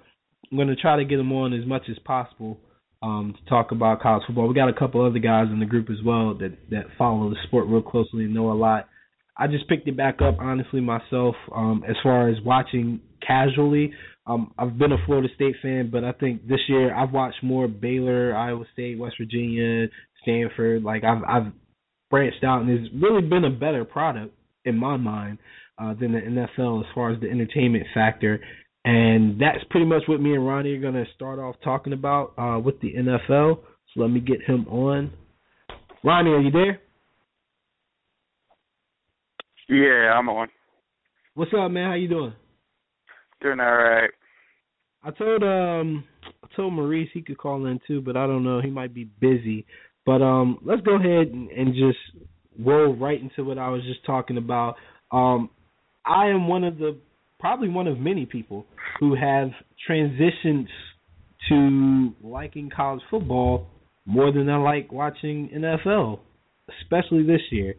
I'm 0.50 0.56
going 0.56 0.68
to 0.68 0.76
try 0.76 0.96
to 0.96 1.04
get 1.04 1.16
them 1.16 1.32
on 1.32 1.52
as 1.52 1.66
much 1.66 1.82
as 1.90 1.98
possible 2.04 2.58
um, 3.02 3.34
to 3.36 3.50
talk 3.50 3.72
about 3.72 4.00
college 4.00 4.22
football. 4.26 4.48
We 4.48 4.54
got 4.54 4.68
a 4.68 4.78
couple 4.78 5.04
other 5.04 5.18
guys 5.18 5.46
in 5.50 5.60
the 5.60 5.66
group 5.66 5.90
as 5.90 6.04
well 6.04 6.34
that 6.34 6.56
that 6.70 6.84
follow 6.96 7.30
the 7.30 7.36
sport 7.44 7.66
real 7.66 7.82
closely 7.82 8.24
and 8.24 8.34
know 8.34 8.52
a 8.52 8.54
lot. 8.54 8.88
I 9.36 9.46
just 9.46 9.68
picked 9.68 9.88
it 9.88 9.96
back 9.96 10.20
up 10.20 10.36
honestly 10.40 10.80
myself 10.80 11.34
um, 11.54 11.84
as 11.88 11.96
far 12.02 12.28
as 12.28 12.36
watching 12.44 13.00
casually. 13.26 13.92
Um, 14.26 14.52
I've 14.58 14.78
been 14.78 14.92
a 14.92 15.04
Florida 15.06 15.28
State 15.34 15.56
fan, 15.62 15.90
but 15.90 16.04
I 16.04 16.12
think 16.12 16.46
this 16.46 16.60
year 16.68 16.94
I've 16.94 17.12
watched 17.12 17.42
more 17.42 17.66
Baylor, 17.66 18.36
Iowa 18.36 18.64
State, 18.72 18.98
West 18.98 19.16
Virginia, 19.18 19.88
Stanford. 20.22 20.84
Like 20.84 21.02
I've 21.02 21.22
I've 21.28 21.52
branched 22.10 22.44
out, 22.44 22.62
and 22.62 22.70
it's 22.70 22.94
really 23.02 23.22
been 23.22 23.44
a 23.44 23.50
better 23.50 23.84
product 23.84 24.34
in 24.64 24.76
my 24.76 24.96
mind 24.96 25.38
uh, 25.78 25.94
than 25.94 26.12
the 26.12 26.20
NFL 26.20 26.80
as 26.80 26.86
far 26.94 27.10
as 27.10 27.20
the 27.20 27.28
entertainment 27.28 27.86
factor. 27.94 28.40
And 28.84 29.40
that's 29.40 29.64
pretty 29.70 29.86
much 29.86 30.02
what 30.06 30.20
me 30.20 30.34
and 30.34 30.46
Ronnie 30.46 30.72
are 30.72 30.80
going 30.80 30.94
to 30.94 31.04
start 31.14 31.38
off 31.38 31.56
talking 31.64 31.92
about 31.92 32.34
uh, 32.36 32.58
with 32.58 32.80
the 32.80 32.94
NFL. 32.94 33.60
So 33.94 34.00
let 34.00 34.10
me 34.10 34.20
get 34.20 34.42
him 34.42 34.66
on. 34.68 35.12
Ronnie, 36.04 36.30
are 36.30 36.40
you 36.40 36.50
there? 36.50 36.80
Yeah, 39.72 40.12
I'm 40.12 40.28
on. 40.28 40.48
What's 41.32 41.52
up, 41.58 41.70
man? 41.70 41.88
How 41.88 41.94
you 41.94 42.06
doing? 42.06 42.34
Doing 43.40 43.58
all 43.58 43.72
right. 43.72 44.10
I 45.02 45.10
told 45.12 45.42
um 45.42 46.04
I 46.26 46.54
told 46.54 46.74
Maurice 46.74 47.08
he 47.14 47.22
could 47.22 47.38
call 47.38 47.64
in 47.64 47.80
too, 47.88 48.02
but 48.02 48.14
I 48.14 48.26
don't 48.26 48.44
know. 48.44 48.60
He 48.60 48.68
might 48.68 48.92
be 48.92 49.04
busy. 49.04 49.64
But 50.04 50.20
um 50.20 50.58
let's 50.62 50.82
go 50.82 50.96
ahead 50.96 51.28
and, 51.28 51.48
and 51.50 51.72
just 51.72 51.96
roll 52.60 52.94
right 52.94 53.18
into 53.18 53.44
what 53.44 53.56
I 53.56 53.70
was 53.70 53.82
just 53.84 54.04
talking 54.04 54.36
about. 54.36 54.76
Um 55.10 55.48
I 56.04 56.26
am 56.26 56.48
one 56.48 56.64
of 56.64 56.76
the 56.76 56.98
probably 57.40 57.70
one 57.70 57.86
of 57.86 57.98
many 57.98 58.26
people 58.26 58.66
who 59.00 59.14
have 59.14 59.48
transitioned 59.88 60.66
to 61.48 62.12
liking 62.22 62.68
college 62.68 63.00
football 63.10 63.68
more 64.04 64.32
than 64.32 64.50
I 64.50 64.58
like 64.58 64.92
watching 64.92 65.48
NFL, 65.48 66.18
especially 66.82 67.22
this 67.22 67.40
year. 67.50 67.76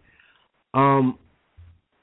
Um 0.74 1.20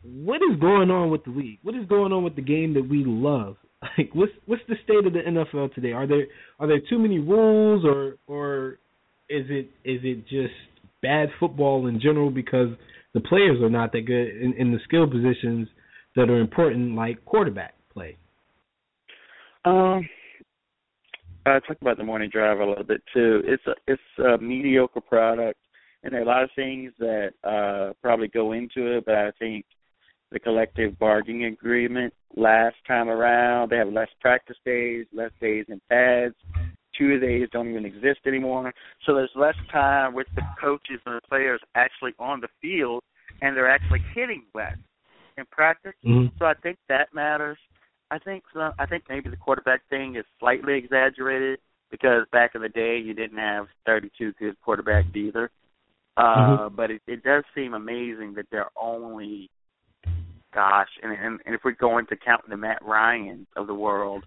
what 0.03 0.36
is 0.36 0.59
going 0.61 0.90
on 0.90 1.11
with 1.11 1.24
the 1.24 1.30
league? 1.30 1.59
What 1.62 1.74
is 1.74 1.86
going 1.86 2.12
on 2.12 2.24
with 2.24 2.36
the 2.36 2.42
game 2.42 2.74
that 2.74 2.88
we 2.88 3.05
love? 3.05 3.57
Like 3.96 4.11
what's 4.12 4.32
what's 4.44 4.62
the 4.68 4.74
state 4.84 5.07
of 5.07 5.14
the 5.14 5.20
NFL 5.20 5.74
today? 5.74 5.92
Are 5.92 6.07
there 6.07 6.26
are 6.59 6.66
there 6.66 6.80
too 6.90 6.98
many 6.98 7.18
rules 7.18 7.82
or 7.82 8.16
or 8.26 8.78
is 9.30 9.46
it 9.48 9.70
is 9.84 10.01
it 10.05 10.28
just 10.28 10.53
bad 11.01 11.30
football 11.40 11.86
in 11.86 11.98
general 11.98 12.30
because 12.30 12.68
the 13.14 13.20
players 13.20 13.61
are 13.62 13.70
not 13.70 13.92
that 13.92 14.03
good 14.03 14.36
in, 14.36 14.53
in 14.59 14.72
the 14.72 14.80
skill 14.84 15.09
positions 15.09 15.66
that 16.14 16.28
are 16.28 16.40
important 16.40 16.94
like 16.94 17.24
quarterback 17.24 17.74
play? 17.90 18.18
Um, 19.64 20.07
I 21.46 21.59
talk 21.61 21.78
about 21.80 21.96
the 21.96 22.05
morning 22.05 22.28
drive 22.30 22.61
a 22.61 22.66
little 22.66 22.84
bit 22.84 23.03
too. 23.14 23.42
It's 23.44 23.62
a 23.66 23.74
it's 23.86 24.03
a 24.18 24.42
mediocre 24.42 25.01
product, 25.01 25.59
and 26.03 26.12
there 26.12 26.20
are 26.20 26.24
a 26.24 26.26
lot 26.26 26.42
of 26.42 26.51
things 26.55 26.92
that 26.98 27.30
uh 27.44 27.94
probably 28.03 28.28
go 28.28 28.53
into 28.53 28.98
it. 28.98 29.07
But 29.07 29.14
I 29.14 29.30
think 29.38 29.64
the 30.33 30.39
collective 30.39 30.99
bargaining 30.99 31.45
agreement 31.45 32.12
last 32.37 32.76
time 32.87 33.09
around, 33.09 33.70
they 33.70 33.76
have 33.76 33.93
less 33.93 34.09
practice 34.20 34.57
days, 34.64 35.07
less 35.12 35.33
days 35.41 35.66
in 35.68 35.81
pads, 35.89 36.35
two 36.97 37.18
days 37.18 37.49
don't 37.53 37.68
even 37.70 37.85
exist 37.85 38.20
anymore. 38.26 38.72
So 39.07 39.14
there's 39.14 39.31
less 39.35 39.57
time 39.72 40.14
with 40.14 40.26
the 40.37 40.43
coaches 40.61 41.01
and 41.07 41.16
the 41.16 41.28
players 41.28 41.61
actually 41.74 42.12
on 42.18 42.41
the 42.41 42.49
field, 42.61 43.03
and 43.43 43.57
they're 43.57 43.70
actually 43.70 44.03
hitting 44.14 44.45
less 44.55 44.76
in 45.37 45.45
practice. 45.51 45.95
Mm-hmm. 46.07 46.37
So 46.39 46.45
I 46.45 46.55
think 46.55 46.78
that 46.89 47.09
matters. 47.14 47.59
I 48.11 48.18
think 48.18 48.43
so, 48.53 48.70
I 48.78 48.87
think 48.87 49.05
maybe 49.09 49.31
the 49.31 49.37
quarterback 49.37 49.83
thing 49.89 50.16
is 50.16 50.24
slightly 50.41 50.76
exaggerated 50.76 51.61
because 51.91 52.26
back 52.33 52.53
in 52.55 52.62
the 52.62 52.68
day 52.68 52.99
you 52.99 53.14
didn't 53.14 53.39
have 53.39 53.66
32 53.87 54.33
good 54.39 54.57
quarterbacks 54.66 55.14
either. 55.14 55.51
Uh, 56.16 56.22
mm-hmm. 56.22 56.76
But 56.76 56.91
it, 56.91 57.03
it 57.07 57.22
does 57.22 57.45
seem 57.55 57.74
amazing 57.74 58.35
that 58.35 58.47
there 58.51 58.64
are 58.64 58.72
only, 58.81 59.49
gosh, 60.53 60.88
and, 61.03 61.12
and, 61.12 61.40
and 61.44 61.55
if 61.55 61.62
we're 61.64 61.72
going 61.72 62.07
to 62.07 62.16
count 62.16 62.42
the 62.48 62.57
Matt 62.57 62.84
Ryan 62.84 63.46
of 63.57 63.66
the 63.66 63.74
world, 63.74 64.24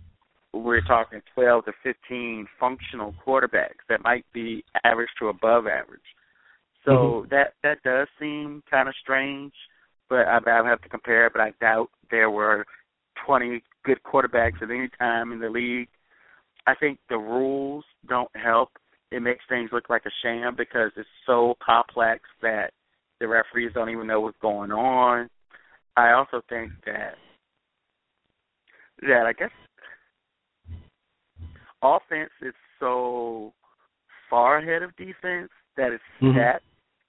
we're 0.53 0.81
talking 0.81 1.21
12 1.33 1.65
to 1.65 1.71
15 1.83 2.47
functional 2.59 3.13
quarterbacks 3.25 3.83
that 3.89 4.03
might 4.03 4.25
be 4.33 4.63
average 4.83 5.09
to 5.19 5.29
above 5.29 5.65
average. 5.67 6.01
So 6.85 6.91
mm-hmm. 6.91 7.29
that 7.29 7.53
that 7.63 7.81
does 7.83 8.07
seem 8.19 8.61
kind 8.69 8.87
of 8.87 8.95
strange, 9.01 9.53
but 10.09 10.27
I, 10.27 10.37
I 10.45 10.67
have 10.67 10.81
to 10.81 10.89
compare. 10.89 11.29
But 11.29 11.41
I 11.41 11.51
doubt 11.59 11.89
there 12.11 12.29
were 12.29 12.65
20 13.25 13.63
good 13.83 13.99
quarterbacks 14.03 14.61
at 14.61 14.69
any 14.69 14.89
time 14.99 15.31
in 15.31 15.39
the 15.39 15.49
league. 15.49 15.87
I 16.67 16.75
think 16.75 16.99
the 17.09 17.17
rules 17.17 17.83
don't 18.07 18.31
help. 18.35 18.69
It 19.11 19.21
makes 19.21 19.43
things 19.47 19.69
look 19.71 19.89
like 19.89 20.03
a 20.05 20.11
sham 20.23 20.55
because 20.57 20.91
it's 20.97 21.07
so 21.25 21.55
complex 21.63 22.21
that 22.41 22.71
the 23.19 23.27
referees 23.27 23.71
don't 23.73 23.89
even 23.89 24.07
know 24.07 24.21
what's 24.21 24.37
going 24.41 24.71
on. 24.71 25.29
I 25.95 26.11
also 26.11 26.41
think 26.49 26.71
that 26.85 27.15
that 29.01 29.25
I 29.25 29.33
guess 29.33 29.51
offense 31.81 32.31
is 32.41 32.53
so 32.79 33.53
far 34.29 34.57
ahead 34.57 34.81
of 34.81 34.95
defense 34.95 35.49
that 35.77 35.91
it's 35.91 36.03
mm-hmm. 36.21 36.37
set, 36.37 36.61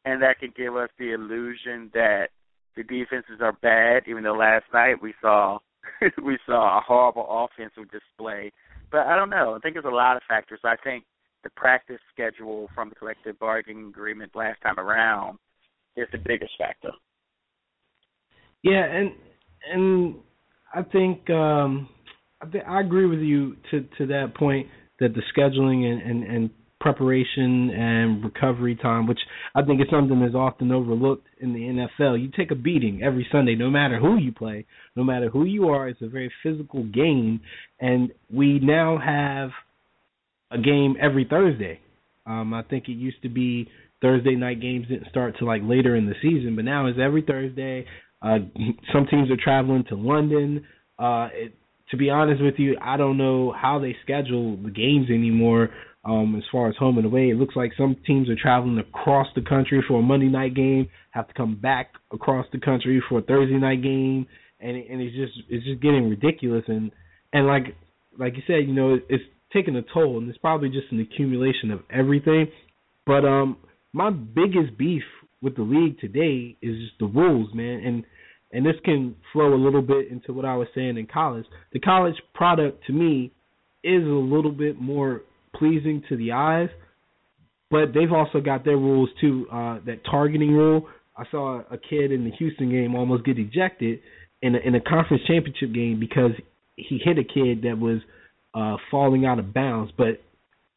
and 0.05 0.23
that 0.23 0.41
can 0.41 0.53
give 0.57 0.77
us 0.77 0.89
the 0.99 1.13
illusion 1.13 1.91
that 1.95 2.29
the 2.77 2.83
defenses 2.83 3.41
are 3.41 3.57
bad. 3.63 4.03
Even 4.09 4.25
though 4.25 4.35
last 4.35 4.65
night 4.73 5.01
we 5.01 5.15
saw 5.21 5.59
we 6.23 6.39
saw 6.47 6.79
a 6.79 6.83
horrible 6.83 7.27
offensive 7.29 7.91
display, 7.91 8.53
but 8.91 9.07
I 9.07 9.17
don't 9.17 9.31
know. 9.31 9.55
I 9.55 9.59
think 9.61 9.75
there's 9.75 9.85
a 9.87 9.95
lot 9.95 10.17
of 10.17 10.23
factors. 10.29 10.61
I 10.65 10.77
think 10.83 11.05
the 11.43 11.51
practice 11.51 12.01
schedule 12.13 12.69
from 12.75 12.89
the 12.89 12.95
collective 12.95 13.39
bargaining 13.39 13.89
agreement 13.89 14.33
last 14.35 14.61
time 14.63 14.79
around 14.79 15.39
is 15.97 16.09
the 16.11 16.19
biggest 16.19 16.53
factor. 16.59 16.91
Yeah, 18.65 18.85
and 18.85 19.13
and 19.73 20.15
I 20.75 20.83
think 20.83 21.31
um 21.31 21.89
I, 22.43 22.47
th- 22.47 22.65
I 22.69 22.81
agree 22.81 23.07
with 23.07 23.21
you 23.21 23.57
to 23.71 23.83
to 23.99 24.07
that 24.07 24.35
point 24.37 24.67
that 25.01 25.15
the 25.15 25.23
scheduling 25.37 25.85
and, 25.85 26.03
and, 26.03 26.25
and 26.25 26.51
preparation 26.81 27.71
and 27.71 28.23
recovery 28.25 28.77
time, 28.77 29.07
which 29.07 29.19
I 29.55 29.63
think 29.63 29.81
is 29.81 29.87
something 29.91 30.21
that's 30.21 30.35
often 30.35 30.71
overlooked 30.73 31.27
in 31.41 31.53
the 31.53 31.61
NFL. 31.61 32.21
You 32.21 32.31
take 32.37 32.51
a 32.51 32.55
beating 32.55 33.03
every 33.03 33.27
Sunday, 33.33 33.55
no 33.55 33.71
matter 33.71 33.99
who 33.99 34.19
you 34.19 34.33
play, 34.33 34.67
no 34.97 35.03
matter 35.05 35.29
who 35.31 35.45
you 35.45 35.69
are. 35.69 35.89
It's 35.89 36.03
a 36.03 36.09
very 36.09 36.33
physical 36.43 36.85
game, 36.85 37.41
and 37.81 38.13
we 38.33 38.61
now 38.61 38.99
have 38.99 39.51
a 40.51 40.59
game 40.63 40.97
every 41.01 41.27
Thursday. 41.29 41.81
Um, 42.27 42.55
I 42.55 42.63
think 42.63 42.89
it 42.89 42.93
used 42.93 43.21
to 43.23 43.29
be 43.29 43.69
Thursday 44.01 44.35
night 44.35 44.61
games 44.61 44.87
didn't 44.89 45.09
start 45.09 45.35
till 45.39 45.49
like 45.49 45.63
later 45.65 45.97
in 45.97 46.07
the 46.07 46.15
season, 46.23 46.57
but 46.57 46.65
now 46.67 46.87
it's 46.87 46.99
every 47.03 47.23
Thursday. 47.23 47.87
Uh, 48.25 48.39
some 48.93 49.07
teams 49.07 49.31
are 49.31 49.37
traveling 49.43 49.85
to 49.91 49.97
London. 49.97 50.65
Uh, 50.99 51.29
it, 51.33 51.55
to 51.91 51.97
be 51.97 52.09
honest 52.09 52.43
with 52.43 52.55
you, 52.57 52.77
I 52.81 52.97
don't 52.97 53.19
know 53.19 53.53
how 53.53 53.79
they 53.79 53.95
schedule 54.03 54.57
the 54.57 54.71
games 54.71 55.11
anymore. 55.11 55.71
Um, 56.07 56.35
as 56.37 56.43
far 56.53 56.69
as 56.69 56.77
home 56.77 56.99
and 56.99 57.07
away, 57.07 57.31
it 57.31 57.37
looks 57.39 57.57
like 57.57 57.73
some 57.79 57.97
teams 58.07 58.29
are 58.29 58.37
traveling 58.37 58.79
across 58.79 59.27
the 59.35 59.41
country 59.41 59.83
for 59.89 60.01
a 60.01 60.03
Monday 60.03 60.29
night 60.29 60.55
game, 60.55 60.89
have 61.13 61.29
to 61.29 61.35
come 61.35 61.57
back 61.57 61.93
across 62.13 62.47
the 62.53 62.61
country 62.61 63.03
for 63.09 63.21
a 63.21 63.23
Thursday 63.23 63.57
night 63.57 63.83
game, 63.83 64.27
and 64.61 64.77
and 64.77 65.01
it's 65.01 65.17
just 65.17 65.33
it's 65.49 65.65
just 65.65 65.81
getting 65.81 66.11
ridiculous. 66.11 66.65
And 66.69 66.91
and 67.33 67.47
like 67.47 67.75
like 68.19 68.35
you 68.37 68.43
said, 68.47 68.69
you 68.69 68.75
know, 68.75 68.99
it's 69.09 69.25
taking 69.53 69.77
a 69.77 69.83
toll, 69.95 70.19
and 70.19 70.29
it's 70.29 70.39
probably 70.39 70.69
just 70.69 70.93
an 70.93 71.01
accumulation 71.01 71.71
of 71.71 71.81
everything. 71.91 72.49
But 73.07 73.25
um, 73.25 73.57
my 73.95 74.11
biggest 74.11 74.77
beef 74.77 75.05
with 75.41 75.57
the 75.57 75.63
league 75.63 75.99
today 76.01 76.57
is 76.61 76.77
just 76.77 76.99
the 76.99 77.07
rules, 77.07 77.49
man, 77.55 77.81
and 77.85 78.05
and 78.55 78.65
this 78.65 78.77
can 78.85 79.17
flow 79.33 79.53
a 79.53 79.57
little 79.57 79.83
bit 79.83 80.09
into 80.11 80.33
what 80.33 80.45
I 80.45 80.57
was 80.57 80.69
saying 80.75 80.97
in 80.97 81.07
college. 81.07 81.45
The 81.73 81.81
college 81.81 82.15
product 82.35 82.87
to 82.87 82.93
me 82.93 83.33
is 83.83 84.03
a 84.03 84.07
little 84.07 84.53
bit 84.53 84.81
more 84.81 85.23
pleasing 85.57 86.03
to 86.09 86.17
the 86.17 86.33
eyes, 86.33 86.69
but 87.71 87.93
they've 87.93 88.13
also 88.13 88.41
got 88.41 88.65
their 88.65 88.77
rules 88.77 89.11
too. 89.21 89.47
Uh, 89.53 89.81
that 89.87 90.01
targeting 90.09 90.53
rule. 90.53 90.89
I 91.17 91.25
saw 91.31 91.63
a 91.71 91.79
kid 91.79 92.13
in 92.13 92.25
the 92.25 92.31
Houston 92.39 92.71
game 92.71 92.95
almost 92.95 93.25
get 93.25 93.39
ejected 93.39 94.01
in 94.43 94.55
a, 94.55 94.59
in 94.59 94.75
a 94.75 94.81
conference 94.81 95.23
championship 95.27 95.73
game 95.73 95.99
because 96.01 96.33
he 96.77 97.01
hit 97.05 97.19
a 97.19 97.25
kid 97.25 97.63
that 97.63 97.79
was 97.79 98.01
uh, 98.55 98.77
falling 98.91 99.27
out 99.27 99.39
of 99.39 99.53
bounds, 99.53 99.93
but 99.97 100.23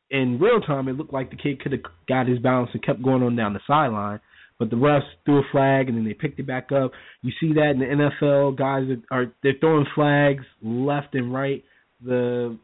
in 0.10 0.40
real 0.40 0.62
time, 0.62 0.88
it 0.88 0.94
looked 0.94 1.14
like 1.14 1.30
the 1.30 1.36
kid 1.36 1.62
could 1.62 1.74
have 1.74 1.82
got 2.08 2.28
his 2.28 2.40
balance 2.40 2.70
and 2.74 2.84
kept 2.84 3.04
going 3.04 3.22
on 3.24 3.36
down 3.36 3.54
the 3.54 3.60
sideline 3.68 4.20
but 4.60 4.70
the 4.70 4.76
refs 4.76 5.02
threw 5.26 5.40
a 5.40 5.44
flag 5.52 5.88
and 5.88 5.98
then 5.98 6.06
they 6.06 6.14
picked 6.14 6.40
it 6.40 6.48
back 6.48 6.72
up. 6.72 6.92
You 7.22 7.32
see 7.40 7.54
that 7.54 7.72
in 7.72 7.80
the 7.80 8.10
NFL, 8.22 8.58
guys 8.58 8.88
are, 9.12 9.32
they're 9.44 9.54
throwing 9.60 9.86
flags 9.94 10.46
left 10.62 11.16
and 11.16 11.34
right. 11.34 11.64
The 12.04 12.58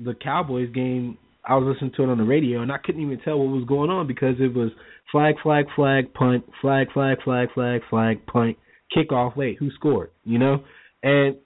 the 0.00 0.14
Cowboys 0.14 0.72
game, 0.72 1.18
I 1.44 1.56
was 1.56 1.74
listening 1.74 1.92
to 1.96 2.04
it 2.04 2.08
on 2.08 2.18
the 2.18 2.24
radio 2.24 2.62
and 2.62 2.70
I 2.70 2.78
couldn't 2.78 3.02
even 3.02 3.20
tell 3.20 3.38
what 3.38 3.48
was 3.48 3.66
going 3.66 3.90
on 3.90 4.06
because 4.06 4.36
it 4.38 4.54
was 4.54 4.70
flag, 5.10 5.34
flag, 5.42 5.66
flag, 5.74 6.14
punt, 6.14 6.44
flag, 6.60 6.92
flag, 6.92 7.18
flag, 7.24 7.48
flag, 7.52 7.80
flag, 7.90 8.26
punt, 8.26 8.56
kickoff. 8.96 9.36
Wait, 9.36 9.58
who 9.58 9.70
scored? 9.72 10.10
You 10.24 10.38
know, 10.38 10.62
and 11.02 11.36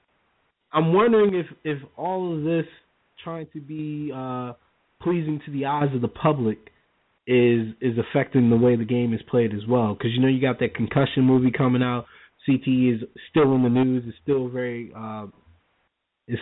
I'm 0.73 0.93
wondering 0.93 1.35
if 1.35 1.47
if 1.65 1.79
all 1.97 2.37
of 2.37 2.45
this 2.45 2.67
trying 3.23 3.47
to 3.53 3.61
be 3.61 4.13
uh 4.15 4.53
pleasing 5.01 5.41
to 5.45 5.53
the 5.53 5.67
eyes 5.67 5.89
of 5.95 6.01
the 6.01 6.09
public 6.09 6.72
is 7.27 7.69
is 7.81 7.97
affecting 7.99 8.51
the 8.51 8.57
way 8.57 8.77
the 8.77 8.85
game 8.85 9.15
is 9.15 9.21
played 9.31 9.55
as 9.55 9.67
well. 9.69 9.95
Because 9.95 10.13
you 10.13 10.21
know 10.21 10.29
you 10.29 10.41
got 10.41 10.59
that 10.61 10.75
concussion 10.75 11.25
movie 11.25 11.53
coming 11.53 11.83
out. 11.83 12.07
CTE 12.49 12.97
is 12.97 13.09
still 13.31 13.55
in 13.55 13.63
the 13.63 13.69
news. 13.69 14.05
It's 14.07 14.17
still 14.23 14.49
very 14.49 14.93
uh, 14.97 15.27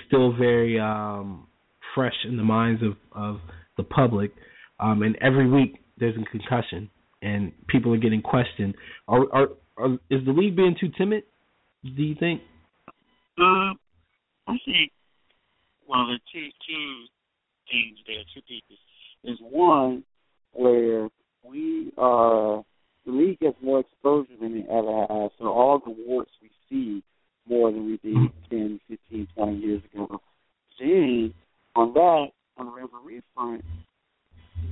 still 0.07 0.33
very 0.33 0.79
um, 0.79 1.47
fresh 1.95 2.15
in 2.27 2.37
the 2.37 2.43
minds 2.43 2.83
of 2.83 2.97
of 3.13 3.41
the 3.77 3.83
public. 3.83 4.33
Um, 4.79 5.03
and 5.03 5.17
every 5.21 5.49
week 5.49 5.77
there's 5.99 6.17
a 6.17 6.31
concussion, 6.31 6.91
and 7.23 7.53
people 7.69 7.93
are 7.93 7.99
getting 7.99 8.23
questioned. 8.23 8.75
Are, 9.09 9.27
are, 9.33 9.49
are 9.77 9.95
is 10.09 10.25
the 10.25 10.33
league 10.33 10.57
being 10.57 10.77
too 10.81 10.89
timid? 10.97 11.25
Do 11.85 12.03
you 12.03 12.15
think? 12.19 12.41
Uh, 13.39 13.75
I 14.47 14.57
think. 14.65 14.93
Well, 15.87 16.07
the 16.07 16.19
two 16.33 16.49
two 16.67 17.05
things 17.71 17.99
there, 18.07 18.23
two 18.35 18.43
pieces. 18.43 18.79
Is 19.23 19.37
one 19.41 20.03
where 20.53 21.09
we 21.45 21.93
are 21.99 22.63
the 23.07 23.13
league 23.13 23.39
gets 23.41 23.57
more 23.63 23.81
exposure 23.81 24.35
than 24.41 24.57
it 24.57 24.67
ever 24.71 25.07
has. 25.09 25.31
So 25.39 25.47
all 25.47 25.81
the 25.85 25.91
awards 25.91 26.31
we 26.43 26.51
see 26.69 27.03
more 27.49 27.73
than 27.73 27.87
we 27.87 27.99
did 28.03 28.31
10, 28.51 28.81
15, 28.89 29.29
20 29.35 29.57
years 29.57 29.83
ago. 29.93 30.21
Then 30.79 31.35
on 31.75 31.93
that, 31.95 32.29
on 32.57 32.67
the 32.67 32.73
referee 32.73 33.23
front, 33.35 33.65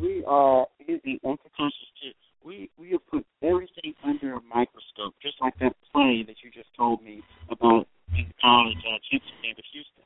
we 0.01 0.25
are 0.27 0.67
in 0.87 1.01
the 1.05 1.19
uncontentious 1.25 1.91
tip. 2.03 2.15
We 2.45 2.71
we 2.79 2.91
have 2.93 3.07
put 3.11 3.27
everything 3.43 3.95
under 4.05 4.35
a 4.35 4.41
microscope, 4.43 5.15
just 5.21 5.37
like 5.41 5.59
that 5.59 5.75
play 5.93 6.25
that 6.27 6.37
you 6.43 6.51
just 6.53 6.69
told 6.77 7.03
me 7.03 7.23
about 7.51 7.89
in 8.17 8.33
college 8.41 8.79
uh, 8.87 8.99
championship 9.11 9.43
game 9.43 9.55
with 9.57 9.67
Houston. 9.73 10.05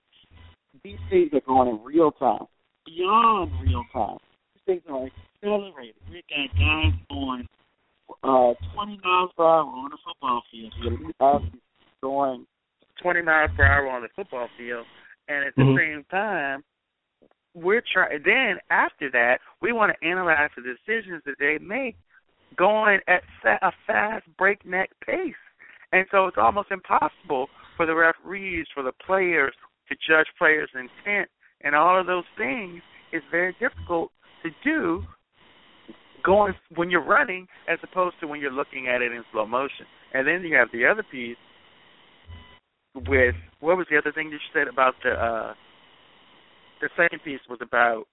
These 0.82 0.98
things 1.10 1.30
are 1.34 1.46
going 1.46 1.68
in 1.68 1.84
real 1.84 2.10
time, 2.12 2.46
beyond 2.86 3.52
real 3.62 3.84
time. 3.92 4.18
Are 4.72 5.06
accelerated. 5.42 5.94
We 6.10 6.22
got 6.30 6.56
guys 6.58 6.92
going 7.10 7.46
uh, 8.24 8.54
20 8.74 9.00
miles 9.04 9.30
per 9.36 9.44
hour 9.44 9.66
on 9.66 9.90
the 9.90 9.98
football 10.02 10.42
field. 10.50 10.72
The 11.20 11.50
going 12.02 12.46
20 13.02 13.22
miles 13.22 13.50
per 13.54 13.64
hour 13.64 13.90
on 13.90 14.00
the 14.00 14.08
football 14.16 14.48
field, 14.56 14.86
and 15.28 15.44
at 15.44 15.54
the 15.56 15.62
mm-hmm. 15.62 15.76
same 15.76 16.04
time, 16.10 16.64
we're 17.54 17.82
trying. 17.92 18.22
Then 18.24 18.56
after 18.70 19.10
that, 19.10 19.40
we 19.60 19.72
want 19.72 19.92
to 19.92 20.08
analyze 20.08 20.48
the 20.56 20.62
decisions 20.62 21.22
that 21.26 21.34
they 21.38 21.58
make, 21.62 21.96
going 22.56 23.00
at 23.06 23.22
a 23.44 23.72
fast 23.86 24.24
breakneck 24.38 24.88
pace, 25.04 25.34
and 25.92 26.06
so 26.10 26.28
it's 26.28 26.38
almost 26.38 26.70
impossible 26.70 27.48
for 27.76 27.84
the 27.84 27.94
referees, 27.94 28.66
for 28.72 28.82
the 28.82 28.92
players 29.04 29.52
to 29.90 29.96
judge 30.08 30.28
players' 30.38 30.70
intent, 30.74 31.28
and 31.60 31.74
all 31.74 32.00
of 32.00 32.06
those 32.06 32.24
things 32.38 32.80
is 33.12 33.22
very 33.30 33.54
difficult 33.60 34.10
to 34.42 34.50
do 34.64 35.02
going 36.24 36.54
when 36.74 36.90
you're 36.90 37.04
running 37.04 37.46
as 37.68 37.78
opposed 37.82 38.16
to 38.20 38.26
when 38.26 38.40
you're 38.40 38.52
looking 38.52 38.88
at 38.88 39.02
it 39.02 39.12
in 39.12 39.24
slow 39.32 39.46
motion. 39.46 39.86
And 40.14 40.26
then 40.26 40.42
you 40.42 40.56
have 40.56 40.68
the 40.72 40.86
other 40.86 41.04
piece 41.10 41.36
with 42.94 43.34
what 43.60 43.76
was 43.76 43.86
the 43.90 43.98
other 43.98 44.12
thing 44.12 44.30
that 44.30 44.34
you 44.36 44.52
said 44.52 44.68
about 44.68 44.94
the 45.02 45.10
uh 45.10 45.54
the 46.80 46.88
second 46.96 47.20
piece 47.24 47.40
was 47.48 47.60
about 47.62 48.04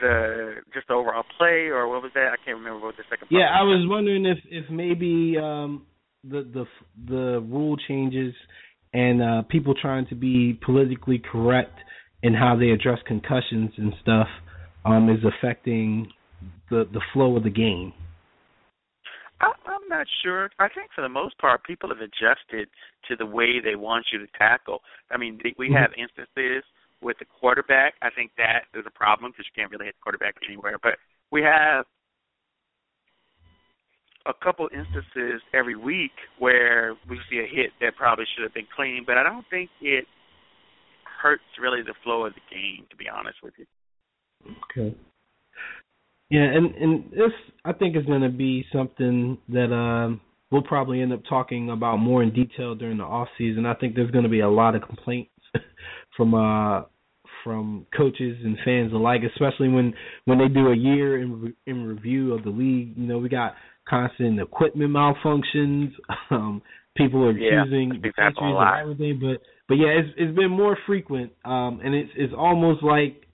the 0.00 0.56
just 0.72 0.88
the 0.88 0.94
overall 0.94 1.24
play, 1.38 1.68
or 1.68 1.88
what 1.88 2.02
was 2.02 2.12
that? 2.14 2.28
I 2.32 2.36
can't 2.44 2.58
remember 2.58 2.86
what 2.86 2.96
the 2.96 3.02
second. 3.10 3.28
Yeah, 3.30 3.48
I 3.52 3.62
was 3.62 3.86
wondering 3.88 4.26
if 4.26 4.38
if 4.50 4.70
maybe 4.70 5.36
um, 5.42 5.86
the 6.22 6.42
the 6.52 6.64
the 7.08 7.40
rule 7.40 7.76
changes 7.88 8.34
and 8.92 9.22
uh, 9.22 9.42
people 9.50 9.74
trying 9.74 10.06
to 10.08 10.14
be 10.14 10.58
politically 10.64 11.20
correct 11.32 11.78
in 12.22 12.34
how 12.34 12.56
they 12.56 12.70
address 12.70 12.98
concussions 13.06 13.70
and 13.76 13.92
stuff 14.02 14.28
um, 14.86 15.08
is 15.10 15.24
affecting 15.24 16.12
the 16.70 16.84
the 16.92 17.00
flow 17.12 17.36
of 17.36 17.42
the 17.44 17.50
game. 17.50 17.92
I, 19.40 19.52
I'm 19.66 19.88
not 19.88 20.06
sure. 20.22 20.50
I 20.58 20.68
think 20.68 20.90
for 20.94 21.02
the 21.02 21.08
most 21.08 21.38
part, 21.38 21.64
people 21.64 21.90
have 21.90 22.00
adjusted 22.00 22.68
to 23.08 23.16
the 23.16 23.26
way 23.26 23.60
they 23.62 23.76
want 23.76 24.06
you 24.12 24.18
to 24.18 24.26
tackle. 24.38 24.80
I 25.10 25.18
mean, 25.18 25.38
we 25.58 25.66
mm-hmm. 25.66 25.74
have 25.74 25.90
instances 25.96 26.64
with 27.02 27.18
the 27.18 27.26
quarterback. 27.26 27.94
I 28.02 28.08
think 28.10 28.32
that 28.38 28.64
is 28.74 28.84
a 28.86 28.90
problem 28.90 29.32
because 29.32 29.44
you 29.44 29.60
can't 29.60 29.70
really 29.70 29.86
hit 29.86 29.94
the 30.00 30.02
quarterback 30.02 30.36
anywhere. 30.48 30.78
But 30.82 30.96
we 31.30 31.42
have 31.42 31.84
a 34.24 34.32
couple 34.32 34.68
instances 34.72 35.42
every 35.52 35.76
week 35.76 36.16
where 36.38 36.96
we 37.08 37.18
see 37.30 37.38
a 37.38 37.46
hit 37.46 37.70
that 37.80 37.94
probably 37.96 38.24
should 38.34 38.42
have 38.42 38.54
been 38.54 38.66
clean, 38.74 39.04
but 39.06 39.18
I 39.18 39.22
don't 39.22 39.44
think 39.50 39.70
it 39.80 40.06
hurts 41.22 41.44
really 41.60 41.82
the 41.82 41.94
flow 42.02 42.24
of 42.24 42.34
the 42.34 42.44
game. 42.50 42.86
To 42.90 42.96
be 42.96 43.06
honest 43.08 43.36
with 43.42 43.54
you. 43.58 43.66
Okay. 44.44 44.96
Yeah, 46.30 46.42
and 46.42 46.74
and 46.74 47.10
this 47.12 47.32
I 47.64 47.72
think 47.72 47.96
is 47.96 48.04
going 48.04 48.22
to 48.22 48.28
be 48.28 48.64
something 48.72 49.38
that 49.48 49.72
um, 49.72 50.20
we'll 50.50 50.62
probably 50.62 51.00
end 51.00 51.12
up 51.12 51.22
talking 51.28 51.70
about 51.70 51.98
more 51.98 52.22
in 52.22 52.32
detail 52.32 52.74
during 52.74 52.98
the 52.98 53.04
off 53.04 53.28
season. 53.38 53.66
I 53.66 53.74
think 53.74 53.94
there's 53.94 54.10
going 54.10 54.24
to 54.24 54.30
be 54.30 54.40
a 54.40 54.48
lot 54.48 54.74
of 54.74 54.82
complaints 54.82 55.30
from 56.16 56.34
uh 56.34 56.82
from 57.44 57.86
coaches 57.96 58.38
and 58.44 58.58
fans 58.64 58.92
alike, 58.92 59.20
especially 59.24 59.68
when 59.68 59.94
when 60.24 60.38
they 60.38 60.48
do 60.48 60.68
a 60.68 60.76
year 60.76 61.22
in 61.22 61.54
in 61.66 61.84
review 61.84 62.34
of 62.34 62.42
the 62.42 62.50
league. 62.50 62.94
You 62.96 63.06
know, 63.06 63.18
we 63.18 63.28
got 63.28 63.54
constant 63.88 64.40
equipment 64.40 64.90
malfunctions. 64.90 65.92
Um, 66.28 66.60
people 66.96 67.24
are 67.24 67.38
yeah, 67.38 67.62
choosing 67.62 67.90
the 67.90 68.10
Patriots 68.10 68.36
and 68.40 68.80
everything, 68.80 69.20
but 69.20 69.40
but 69.68 69.74
yeah, 69.74 69.90
it's 69.90 70.08
it's 70.16 70.36
been 70.36 70.50
more 70.50 70.76
frequent, 70.86 71.30
um, 71.44 71.80
and 71.84 71.94
it's 71.94 72.10
it's 72.16 72.34
almost 72.36 72.82
like 72.82 73.25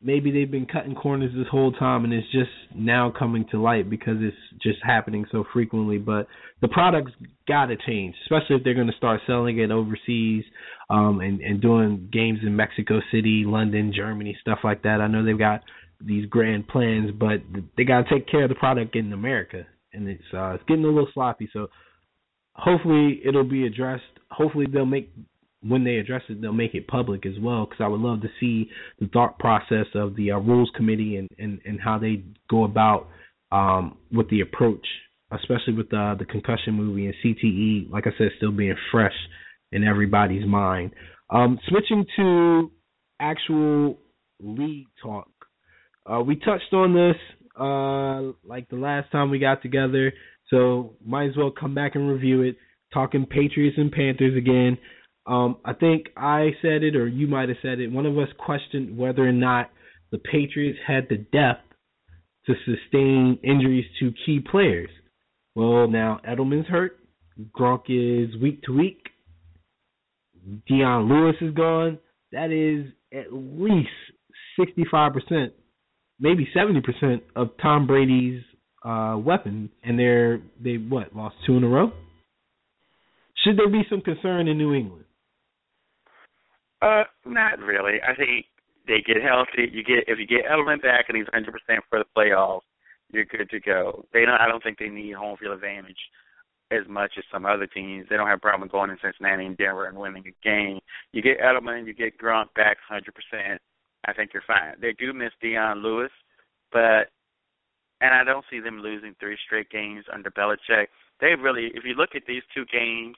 maybe 0.00 0.30
they've 0.30 0.50
been 0.50 0.66
cutting 0.66 0.94
corners 0.94 1.32
this 1.36 1.48
whole 1.50 1.72
time 1.72 2.04
and 2.04 2.12
it's 2.12 2.30
just 2.30 2.50
now 2.74 3.12
coming 3.16 3.44
to 3.50 3.60
light 3.60 3.90
because 3.90 4.16
it's 4.20 4.36
just 4.62 4.78
happening 4.82 5.24
so 5.32 5.44
frequently 5.52 5.98
but 5.98 6.26
the 6.60 6.68
product's 6.68 7.12
got 7.48 7.66
to 7.66 7.76
change 7.86 8.14
especially 8.24 8.56
if 8.56 8.64
they're 8.64 8.74
going 8.74 8.86
to 8.86 8.96
start 8.96 9.20
selling 9.26 9.58
it 9.58 9.70
overseas 9.70 10.44
um 10.90 11.20
and 11.20 11.40
and 11.40 11.60
doing 11.60 12.08
games 12.12 12.38
in 12.42 12.54
Mexico 12.54 13.00
City, 13.12 13.44
London, 13.46 13.92
Germany, 13.94 14.36
stuff 14.40 14.60
like 14.62 14.82
that. 14.82 15.00
I 15.00 15.08
know 15.08 15.24
they've 15.24 15.38
got 15.38 15.62
these 16.00 16.26
grand 16.26 16.68
plans, 16.68 17.10
but 17.18 17.40
they 17.76 17.84
got 17.84 18.02
to 18.02 18.14
take 18.14 18.28
care 18.28 18.44
of 18.44 18.48
the 18.48 18.54
product 18.54 18.94
in 18.94 19.12
America 19.12 19.66
and 19.92 20.08
it's 20.08 20.22
uh 20.32 20.50
it's 20.50 20.64
getting 20.68 20.84
a 20.84 20.88
little 20.88 21.08
sloppy 21.12 21.48
so 21.52 21.68
hopefully 22.58 23.20
it'll 23.24 23.48
be 23.48 23.66
addressed. 23.66 24.02
Hopefully 24.30 24.66
they'll 24.70 24.86
make 24.86 25.10
when 25.62 25.84
they 25.84 25.96
address 25.96 26.22
it, 26.28 26.40
they'll 26.40 26.52
make 26.52 26.74
it 26.74 26.86
public 26.86 27.26
as 27.26 27.34
well. 27.40 27.66
Because 27.66 27.82
I 27.82 27.88
would 27.88 28.00
love 28.00 28.22
to 28.22 28.28
see 28.40 28.70
the 29.00 29.08
thought 29.08 29.38
process 29.38 29.86
of 29.94 30.16
the 30.16 30.32
uh, 30.32 30.38
rules 30.38 30.70
committee 30.76 31.16
and, 31.16 31.28
and, 31.38 31.60
and 31.64 31.80
how 31.80 31.98
they 31.98 32.22
go 32.50 32.64
about 32.64 33.08
um, 33.50 33.96
with 34.12 34.28
the 34.30 34.40
approach, 34.40 34.86
especially 35.32 35.74
with 35.74 35.90
the 35.90 36.16
the 36.18 36.24
concussion 36.24 36.74
movie 36.74 37.06
and 37.06 37.14
CTE. 37.24 37.90
Like 37.90 38.06
I 38.06 38.10
said, 38.18 38.28
still 38.36 38.52
being 38.52 38.76
fresh 38.92 39.14
in 39.72 39.84
everybody's 39.84 40.46
mind. 40.46 40.92
Um, 41.30 41.58
switching 41.68 42.06
to 42.16 42.70
actual 43.20 43.98
league 44.40 44.86
talk, 45.02 45.28
uh, 46.06 46.20
we 46.20 46.36
touched 46.36 46.72
on 46.72 46.94
this 46.94 47.16
uh, 47.58 48.32
like 48.46 48.68
the 48.68 48.76
last 48.76 49.10
time 49.10 49.30
we 49.30 49.38
got 49.38 49.62
together, 49.62 50.12
so 50.50 50.94
might 51.04 51.28
as 51.30 51.36
well 51.36 51.50
come 51.50 51.74
back 51.74 51.94
and 51.94 52.08
review 52.08 52.42
it. 52.42 52.56
Talking 52.94 53.26
Patriots 53.26 53.76
and 53.76 53.92
Panthers 53.92 54.36
again. 54.36 54.78
Um, 55.28 55.58
I 55.62 55.74
think 55.74 56.06
I 56.16 56.52
said 56.62 56.82
it, 56.82 56.96
or 56.96 57.06
you 57.06 57.26
might 57.26 57.50
have 57.50 57.58
said 57.60 57.80
it. 57.80 57.92
One 57.92 58.06
of 58.06 58.16
us 58.16 58.28
questioned 58.38 58.96
whether 58.96 59.28
or 59.28 59.32
not 59.32 59.70
the 60.10 60.18
Patriots 60.18 60.78
had 60.86 61.06
the 61.10 61.18
depth 61.18 61.64
to 62.46 62.54
sustain 62.64 63.38
injuries 63.44 63.84
to 64.00 64.12
key 64.24 64.40
players. 64.40 64.88
Well, 65.54 65.86
now 65.86 66.20
Edelman's 66.26 66.66
hurt. 66.66 66.98
Gronk 67.56 67.82
is 67.88 68.40
week 68.40 68.62
to 68.62 68.72
week. 68.72 69.02
Dion 70.66 71.08
Lewis 71.08 71.36
is 71.42 71.54
gone. 71.54 71.98
That 72.32 72.50
is 72.50 72.90
at 73.12 73.30
least 73.30 73.88
65%, 74.58 75.50
maybe 76.18 76.48
70% 76.56 77.20
of 77.36 77.50
Tom 77.60 77.86
Brady's 77.86 78.42
uh, 78.82 79.16
weapon, 79.18 79.70
and 79.82 79.98
they're 79.98 80.40
they 80.62 80.76
what 80.76 81.14
lost 81.14 81.36
two 81.46 81.56
in 81.56 81.64
a 81.64 81.68
row. 81.68 81.92
Should 83.44 83.58
there 83.58 83.68
be 83.68 83.82
some 83.90 84.00
concern 84.00 84.48
in 84.48 84.56
New 84.56 84.74
England? 84.74 85.04
Uh, 86.80 87.04
not 87.26 87.58
really. 87.58 87.98
I 88.06 88.14
think 88.14 88.46
they 88.86 89.00
get 89.04 89.22
healthy. 89.22 89.70
You 89.70 89.82
get 89.82 90.04
if 90.06 90.18
you 90.18 90.26
get 90.26 90.46
Edelman 90.46 90.82
back 90.82 91.06
and 91.08 91.16
he's 91.16 91.26
100 91.32 91.52
percent 91.52 91.84
for 91.88 91.98
the 91.98 92.04
playoffs, 92.16 92.66
you're 93.12 93.24
good 93.24 93.50
to 93.50 93.60
go. 93.60 94.04
They 94.12 94.24
don't. 94.24 94.40
I 94.40 94.48
don't 94.48 94.62
think 94.62 94.78
they 94.78 94.88
need 94.88 95.14
home 95.14 95.36
field 95.36 95.54
advantage 95.54 95.98
as 96.70 96.86
much 96.88 97.12
as 97.16 97.24
some 97.32 97.46
other 97.46 97.66
teams. 97.66 98.06
They 98.08 98.16
don't 98.16 98.28
have 98.28 98.38
a 98.38 98.40
problem 98.40 98.68
going 98.68 98.90
in 98.90 98.98
Cincinnati 99.02 99.46
and 99.46 99.56
Denver 99.56 99.86
and 99.86 99.96
winning 99.96 100.24
a 100.26 100.46
game. 100.46 100.80
You 101.12 101.22
get 101.22 101.40
Edelman, 101.40 101.86
you 101.86 101.94
get 101.94 102.18
Gronk 102.18 102.52
back 102.54 102.76
100 102.88 103.14
percent. 103.14 103.60
I 104.06 104.12
think 104.12 104.30
you're 104.32 104.42
fine. 104.46 104.74
They 104.80 104.92
do 104.92 105.12
miss 105.12 105.32
Dion 105.40 105.82
Lewis, 105.82 106.12
but 106.72 107.10
and 108.00 108.14
I 108.14 108.24
don't 108.24 108.44
see 108.50 108.60
them 108.60 108.80
losing 108.80 109.14
three 109.18 109.36
straight 109.44 109.70
games 109.70 110.04
under 110.12 110.30
Belichick. 110.30 110.86
They 111.20 111.34
really, 111.34 111.72
if 111.74 111.84
you 111.84 111.94
look 111.94 112.10
at 112.14 112.22
these 112.28 112.42
two 112.54 112.64
games, 112.66 113.16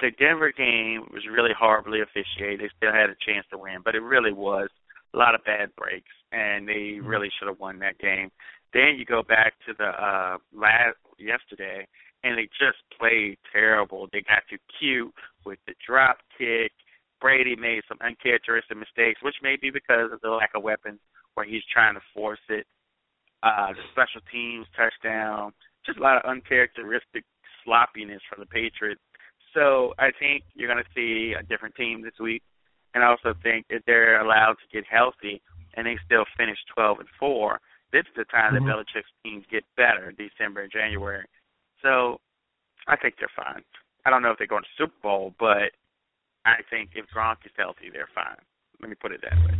the 0.00 0.10
Denver 0.18 0.52
game 0.52 1.06
was 1.12 1.22
really 1.30 1.52
horribly 1.56 2.00
officiated. 2.00 2.60
They 2.60 2.70
still 2.76 2.92
had 2.92 3.10
a 3.10 3.16
chance 3.24 3.46
to 3.50 3.58
win, 3.58 3.78
but 3.84 3.94
it 3.94 4.00
really 4.00 4.32
was 4.32 4.68
a 5.14 5.18
lot 5.18 5.34
of 5.34 5.44
bad 5.44 5.74
breaks, 5.76 6.12
and 6.32 6.66
they 6.68 6.98
mm-hmm. 6.98 7.06
really 7.06 7.30
should 7.38 7.48
have 7.48 7.60
won 7.60 7.78
that 7.80 7.98
game. 7.98 8.30
Then 8.72 8.96
you 8.96 9.04
go 9.04 9.22
back 9.22 9.54
to 9.66 9.74
the 9.76 9.90
uh 9.90 10.38
last 10.54 10.96
yesterday, 11.18 11.86
and 12.24 12.38
they 12.38 12.48
just 12.58 12.78
played 12.98 13.38
terrible. 13.52 14.08
They 14.12 14.22
got 14.22 14.42
too 14.48 14.58
cute 14.78 15.12
with 15.44 15.58
the 15.66 15.74
drop 15.86 16.18
kick. 16.38 16.72
Brady 17.20 17.56
made 17.56 17.82
some 17.88 17.98
uncharacteristic 18.00 18.76
mistakes, 18.76 19.20
which 19.22 19.36
may 19.42 19.56
be 19.60 19.70
because 19.70 20.12
of 20.12 20.20
the 20.22 20.30
lack 20.30 20.50
of 20.54 20.62
weapons, 20.62 21.00
where 21.34 21.44
he's 21.44 21.62
trying 21.72 21.94
to 21.94 22.00
force 22.14 22.40
it. 22.48 22.66
Uh, 23.42 23.72
the 23.72 23.82
special 23.92 24.20
teams 24.30 24.66
touchdown, 24.76 25.52
just 25.84 25.98
a 25.98 26.02
lot 26.02 26.16
of 26.16 26.30
uncharacteristic 26.30 27.24
sloppiness 27.64 28.20
from 28.28 28.40
the 28.40 28.46
Patriots 28.46 29.00
so 29.54 29.94
I 29.98 30.10
think 30.18 30.44
you're 30.54 30.72
going 30.72 30.82
to 30.82 30.94
see 30.94 31.34
a 31.38 31.42
different 31.42 31.74
team 31.74 32.02
this 32.02 32.18
week, 32.20 32.42
and 32.94 33.04
I 33.04 33.08
also 33.08 33.34
think 33.42 33.66
if 33.68 33.84
they're 33.84 34.20
allowed 34.20 34.54
to 34.54 34.76
get 34.76 34.84
healthy 34.90 35.40
and 35.74 35.86
they 35.86 35.96
still 36.04 36.24
finish 36.36 36.58
12 36.74 37.00
and 37.00 37.08
four, 37.18 37.60
this 37.92 38.02
is 38.02 38.14
the 38.16 38.24
time 38.24 38.54
mm-hmm. 38.54 38.66
that 38.66 38.72
Belichick's 38.72 39.10
teams 39.24 39.44
get 39.50 39.64
better, 39.76 40.12
December 40.12 40.62
and 40.62 40.72
January. 40.72 41.26
So 41.82 42.20
I 42.88 42.96
think 42.96 43.14
they're 43.18 43.28
fine. 43.36 43.62
I 44.04 44.10
don't 44.10 44.22
know 44.22 44.30
if 44.30 44.38
they're 44.38 44.46
going 44.46 44.62
to 44.62 44.76
Super 44.78 44.94
Bowl, 45.02 45.34
but 45.38 45.72
I 46.44 46.62
think 46.70 46.90
if 46.94 47.06
Gronk 47.14 47.36
is 47.44 47.52
healthy, 47.56 47.90
they're 47.92 48.08
fine. 48.14 48.36
Let 48.80 48.88
me 48.88 48.96
put 49.00 49.12
it 49.12 49.20
that 49.22 49.38
way. 49.44 49.58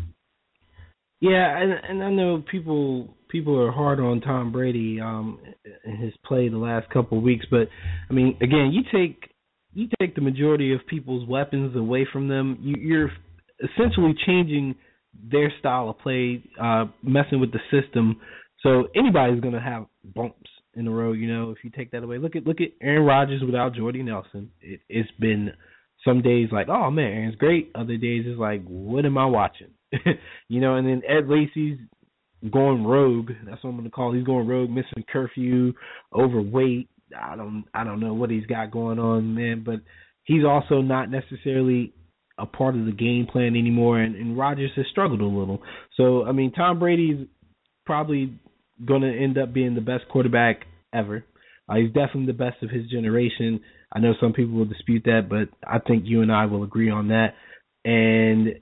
Yeah, 1.20 1.58
and 1.58 1.72
and 1.72 2.02
I 2.02 2.10
know 2.10 2.42
people 2.50 3.14
people 3.28 3.60
are 3.60 3.70
hard 3.70 4.00
on 4.00 4.22
Tom 4.22 4.50
Brady 4.50 5.00
um 5.00 5.38
in 5.84 5.96
his 5.96 6.14
play 6.24 6.48
the 6.48 6.56
last 6.56 6.88
couple 6.88 7.18
of 7.18 7.24
weeks, 7.24 7.44
but 7.50 7.68
I 8.08 8.12
mean, 8.14 8.38
again, 8.40 8.70
you 8.72 8.82
take 8.90 9.29
you 9.72 9.88
take 10.00 10.14
the 10.14 10.20
majority 10.20 10.74
of 10.74 10.80
people's 10.86 11.28
weapons 11.28 11.76
away 11.76 12.06
from 12.12 12.28
them, 12.28 12.58
you, 12.60 12.74
you're 12.78 13.10
essentially 13.62 14.14
changing 14.26 14.74
their 15.30 15.52
style 15.58 15.90
of 15.90 15.98
play, 15.98 16.42
uh, 16.60 16.86
messing 17.02 17.40
with 17.40 17.52
the 17.52 17.60
system. 17.70 18.20
So 18.62 18.88
anybody's 18.94 19.40
gonna 19.40 19.62
have 19.62 19.86
bumps 20.14 20.50
in 20.74 20.84
the 20.84 20.90
road, 20.90 21.14
you 21.14 21.32
know, 21.32 21.50
if 21.50 21.58
you 21.64 21.70
take 21.70 21.90
that 21.92 22.02
away. 22.02 22.18
Look 22.18 22.36
at 22.36 22.46
look 22.46 22.60
at 22.60 22.68
Aaron 22.82 23.04
Rodgers 23.04 23.42
without 23.44 23.74
Jordy 23.74 24.02
Nelson. 24.02 24.50
It, 24.60 24.80
it's 24.88 25.10
been 25.18 25.52
some 26.04 26.22
days 26.22 26.48
like, 26.52 26.68
oh 26.68 26.90
man, 26.90 27.12
Aaron's 27.12 27.36
great. 27.36 27.70
Other 27.74 27.96
days 27.96 28.24
it's 28.26 28.38
like, 28.38 28.64
what 28.64 29.04
am 29.04 29.18
I 29.18 29.26
watching? 29.26 29.70
you 30.48 30.60
know, 30.60 30.76
and 30.76 30.86
then 30.86 31.02
Ed 31.08 31.28
Lacy's 31.28 31.78
going 32.50 32.84
rogue. 32.84 33.30
That's 33.44 33.62
what 33.62 33.70
I'm 33.70 33.76
gonna 33.76 33.90
call. 33.90 34.12
He's 34.12 34.24
going 34.24 34.46
rogue, 34.46 34.70
missing 34.70 35.04
curfew, 35.10 35.72
overweight, 36.14 36.88
I 37.18 37.36
don't 37.36 37.64
I 37.74 37.84
don't 37.84 38.00
know 38.00 38.14
what 38.14 38.30
he's 38.30 38.46
got 38.46 38.70
going 38.70 38.98
on, 38.98 39.34
man, 39.34 39.62
but 39.64 39.80
he's 40.24 40.44
also 40.44 40.80
not 40.80 41.10
necessarily 41.10 41.92
a 42.38 42.46
part 42.46 42.74
of 42.74 42.86
the 42.86 42.92
game 42.92 43.26
plan 43.30 43.56
anymore 43.56 43.98
and, 44.00 44.16
and 44.16 44.38
Rodgers 44.38 44.70
has 44.76 44.86
struggled 44.90 45.20
a 45.20 45.26
little. 45.26 45.62
So 45.96 46.24
I 46.24 46.32
mean 46.32 46.52
Tom 46.52 46.78
Brady's 46.78 47.26
probably 47.84 48.38
gonna 48.84 49.12
end 49.12 49.38
up 49.38 49.52
being 49.52 49.74
the 49.74 49.80
best 49.80 50.04
quarterback 50.10 50.62
ever. 50.92 51.24
Uh, 51.68 51.76
he's 51.76 51.92
definitely 51.92 52.26
the 52.26 52.32
best 52.32 52.62
of 52.62 52.70
his 52.70 52.88
generation. 52.88 53.60
I 53.92 54.00
know 54.00 54.14
some 54.20 54.32
people 54.32 54.54
will 54.54 54.64
dispute 54.64 55.02
that, 55.04 55.28
but 55.28 55.48
I 55.66 55.78
think 55.78 56.04
you 56.06 56.22
and 56.22 56.32
I 56.32 56.46
will 56.46 56.64
agree 56.64 56.90
on 56.90 57.08
that. 57.08 57.34
And 57.84 58.60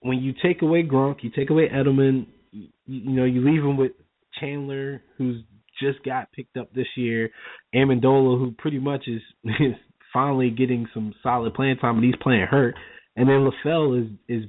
when 0.00 0.18
you 0.18 0.34
take 0.42 0.62
away 0.62 0.82
Gronk, 0.82 1.22
you 1.22 1.30
take 1.30 1.50
away 1.50 1.68
Edelman, 1.68 2.26
you, 2.50 2.68
you 2.86 3.10
know 3.10 3.24
you 3.24 3.40
leave 3.40 3.62
him 3.62 3.76
with 3.76 3.92
Chandler, 4.38 5.02
who's 5.16 5.42
just 5.82 6.04
got 6.04 6.32
picked 6.32 6.56
up 6.56 6.72
this 6.72 6.86
year, 6.96 7.30
Amendola, 7.74 8.38
who 8.38 8.54
pretty 8.58 8.78
much 8.78 9.04
is 9.06 9.22
is 9.44 9.74
finally 10.12 10.50
getting 10.50 10.86
some 10.94 11.14
solid 11.22 11.54
playing 11.54 11.76
time, 11.76 11.96
but 11.96 12.04
he's 12.04 12.14
playing 12.22 12.46
hurt, 12.50 12.74
and 13.16 13.28
then 13.28 13.48
LaFell 13.48 14.02
is 14.02 14.10
is 14.28 14.44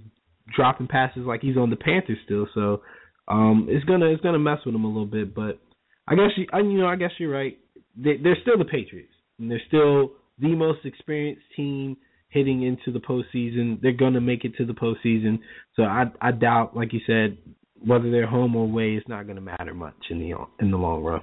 dropping 0.55 0.87
passes 0.87 1.25
like 1.25 1.41
he's 1.41 1.57
on 1.57 1.69
the 1.69 1.75
Panthers 1.75 2.17
still. 2.25 2.47
So 2.53 2.81
um, 3.27 3.67
it's 3.69 3.85
gonna 3.85 4.07
it's 4.07 4.21
gonna 4.21 4.39
mess 4.39 4.59
with 4.65 4.75
him 4.75 4.83
a 4.83 4.87
little 4.87 5.05
bit. 5.05 5.33
But 5.33 5.59
I 6.07 6.15
guess 6.15 6.31
you, 6.35 6.45
you 6.53 6.77
know 6.77 6.87
I 6.87 6.95
guess 6.95 7.11
you're 7.17 7.31
right. 7.31 7.57
They, 7.95 8.17
they're 8.21 8.37
still 8.41 8.57
the 8.57 8.65
Patriots, 8.65 9.13
and 9.39 9.49
they're 9.49 9.61
still 9.67 10.13
the 10.39 10.55
most 10.55 10.79
experienced 10.85 11.43
team 11.55 11.97
heading 12.29 12.63
into 12.63 12.91
the 12.91 12.99
postseason. 12.99 13.81
They're 13.81 13.91
gonna 13.93 14.21
make 14.21 14.43
it 14.45 14.55
to 14.57 14.65
the 14.65 14.73
postseason. 14.73 15.39
So 15.75 15.83
I 15.83 16.05
I 16.21 16.31
doubt, 16.31 16.75
like 16.75 16.93
you 16.93 17.01
said, 17.05 17.37
whether 17.85 18.09
they're 18.09 18.27
home 18.27 18.55
or 18.55 18.65
away, 18.65 18.95
is 18.95 19.03
not 19.07 19.27
gonna 19.27 19.41
matter 19.41 19.73
much 19.73 19.95
in 20.09 20.19
the 20.19 20.35
in 20.59 20.71
the 20.71 20.77
long 20.77 21.03
run. 21.03 21.21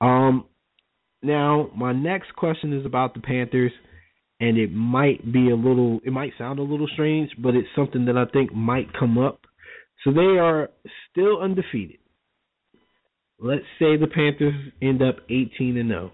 Um, 0.00 0.46
now 1.22 1.70
my 1.76 1.92
next 1.92 2.34
question 2.34 2.72
is 2.72 2.84
about 2.86 3.14
the 3.14 3.20
Panthers 3.20 3.72
and 4.40 4.58
it 4.58 4.72
might 4.72 5.32
be 5.32 5.50
a 5.50 5.54
little 5.54 6.00
it 6.04 6.12
might 6.12 6.32
sound 6.36 6.58
a 6.58 6.62
little 6.62 6.88
strange, 6.92 7.30
but 7.38 7.54
it's 7.54 7.68
something 7.76 8.06
that 8.06 8.16
I 8.16 8.24
think 8.32 8.52
might 8.52 8.92
come 8.98 9.16
up. 9.18 9.40
So 10.04 10.12
they 10.12 10.38
are 10.38 10.68
still 11.10 11.40
undefeated. 11.40 11.98
Let's 13.38 13.62
say 13.78 13.96
the 13.96 14.08
Panthers 14.12 14.54
end 14.82 15.02
up 15.02 15.16
18 15.30 15.76
and 15.76 15.88
0. 15.88 16.12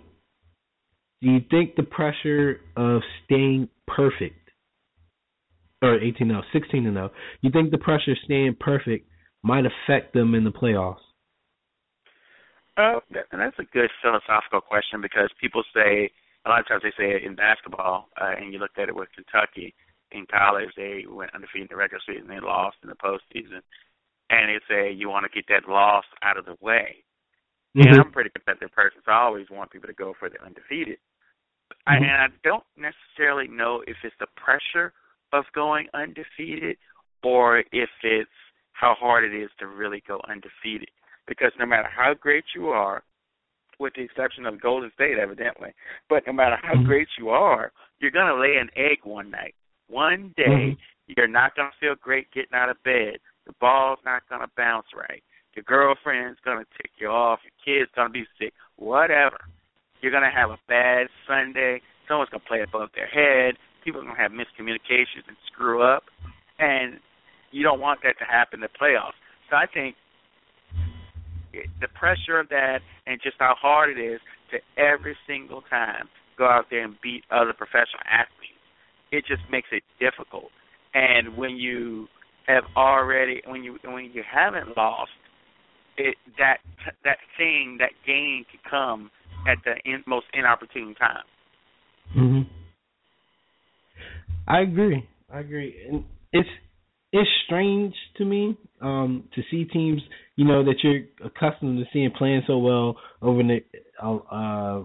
Do 1.22 1.30
you 1.30 1.40
think 1.50 1.74
the 1.74 1.82
pressure 1.82 2.60
of 2.76 3.00
staying 3.24 3.68
perfect 3.86 4.38
or 5.82 6.00
18 6.00 6.28
0, 6.28 6.42
16 6.52 6.86
and 6.86 6.94
0, 6.96 7.10
you 7.40 7.50
think 7.50 7.70
the 7.70 7.78
pressure 7.78 8.12
of 8.12 8.18
staying 8.24 8.56
perfect 8.58 9.07
might 9.42 9.64
affect 9.66 10.12
them 10.14 10.34
in 10.34 10.44
the 10.44 10.50
playoffs? 10.52 11.04
Uh, 12.76 13.00
and 13.32 13.40
that's 13.40 13.58
a 13.58 13.66
good 13.72 13.90
philosophical 14.00 14.60
question 14.60 15.00
because 15.02 15.30
people 15.40 15.62
say 15.74 16.10
a 16.46 16.48
lot 16.48 16.60
of 16.60 16.68
times 16.68 16.82
they 16.82 16.94
say 16.96 17.24
in 17.24 17.34
basketball, 17.34 18.08
uh, 18.20 18.34
and 18.38 18.52
you 18.52 18.58
looked 18.58 18.78
at 18.78 18.88
it 18.88 18.94
with 18.94 19.08
Kentucky 19.14 19.74
in 20.12 20.26
college, 20.30 20.70
they 20.76 21.04
went 21.08 21.34
undefeated 21.34 21.68
in 21.70 21.74
the 21.74 21.76
regular 21.76 22.00
season, 22.06 22.28
they 22.28 22.40
lost 22.40 22.76
in 22.82 22.88
the 22.88 22.94
postseason, 22.94 23.60
and 24.30 24.48
they 24.48 24.60
say 24.68 24.92
you 24.92 25.08
want 25.08 25.26
to 25.26 25.34
get 25.34 25.44
that 25.48 25.68
loss 25.68 26.04
out 26.22 26.38
of 26.38 26.46
the 26.46 26.56
way. 26.60 27.02
Mm-hmm. 27.76 27.88
And 27.88 28.00
I'm 28.00 28.08
a 28.08 28.10
pretty 28.10 28.30
competitive 28.30 28.72
person, 28.72 29.00
so 29.04 29.12
I 29.12 29.22
always 29.22 29.46
want 29.50 29.70
people 29.70 29.88
to 29.88 29.94
go 29.94 30.14
for 30.18 30.30
the 30.30 30.42
undefeated. 30.44 30.98
Mm-hmm. 31.88 31.90
I, 31.90 31.96
and 31.96 32.06
I 32.06 32.26
don't 32.44 32.64
necessarily 32.76 33.48
know 33.48 33.82
if 33.86 33.96
it's 34.04 34.16
the 34.20 34.28
pressure 34.36 34.92
of 35.32 35.44
going 35.54 35.88
undefeated 35.92 36.76
or 37.22 37.58
if 37.58 37.90
it's 38.02 38.30
how 38.78 38.94
hard 38.98 39.24
it 39.24 39.36
is 39.36 39.50
to 39.58 39.66
really 39.66 40.02
go 40.06 40.20
undefeated. 40.28 40.90
Because 41.26 41.52
no 41.58 41.66
matter 41.66 41.88
how 41.94 42.14
great 42.14 42.44
you 42.54 42.68
are, 42.68 43.02
with 43.78 43.92
the 43.94 44.02
exception 44.02 44.46
of 44.46 44.60
Golden 44.60 44.90
State, 44.94 45.18
evidently. 45.18 45.70
But 46.08 46.24
no 46.26 46.32
matter 46.32 46.56
how 46.62 46.74
mm-hmm. 46.74 46.86
great 46.86 47.08
you 47.18 47.30
are, 47.30 47.72
you're 48.00 48.10
going 48.10 48.26
to 48.26 48.40
lay 48.40 48.56
an 48.60 48.70
egg 48.76 48.98
one 49.04 49.30
night. 49.30 49.54
One 49.88 50.34
day, 50.36 50.76
mm-hmm. 50.76 51.12
you're 51.16 51.28
not 51.28 51.54
going 51.56 51.70
to 51.70 51.78
feel 51.80 51.94
great 52.00 52.30
getting 52.32 52.54
out 52.54 52.70
of 52.70 52.82
bed. 52.82 53.18
The 53.46 53.52
ball's 53.60 53.98
not 54.04 54.28
going 54.28 54.42
to 54.42 54.50
bounce 54.56 54.86
right. 54.96 55.22
Your 55.54 55.64
girlfriend's 55.64 56.38
going 56.44 56.58
to 56.58 56.70
tick 56.76 56.90
you 56.98 57.08
off. 57.08 57.40
Your 57.42 57.58
kid's 57.64 57.90
going 57.94 58.08
to 58.08 58.12
be 58.12 58.26
sick. 58.38 58.52
Whatever. 58.76 59.38
You're 60.00 60.12
going 60.12 60.28
to 60.28 60.34
have 60.34 60.50
a 60.50 60.58
bad 60.68 61.08
Sunday. 61.26 61.80
Someone's 62.06 62.30
going 62.30 62.42
to 62.42 62.48
play 62.48 62.62
above 62.62 62.90
their 62.94 63.08
head. 63.08 63.56
People 63.84 64.00
are 64.00 64.04
going 64.04 64.14
to 64.14 64.22
have 64.22 64.32
miscommunications 64.32 65.26
and 65.26 65.36
screw 65.50 65.82
up. 65.82 66.04
And 66.58 66.98
you 67.50 67.62
don't 67.62 67.80
want 67.80 68.00
that 68.02 68.18
to 68.18 68.24
happen 68.24 68.60
in 68.62 68.68
the 68.68 68.78
playoffs. 68.78 69.16
So 69.50 69.56
I 69.56 69.66
think 69.72 69.96
the 71.80 71.88
pressure 71.88 72.38
of 72.38 72.48
that 72.50 72.80
and 73.06 73.20
just 73.22 73.36
how 73.38 73.54
hard 73.60 73.96
it 73.96 74.00
is 74.00 74.20
to 74.50 74.58
every 74.80 75.16
single 75.26 75.62
time 75.70 76.08
go 76.36 76.46
out 76.46 76.66
there 76.70 76.84
and 76.84 76.94
beat 77.02 77.24
other 77.30 77.52
professional 77.52 78.04
athletes. 78.06 78.62
It 79.10 79.24
just 79.26 79.42
makes 79.50 79.68
it 79.72 79.82
difficult. 79.98 80.50
And 80.94 81.36
when 81.36 81.56
you 81.56 82.06
have 82.46 82.64
already 82.76 83.42
when 83.46 83.62
you 83.62 83.78
when 83.84 84.10
you 84.12 84.22
haven't 84.24 84.76
lost, 84.76 85.10
it 85.96 86.16
that 86.38 86.58
that 87.04 87.18
thing 87.36 87.76
that 87.80 87.90
gain 88.06 88.44
can 88.50 88.60
come 88.68 89.10
at 89.46 89.58
the 89.64 89.74
in, 89.90 90.02
most 90.06 90.26
inopportune 90.32 90.94
time. 90.94 91.24
Mhm. 92.16 92.46
I 94.46 94.60
agree. 94.60 95.06
I 95.32 95.40
agree. 95.40 95.74
And 95.90 96.04
it's 96.32 96.48
it's 97.12 97.30
strange 97.46 97.94
to 98.16 98.24
me 98.24 98.56
um, 98.80 99.24
to 99.34 99.42
see 99.50 99.64
teams, 99.64 100.02
you 100.36 100.44
know, 100.44 100.64
that 100.64 100.76
you're 100.82 101.02
accustomed 101.24 101.78
to 101.78 101.84
seeing 101.92 102.10
playing 102.16 102.42
so 102.46 102.58
well 102.58 102.96
over 103.22 103.42
the 103.42 103.60
uh, 104.02 104.16
uh, 104.16 104.84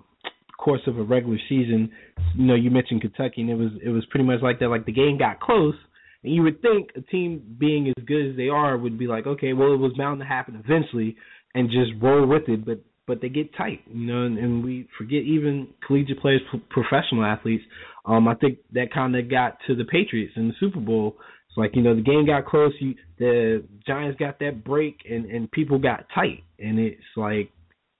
course 0.57 0.82
of 0.88 0.97
a 0.97 1.03
regular 1.03 1.38
season. 1.49 1.91
You 2.36 2.45
know, 2.45 2.55
you 2.55 2.71
mentioned 2.71 3.01
Kentucky, 3.01 3.41
and 3.41 3.49
it 3.49 3.55
was 3.55 3.71
it 3.84 3.89
was 3.89 4.05
pretty 4.09 4.26
much 4.26 4.41
like 4.41 4.59
that. 4.59 4.69
Like 4.69 4.86
the 4.86 4.93
game 4.93 5.17
got 5.17 5.41
close, 5.41 5.76
and 6.24 6.34
you 6.34 6.43
would 6.43 6.61
think 6.61 6.89
a 6.95 7.01
team 7.01 7.57
being 7.59 7.88
as 7.95 8.03
good 8.05 8.32
as 8.32 8.38
they 8.38 8.47
are 8.47 8.78
would 8.78 8.97
be 8.97 9.07
like, 9.07 9.28
okay, 9.28 9.53
well, 9.53 9.74
it 9.74 9.78
was 9.78 9.93
bound 9.97 10.19
to 10.21 10.26
happen 10.26 10.61
eventually, 10.63 11.17
and 11.53 11.69
just 11.69 11.91
roll 12.01 12.26
with 12.26 12.47
it. 12.47 12.65
But 12.65 12.80
but 13.05 13.21
they 13.21 13.28
get 13.28 13.53
tight, 13.57 13.82
you 13.93 14.07
know, 14.07 14.24
and, 14.24 14.38
and 14.38 14.63
we 14.63 14.88
forget 14.97 15.24
even 15.24 15.67
collegiate 15.86 16.21
players, 16.21 16.41
professional 16.69 17.26
athletes. 17.26 17.63
Um, 18.05 18.30
I 18.30 18.36
think 18.36 18.59
that 18.71 18.93
kind 18.93 19.15
of 19.15 19.30
got 19.30 19.57
to 19.67 19.76
the 19.76 19.84
Patriots 19.84 20.34
in 20.38 20.47
the 20.47 20.53
Super 20.59 20.80
Bowl 20.80 21.17
it's 21.54 21.58
like 21.58 21.76
you 21.76 21.84
know 21.84 21.95
the 21.95 22.01
game 22.01 22.26
got 22.26 22.47
close. 22.47 22.74
You 22.80 22.95
the 23.20 23.64
Giants 23.86 24.20
got 24.20 24.39
that 24.39 24.64
break, 24.64 25.01
and 25.08 25.26
and 25.26 25.51
people 25.51 25.78
got 25.78 26.06
tight, 26.14 26.43
and 26.58 26.80
it's 26.80 27.01
like, 27.16 27.51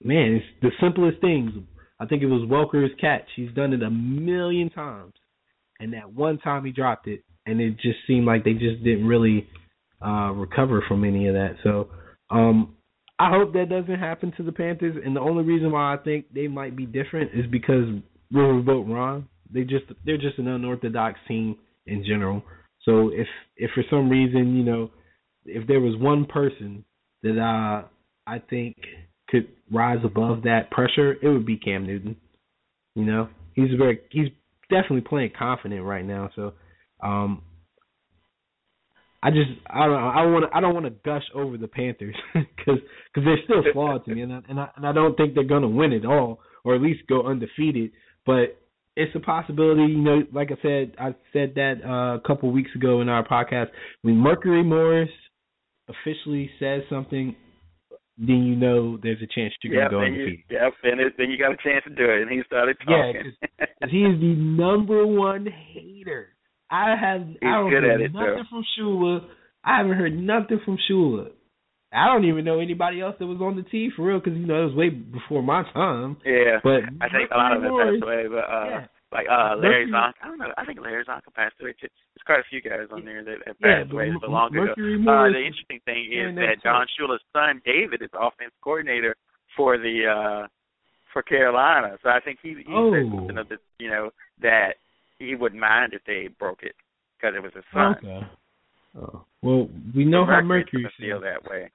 man, 0.04 0.42
it's 0.42 0.46
the 0.64 0.72
simplest 0.82 1.22
things. 1.22 1.52
I 2.00 2.08
think 2.08 2.24
it 2.24 2.28
was 2.28 2.50
Welker's 2.50 2.90
catch. 3.00 3.28
He's 3.36 3.52
done 3.52 3.74
it 3.74 3.84
a 3.84 3.92
million 3.92 4.72
times, 4.72 5.14
and 5.80 5.94
that 5.94 6.12
one 6.12 6.40
time 6.40 6.66
he 6.66 6.72
dropped 6.72 7.08
it, 7.08 7.24
and 7.46 7.62
it 7.62 7.76
just 7.76 8.00
seemed 8.08 8.26
like 8.26 8.44
they 8.44 8.54
just 8.54 8.84
didn't 8.84 9.06
really 9.06 9.48
uh 10.04 10.32
recover 10.32 10.84
from 10.88 11.04
any 11.04 11.28
of 11.28 11.36
that. 11.36 11.58
So, 11.64 11.90
um, 12.32 12.76
I 13.20 13.30
hope 13.30 13.54
that 13.54 13.70
doesn't 13.70 14.00
happen 14.00 14.34
to 14.38 14.44
the 14.44 14.52
Panthers. 14.52 14.98
And 15.06 15.16
the 15.16 15.22
only 15.22 15.44
reason 15.44 15.72
why 15.72 15.94
I 15.94 15.98
think 15.98 16.26
they 16.34 16.48
might 16.48 16.76
be 16.76 16.88
different 16.88 17.32
is 17.36 17.46
because 17.52 17.86
Riverboat 18.34 18.92
Ron. 18.92 19.28
They 19.54 19.62
just 19.62 19.86
they're 20.04 20.18
just 20.18 20.40
an 20.40 20.48
unorthodox 20.48 21.20
team 21.28 21.56
in 21.86 22.04
general. 22.04 22.42
So 22.86 23.10
if 23.10 23.28
if 23.56 23.72
for 23.72 23.84
some 23.90 24.10
reason 24.10 24.56
you 24.56 24.64
know 24.64 24.92
if 25.46 25.68
there 25.68 25.80
was 25.80 25.96
one 26.00 26.26
person 26.26 26.84
that 27.22 27.40
uh, 27.40 27.88
I 28.28 28.40
think 28.50 28.76
could 29.30 29.48
rise 29.72 30.00
above 30.04 30.44
that 30.44 30.72
pressure, 30.72 31.14
it 31.22 31.28
would 31.28 31.46
be 31.46 31.58
Cam 31.58 31.86
Newton. 31.86 32.16
You 32.96 33.06
know, 33.06 33.30
he's 33.54 33.72
very 33.78 34.00
he's 34.12 34.30
definitely 34.70 35.02
playing 35.02 35.32
confident 35.38 35.84
right 35.84 36.06
now. 36.06 36.30
So 36.36 36.54
um, 37.02 37.42
I 39.22 39.32
just 39.32 39.50
I 39.70 39.86
don't 39.88 39.96
I 39.96 40.26
want 40.26 40.46
I 40.54 40.62
don't 40.62 40.74
want 40.74 40.86
to 40.86 40.92
gush 40.92 41.24
over 41.34 41.58
the 41.58 41.68
Panthers 41.68 42.16
because 42.34 42.80
because 43.14 43.26
they're 43.26 43.44
still 43.46 43.64
flawed 43.74 44.06
to 44.06 44.16
me, 44.16 44.22
and 44.22 44.34
I, 44.34 44.42
and 44.50 44.60
I 44.60 44.70
and 44.76 44.86
I 44.86 44.92
don't 44.92 45.16
think 45.16 45.34
they're 45.34 45.44
gonna 45.44 45.68
win 45.68 45.94
it 45.94 46.06
all 46.06 46.40
or 46.64 46.76
at 46.76 46.82
least 46.82 47.08
go 47.08 47.26
undefeated. 47.26 47.92
But 48.26 48.58
it's 48.96 49.16
a 49.16 49.20
possibility. 49.20 49.84
You 49.84 50.02
know, 50.02 50.22
like 50.32 50.52
I 50.52 50.62
said, 50.62 50.96
I 51.00 51.16
said 51.32 51.54
that 51.56 51.82
uh, 51.84 52.18
a 52.18 52.22
couple 52.26 52.50
of 52.50 52.56
weeks 52.56 52.72
ago 52.76 53.02
in 53.02 53.10
our 53.10 53.28
podcast. 53.28 53.68
When 54.02 54.18
Mercury 54.18 54.64
Morris 54.64 55.10
officially 55.90 56.50
says 56.60 56.82
something, 56.90 57.36
then 58.18 58.44
you 58.44 58.56
know 58.56 58.98
there's 59.02 59.22
a 59.22 59.28
chance 59.28 59.54
you're 59.64 59.74
yep, 59.74 59.92
going 59.92 60.14
to 60.14 60.18
go 60.18 60.22
undefeated. 60.22 60.46
Yep, 60.50 60.74
and 60.84 61.02
it, 61.02 61.14
then 61.18 61.30
you 61.32 61.38
got 61.38 61.54
a 61.54 61.58
chance 61.58 61.84
to 61.86 61.90
do 61.90 62.06
it. 62.06 62.22
And 62.22 62.32
he 62.32 62.42
started 62.46 62.78
talking. 62.80 63.34
Yeah, 63.42 63.66
cause, 63.82 63.90
he 63.90 64.04
is 64.04 64.20
the 64.20 64.36
number 64.38 65.06
one 65.06 65.48
hater. 65.48 66.30
I 66.70 66.96
have 67.00 67.28
He's 67.28 67.38
I 67.42 67.52
don't 67.52 67.70
good 67.70 67.84
heard 67.84 68.02
at 68.02 68.02
it, 68.02 68.14
nothing 68.14 68.36
though. 68.38 68.44
from 68.50 68.64
Shula. 68.78 69.20
I 69.64 69.78
haven't 69.78 69.98
heard 69.98 70.18
nothing 70.18 70.60
from 70.64 70.78
Shula. 70.90 71.30
I 71.94 72.08
don't 72.08 72.26
even 72.26 72.44
know 72.44 72.60
anybody 72.60 73.02
else 73.02 73.16
that 73.20 73.28
was 73.28 73.40
on 73.42 73.56
the 73.56 73.64
team 73.64 73.92
for 73.96 74.04
real 74.04 74.20
because 74.20 74.34
you 74.38 74.46
know 74.48 74.64
it 74.64 74.66
was 74.66 74.76
way 74.76 74.90
before 74.90 75.44
my 75.44 75.64
time. 75.74 76.18
Yeah, 76.26 76.58
but 76.64 76.82
I 77.02 77.08
think 77.10 77.30
a 77.32 77.38
lot 77.38 77.56
of 77.56 77.64
it 77.64 77.70
Morris, 77.70 78.00
passed 78.00 78.04
away. 78.04 78.24
But 78.28 78.46
uh, 78.50 78.66
yeah. 78.70 78.86
like 79.12 79.28
uh, 79.30 79.56
Larry 79.62 79.86
Mercury, 79.86 79.92
Zonk, 79.94 80.14
I 80.24 80.28
don't 80.28 80.38
know. 80.40 80.52
I 80.58 80.66
think 80.66 80.80
Larry 80.82 81.06
Zonk 81.06 81.22
passed 81.36 81.56
away 81.62 81.74
too. 81.80 81.88
There's 81.88 82.26
quite 82.26 82.40
a 82.42 82.50
few 82.50 82.62
guys 82.62 82.90
on 82.92 83.06
there 83.06 83.24
that 83.24 83.38
have 83.46 83.60
passed 83.60 83.90
but 83.90 83.94
away 83.94 84.10
a 84.10 84.30
long 84.30 84.50
ago. 84.50 84.66
Mercury 84.66 84.96
Uh, 84.98 85.30
the 85.30 85.46
interesting 85.46 85.80
thing 85.86 86.10
is 86.12 86.36
that 86.36 86.64
Don 86.64 86.88
Shula's 86.98 87.22
son 87.32 87.62
David 87.64 88.02
is 88.02 88.10
offense 88.18 88.52
coordinator 88.62 89.16
for 89.56 89.78
the 89.78 89.96
uh 90.10 90.48
for 91.14 91.22
Carolina. 91.22 91.98
So 92.02 92.10
I 92.10 92.20
think 92.26 92.40
he 92.42 92.56
he 92.66 92.74
Oh. 92.74 92.90
said 92.92 93.06
something 93.14 93.38
of 93.38 93.50
the 93.50 93.58
you 93.78 93.90
know 93.90 94.10
that 94.42 94.82
he 95.20 95.36
wouldn't 95.36 95.62
mind 95.62 95.94
if 95.94 96.02
they 96.08 96.28
broke 96.40 96.64
it 96.64 96.74
because 97.16 97.36
it 97.38 97.44
was 97.44 97.54
his 97.54 97.64
son. 97.72 97.96
Okay. 98.02 98.28
Oh. 98.98 99.26
Well, 99.42 99.70
we 99.96 100.06
know 100.06 100.26
how 100.26 100.42
Mercury 100.42 100.84
Mercury 100.84 101.10
feels. 101.12 101.22
that 101.24 101.50
way. 101.50 101.70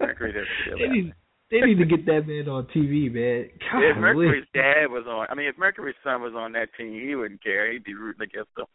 Mercury 0.00 0.32
doesn't 0.32 0.48
feel 0.64 0.78
they 0.78 0.86
that 0.86 0.92
need, 0.92 1.12
they 1.50 1.60
need 1.60 1.78
to 1.78 1.84
get 1.84 2.04
that 2.06 2.26
man 2.26 2.48
on 2.48 2.66
TV, 2.74 3.12
man. 3.12 3.48
If 3.50 3.60
Golly. 3.72 3.94
Mercury's 4.00 4.46
dad 4.54 4.86
was 4.88 5.04
on, 5.08 5.26
I 5.30 5.34
mean, 5.34 5.46
if 5.46 5.56
Mercury's 5.58 5.94
son 6.02 6.22
was 6.22 6.32
on 6.36 6.52
that 6.52 6.68
team, 6.76 6.92
he 7.06 7.14
wouldn't 7.14 7.42
care. 7.42 7.72
He'd 7.72 7.84
be 7.84 7.94
rooting 7.94 8.22
against 8.22 8.50
them. 8.56 8.66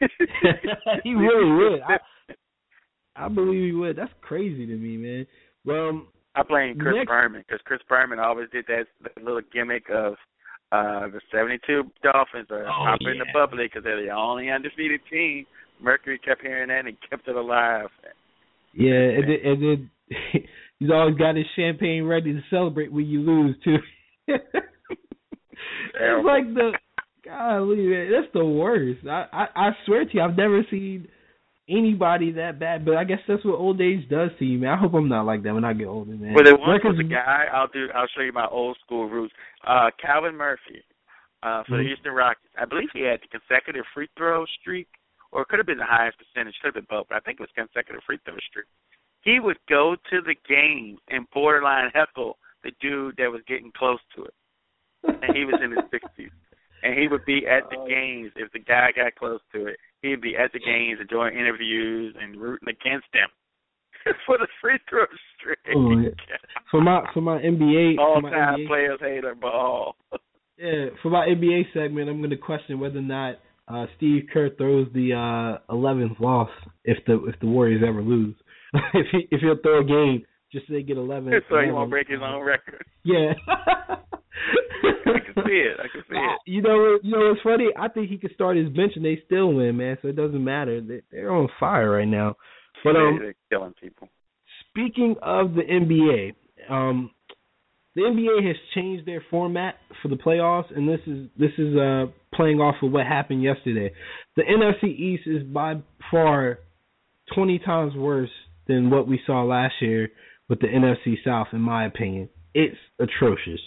he 1.04 1.14
really 1.14 1.50
would. 1.52 1.80
I, 1.82 1.98
I 3.16 3.28
believe 3.28 3.64
he 3.64 3.72
would. 3.72 3.96
That's 3.96 4.12
crazy 4.20 4.66
to 4.66 4.76
me, 4.76 4.96
man. 4.96 5.26
Well, 5.64 6.02
I 6.34 6.42
blame 6.42 6.78
Chris 6.78 6.94
next- 6.96 7.08
Berman 7.08 7.44
because 7.46 7.60
Chris 7.64 7.80
Berman 7.88 8.18
always 8.20 8.48
did 8.52 8.64
that, 8.68 8.84
that 9.02 9.22
little 9.22 9.40
gimmick 9.52 9.84
of 9.92 10.14
uh 10.70 11.08
the 11.08 11.20
72 11.32 11.82
Dolphins 12.02 12.46
are 12.50 12.66
Oh, 12.68 12.84
popular 12.92 13.12
in 13.12 13.18
the 13.18 13.24
yeah. 13.24 13.32
public 13.32 13.72
because 13.72 13.84
they're 13.84 14.04
the 14.04 14.10
only 14.10 14.50
undefeated 14.50 15.00
team. 15.10 15.46
Mercury 15.80 16.18
kept 16.18 16.42
hearing 16.42 16.68
that 16.68 16.84
and 16.86 16.96
kept 17.08 17.26
it 17.26 17.34
alive. 17.36 17.88
yeah, 18.74 18.92
and 18.92 19.24
then, 19.24 19.38
and 19.44 19.62
then 19.62 19.90
he's 20.78 20.90
always 20.90 21.16
got 21.16 21.36
his 21.36 21.46
champagne 21.56 22.04
ready 22.04 22.32
to 22.32 22.40
celebrate 22.50 22.92
when 22.92 23.06
you 23.06 23.20
lose 23.20 23.56
too. 23.64 23.76
it's 24.26 26.24
like 26.24 26.44
the 26.54 26.72
golly, 27.24 27.86
man, 27.86 28.10
that's 28.12 28.32
the 28.32 28.44
worst. 28.44 29.06
I, 29.06 29.26
I 29.32 29.46
I 29.54 29.70
swear 29.86 30.04
to 30.04 30.10
you, 30.12 30.20
I've 30.22 30.36
never 30.36 30.62
seen 30.70 31.08
anybody 31.68 32.32
that 32.32 32.58
bad. 32.58 32.84
But 32.84 32.96
I 32.96 33.04
guess 33.04 33.18
that's 33.28 33.44
what 33.44 33.58
old 33.58 33.80
age 33.80 34.08
does 34.08 34.30
to 34.38 34.44
you, 34.44 34.58
man. 34.58 34.70
I 34.70 34.76
hope 34.76 34.94
I'm 34.94 35.08
not 35.08 35.26
like 35.26 35.42
that 35.42 35.54
when 35.54 35.64
I 35.64 35.72
get 35.72 35.86
older, 35.86 36.12
man. 36.12 36.34
Well, 36.34 36.44
there 36.44 36.56
once 36.56 36.82
was 36.84 36.98
a 36.98 37.04
guy. 37.04 37.44
I'll 37.52 37.68
do. 37.68 37.88
I'll 37.94 38.08
show 38.16 38.22
you 38.22 38.32
my 38.32 38.46
old 38.46 38.76
school 38.84 39.08
roots. 39.08 39.34
Uh, 39.66 39.90
Calvin 40.00 40.36
Murphy, 40.36 40.82
uh, 41.42 41.62
for 41.68 41.76
the 41.76 41.82
Mhm. 41.84 41.86
Houston 41.88 42.12
Rockets. 42.12 42.52
I 42.56 42.64
believe 42.64 42.90
he 42.92 43.02
had 43.02 43.20
the 43.20 43.28
consecutive 43.28 43.84
free 43.94 44.08
throw 44.16 44.44
streak, 44.60 44.88
or 45.32 45.42
it 45.42 45.48
could 45.48 45.58
have 45.58 45.66
been 45.66 45.78
the 45.78 45.84
highest 45.84 46.18
percentage. 46.18 46.54
Could 46.60 46.74
have 46.74 46.80
been 46.80 46.88
both, 46.88 47.08
but 47.08 47.16
I 47.16 47.20
think 47.20 47.40
it 47.40 47.42
was 47.42 47.52
consecutive 47.52 48.02
free 48.04 48.18
throw 48.24 48.36
streak. 48.48 48.66
He 49.28 49.40
would 49.40 49.58
go 49.68 49.94
to 50.10 50.20
the 50.22 50.34
game 50.48 50.96
and 51.08 51.26
borderline 51.34 51.90
heckle 51.94 52.38
the 52.64 52.72
dude 52.80 53.16
that 53.18 53.30
was 53.30 53.42
getting 53.46 53.70
close 53.76 54.00
to 54.16 54.24
it, 54.24 54.34
and 55.04 55.36
he 55.36 55.44
was 55.44 55.60
in 55.62 55.70
his 55.72 55.84
sixties. 55.90 56.30
And 56.82 56.96
he 56.98 57.08
would 57.08 57.24
be 57.24 57.44
at 57.46 57.68
the 57.70 57.76
Oh. 57.76 57.88
games 57.88 58.30
if 58.36 58.52
the 58.52 58.60
guy 58.60 58.92
got 58.92 59.14
close 59.16 59.40
to 59.52 59.66
it. 59.66 59.76
He'd 60.02 60.20
be 60.20 60.36
at 60.36 60.52
the 60.52 60.60
games 60.60 61.00
and 61.00 61.08
doing 61.08 61.34
interviews 61.36 62.14
and 62.20 62.36
rooting 62.40 62.68
against 62.68 63.08
him 63.12 63.28
for 64.26 64.38
the 64.38 64.46
free 64.60 64.78
throw 64.88 65.04
streak. 65.36 65.58
Oh, 65.74 65.90
yeah. 65.98 66.10
for 66.70 66.80
my 66.80 67.04
for 67.12 67.20
my 67.20 67.38
NBA 67.40 67.96
for 67.96 68.00
All 68.02 68.20
my 68.20 68.30
time 68.30 68.60
NBA 68.60 68.66
players 68.68 69.00
hater 69.00 69.34
ball. 69.34 69.96
Yeah, 70.56 70.86
for 71.02 71.10
my 71.10 71.26
NBA 71.26 71.72
segment, 71.74 72.08
I'm 72.08 72.18
going 72.18 72.30
to 72.30 72.36
question 72.36 72.78
whether 72.80 72.98
or 73.00 73.02
not 73.02 73.34
uh, 73.68 73.86
Steve 73.96 74.28
Kerr 74.32 74.50
throws 74.56 74.86
the 74.94 75.12
uh, 75.14 75.72
11th 75.74 76.18
loss 76.20 76.50
if 76.84 76.98
the 77.06 77.14
if 77.26 77.38
the 77.40 77.46
Warriors 77.46 77.82
ever 77.86 78.02
lose. 78.02 78.34
if 78.94 79.06
he 79.12 79.28
if 79.30 79.40
he'll 79.40 79.60
throw 79.62 79.80
a 79.80 79.84
game 79.84 80.24
just 80.52 80.66
so 80.66 80.72
they 80.72 80.82
get 80.82 80.96
11. 80.96 81.30
so 81.48 81.56
he 81.56 81.64
11. 81.64 81.74
won't 81.74 81.90
break 81.90 82.08
his 82.08 82.20
own 82.22 82.42
record. 82.42 82.84
Yeah. 83.04 83.32
I 85.06 85.18
can 85.20 85.44
see 85.46 85.60
it. 85.60 85.76
I 85.78 85.88
can 85.92 86.02
see 86.08 86.16
it. 86.16 86.40
You 86.46 86.62
know, 86.62 86.98
you 87.02 87.12
know 87.12 87.28
what's 87.28 87.42
funny? 87.42 87.66
I 87.76 87.88
think 87.88 88.08
he 88.08 88.18
could 88.18 88.32
start 88.32 88.56
his 88.56 88.68
bench 88.68 88.92
and 88.96 89.04
they 89.04 89.20
still 89.26 89.52
win, 89.52 89.76
man. 89.76 89.98
So 90.00 90.08
it 90.08 90.16
doesn't 90.16 90.42
matter. 90.42 90.80
They, 90.80 91.02
they're 91.10 91.32
on 91.32 91.48
fire 91.58 91.90
right 91.90 92.08
now. 92.08 92.36
But 92.84 92.96
um, 92.96 93.18
They're 93.20 93.34
killing 93.50 93.74
people. 93.80 94.08
Speaking 94.70 95.16
of 95.22 95.54
the 95.54 95.62
NBA, 95.62 96.34
um, 96.72 97.10
the 97.96 98.02
NBA 98.02 98.46
has 98.46 98.56
changed 98.74 99.06
their 99.06 99.24
format 99.30 99.76
for 100.02 100.08
the 100.08 100.16
playoffs, 100.16 100.74
and 100.76 100.88
this 100.88 101.00
is 101.06 101.28
this 101.36 101.50
is 101.58 101.76
uh, 101.76 102.06
playing 102.34 102.60
off 102.60 102.76
of 102.82 102.92
what 102.92 103.04
happened 103.04 103.42
yesterday. 103.42 103.92
The 104.36 104.42
NFC 104.42 104.96
East 104.96 105.24
is 105.26 105.42
by 105.42 105.74
far 106.10 106.60
twenty 107.34 107.58
times 107.58 107.94
worse 107.96 108.30
than 108.68 108.90
what 108.90 109.08
we 109.08 109.20
saw 109.26 109.42
last 109.42 109.74
year 109.80 110.10
with 110.48 110.60
the 110.60 110.66
NFC 110.66 111.16
South, 111.24 111.48
in 111.52 111.60
my 111.60 111.86
opinion. 111.86 112.28
It's 112.54 112.76
atrocious. 112.98 113.60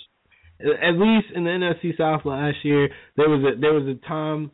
At 0.60 0.94
least 0.94 1.28
in 1.36 1.44
the 1.44 1.50
NFC 1.50 1.98
South 1.98 2.22
last 2.24 2.58
year, 2.64 2.90
there 3.18 3.30
was 3.30 3.44
a 3.44 3.60
there 3.60 3.74
was 3.74 3.88
a 3.88 4.08
time 4.08 4.52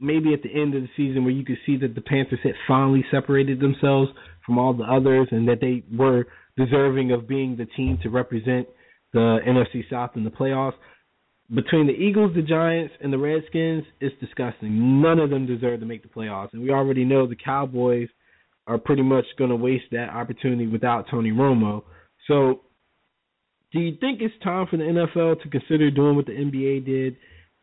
maybe 0.00 0.32
at 0.32 0.42
the 0.42 0.50
end 0.50 0.74
of 0.74 0.82
the 0.82 0.88
season 0.96 1.24
where 1.24 1.32
you 1.32 1.44
could 1.44 1.58
see 1.66 1.76
that 1.78 1.94
the 1.94 2.00
Panthers 2.00 2.38
had 2.42 2.52
finally 2.66 3.04
separated 3.10 3.60
themselves 3.60 4.10
from 4.46 4.58
all 4.58 4.72
the 4.72 4.84
others 4.84 5.28
and 5.30 5.48
that 5.48 5.60
they 5.60 5.82
were 5.96 6.26
deserving 6.56 7.12
of 7.12 7.26
being 7.26 7.56
the 7.56 7.66
team 7.76 7.98
to 8.02 8.10
represent 8.10 8.68
the 9.12 9.38
NFC 9.46 9.88
South 9.90 10.10
in 10.14 10.24
the 10.24 10.30
playoffs. 10.30 10.74
Between 11.52 11.86
the 11.86 11.94
Eagles, 11.94 12.34
the 12.34 12.42
Giants, 12.42 12.92
and 13.00 13.12
the 13.12 13.18
Redskins, 13.18 13.84
it's 14.00 14.14
disgusting. 14.20 15.00
None 15.00 15.18
of 15.18 15.30
them 15.30 15.46
deserve 15.46 15.80
to 15.80 15.86
make 15.86 16.02
the 16.02 16.08
playoffs. 16.08 16.52
And 16.52 16.62
we 16.62 16.70
already 16.70 17.04
know 17.04 17.26
the 17.26 17.36
Cowboys 17.36 18.08
are 18.68 18.78
pretty 18.78 19.02
much 19.02 19.24
going 19.38 19.50
to 19.50 19.56
waste 19.56 19.86
that 19.92 20.10
opportunity 20.10 20.66
without 20.66 21.06
Tony 21.10 21.30
Romo. 21.30 21.82
So, 22.26 22.60
do 23.72 23.80
you 23.80 23.96
think 23.98 24.20
it's 24.20 24.34
time 24.44 24.66
for 24.70 24.76
the 24.76 24.84
NFL 24.84 25.42
to 25.42 25.48
consider 25.48 25.90
doing 25.90 26.16
what 26.16 26.26
the 26.26 26.32
NBA 26.32 26.84
did 26.86 27.16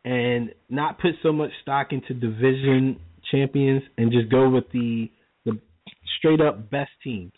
and 0.04 0.52
not 0.68 1.00
put 1.00 1.12
so 1.22 1.32
much 1.32 1.50
stock 1.62 1.88
into 1.92 2.14
division 2.14 3.00
champions 3.30 3.82
and 3.98 4.12
just 4.12 4.30
go 4.30 4.48
with 4.48 4.64
the 4.72 5.10
the 5.44 5.58
straight 6.18 6.40
up 6.40 6.70
best 6.70 6.90
teams 7.02 7.32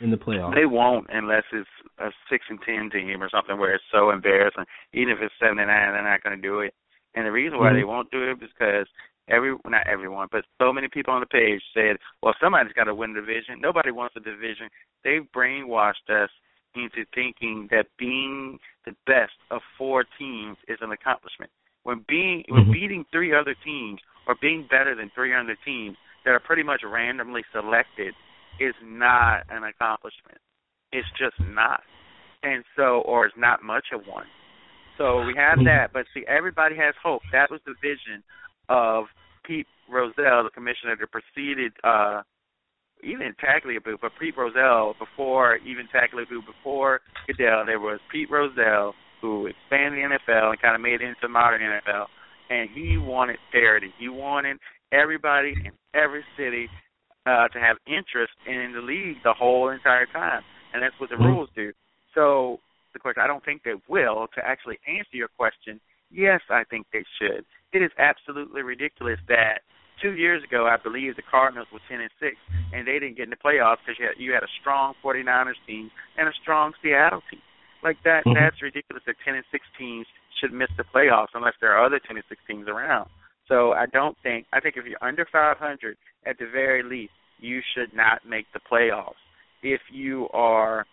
in 0.00 0.10
the 0.10 0.16
playoffs? 0.16 0.54
They 0.54 0.66
won't 0.66 1.06
unless 1.10 1.44
it's 1.52 1.68
a 1.98 2.08
six 2.30 2.44
and 2.48 2.58
ten 2.64 2.90
team 2.90 3.22
or 3.22 3.30
something 3.30 3.58
where 3.58 3.74
it's 3.74 3.84
so 3.92 4.10
embarrassing. 4.10 4.64
Even 4.92 5.10
if 5.10 5.18
it's 5.22 5.34
seven 5.40 5.58
and 5.58 5.68
nine, 5.68 5.92
they're 5.92 6.02
not 6.02 6.22
going 6.22 6.36
to 6.36 6.42
do 6.42 6.60
it. 6.60 6.74
And 7.14 7.26
the 7.26 7.32
reason 7.32 7.58
why 7.58 7.72
Mhm. 7.72 7.74
they 7.76 7.84
won't 7.84 8.10
do 8.10 8.22
it 8.22 8.32
is 8.42 8.52
because 8.52 8.86
every 9.28 9.56
not 9.66 9.86
everyone, 9.86 10.28
but 10.30 10.44
so 10.58 10.72
many 10.72 10.88
people 10.88 11.12
on 11.12 11.20
the 11.20 11.26
page 11.26 11.62
said, 11.74 11.98
"Well, 12.22 12.34
somebody's 12.40 12.72
got 12.72 12.84
to 12.84 12.94
win 12.94 13.12
the 13.12 13.20
division." 13.20 13.60
Nobody 13.60 13.90
wants 13.90 14.16
a 14.16 14.20
division. 14.20 14.68
They've 15.04 15.26
brainwashed 15.34 16.08
us 16.10 16.30
into 16.74 17.04
thinking 17.14 17.68
that 17.70 17.86
being 17.98 18.58
the 18.84 18.94
best 19.06 19.32
of 19.50 19.62
four 19.78 20.04
teams 20.18 20.56
is 20.68 20.78
an 20.80 20.92
accomplishment. 20.92 21.50
When 21.84 22.04
being 22.08 22.44
when 22.48 22.64
Mhm. 22.64 22.72
beating 22.72 23.04
three 23.06 23.32
other 23.32 23.54
teams 23.54 24.00
or 24.26 24.34
being 24.40 24.66
better 24.66 24.94
than 24.94 25.10
three 25.10 25.32
other 25.34 25.56
teams 25.64 25.96
that 26.24 26.32
are 26.32 26.40
pretty 26.40 26.62
much 26.62 26.82
randomly 26.82 27.44
selected 27.52 28.14
is 28.58 28.74
not 28.82 29.44
an 29.50 29.64
accomplishment. 29.64 30.38
It's 30.92 31.08
just 31.18 31.38
not. 31.40 31.82
And 32.42 32.64
so 32.74 33.02
or 33.02 33.26
it's 33.26 33.36
not 33.36 33.62
much 33.62 33.92
of 33.92 34.06
one. 34.06 34.26
So 34.98 35.24
we 35.26 35.34
have 35.34 35.58
Mhm. 35.58 35.64
that, 35.64 35.92
but 35.92 36.06
see 36.14 36.24
everybody 36.26 36.74
has 36.76 36.94
hope. 36.96 37.22
That 37.32 37.50
was 37.50 37.60
the 37.64 37.74
vision 37.74 38.24
of 38.68 39.06
Pete 39.44 39.66
Rozelle, 39.90 40.44
the 40.44 40.50
commissioner 40.52 40.96
that 40.98 41.10
preceded 41.10 41.72
uh 41.84 42.22
even 43.02 43.34
Tagliabue, 43.42 43.98
but 44.00 44.12
Pete 44.18 44.36
Rozelle 44.36 44.94
before 44.98 45.56
even 45.58 45.86
Tagliabue, 45.94 46.44
before 46.46 47.00
Goodell, 47.26 47.66
there 47.66 47.80
was 47.80 48.00
Pete 48.10 48.30
Rozelle 48.30 48.94
who 49.20 49.46
expanded 49.46 50.00
the 50.02 50.16
NFL 50.16 50.50
and 50.50 50.60
kind 50.60 50.74
of 50.74 50.80
made 50.80 51.00
it 51.00 51.02
into 51.02 51.28
modern 51.28 51.60
NFL, 51.60 52.06
and 52.50 52.68
he 52.70 52.96
wanted 52.96 53.36
parity. 53.52 53.92
He 53.98 54.08
wanted 54.08 54.58
everybody 54.92 55.54
in 55.64 55.72
every 55.94 56.24
city 56.36 56.68
uh, 57.26 57.48
to 57.48 57.58
have 57.58 57.76
interest 57.86 58.32
in 58.46 58.72
the 58.72 58.80
league 58.80 59.16
the 59.24 59.32
whole 59.32 59.70
entire 59.70 60.06
time, 60.06 60.42
and 60.72 60.82
that's 60.82 60.98
what 61.00 61.10
the 61.10 61.16
Mhm. 61.16 61.24
rules 61.24 61.50
do. 61.54 61.72
So 62.14 62.60
the 62.92 62.98
question, 62.98 63.22
I 63.22 63.26
don't 63.26 63.44
think 63.44 63.62
they 63.62 63.74
will. 63.88 64.28
To 64.28 64.46
actually 64.46 64.78
answer 64.86 65.16
your 65.16 65.28
question, 65.28 65.80
yes, 66.10 66.40
I 66.50 66.64
think 66.64 66.86
they 66.92 67.04
should. 67.20 67.44
It 67.72 67.82
is 67.82 67.90
absolutely 67.98 68.62
ridiculous 68.62 69.18
that 69.28 69.60
two 70.00 70.12
years 70.12 70.42
ago, 70.44 70.66
I 70.66 70.76
believe 70.76 71.16
the 71.16 71.22
Cardinals 71.22 71.68
were 71.72 71.80
ten 71.88 72.00
and 72.00 72.10
six, 72.20 72.36
and 72.72 72.86
they 72.86 72.98
didn't 72.98 73.16
get 73.16 73.24
in 73.24 73.30
the 73.30 73.36
playoffs 73.36 73.78
because 73.84 73.98
you 73.98 74.06
had, 74.06 74.16
you 74.18 74.32
had 74.32 74.42
a 74.42 74.52
strong 74.60 74.94
49ers 75.02 75.60
team 75.66 75.90
and 76.18 76.28
a 76.28 76.32
strong 76.42 76.72
Seattle 76.82 77.22
team. 77.30 77.42
Like 77.82 78.02
that, 78.04 78.24
Mhm. 78.24 78.34
that's 78.34 78.62
ridiculous. 78.62 79.04
That 79.04 79.16
ten 79.24 79.34
and 79.34 79.44
six 79.50 79.66
teams 79.78 80.06
should 80.40 80.52
miss 80.52 80.70
the 80.76 80.84
playoffs 80.84 81.34
unless 81.34 81.54
there 81.60 81.72
are 81.72 81.84
other 81.84 81.98
ten 81.98 82.16
and 82.16 82.24
six 82.28 82.42
teams 82.46 82.68
around. 82.68 83.08
So 83.48 83.72
I 83.72 83.86
don't 83.86 84.16
think. 84.22 84.46
I 84.52 84.60
think 84.60 84.76
if 84.76 84.86
you're 84.86 85.02
under 85.02 85.24
500, 85.24 85.96
at 86.24 86.38
the 86.38 86.46
very 86.46 86.82
least, 86.82 87.12
you 87.38 87.60
should 87.74 87.94
not 87.94 88.26
make 88.26 88.46
the 88.52 88.60
playoffs. 88.60 89.20
If 89.62 89.80
you 89.90 90.28
are, 90.32 90.84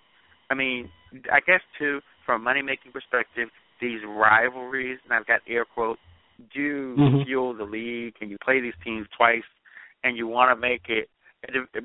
I 0.50 0.54
mean, 0.54 0.92
I 1.32 1.40
guess 1.40 1.62
too, 1.78 2.02
from 2.26 2.42
a 2.42 2.44
money 2.44 2.62
making 2.62 2.92
perspective, 2.92 3.50
these 3.80 4.00
rivalries, 4.08 5.00
and 5.04 5.14
I've 5.14 5.28
got 5.28 5.42
air 5.48 5.66
quotes, 5.66 6.02
do 6.54 6.96
Mhm. 6.98 7.26
fuel 7.26 7.54
the 7.54 7.64
league, 7.64 8.16
and 8.22 8.30
you 8.30 8.38
play 8.44 8.60
these 8.60 8.78
teams 8.84 9.08
twice, 9.16 9.44
and 10.04 10.18
you 10.18 10.28
want 10.28 10.52
to 10.52 10.56
make 10.56 10.90
it, 10.90 11.10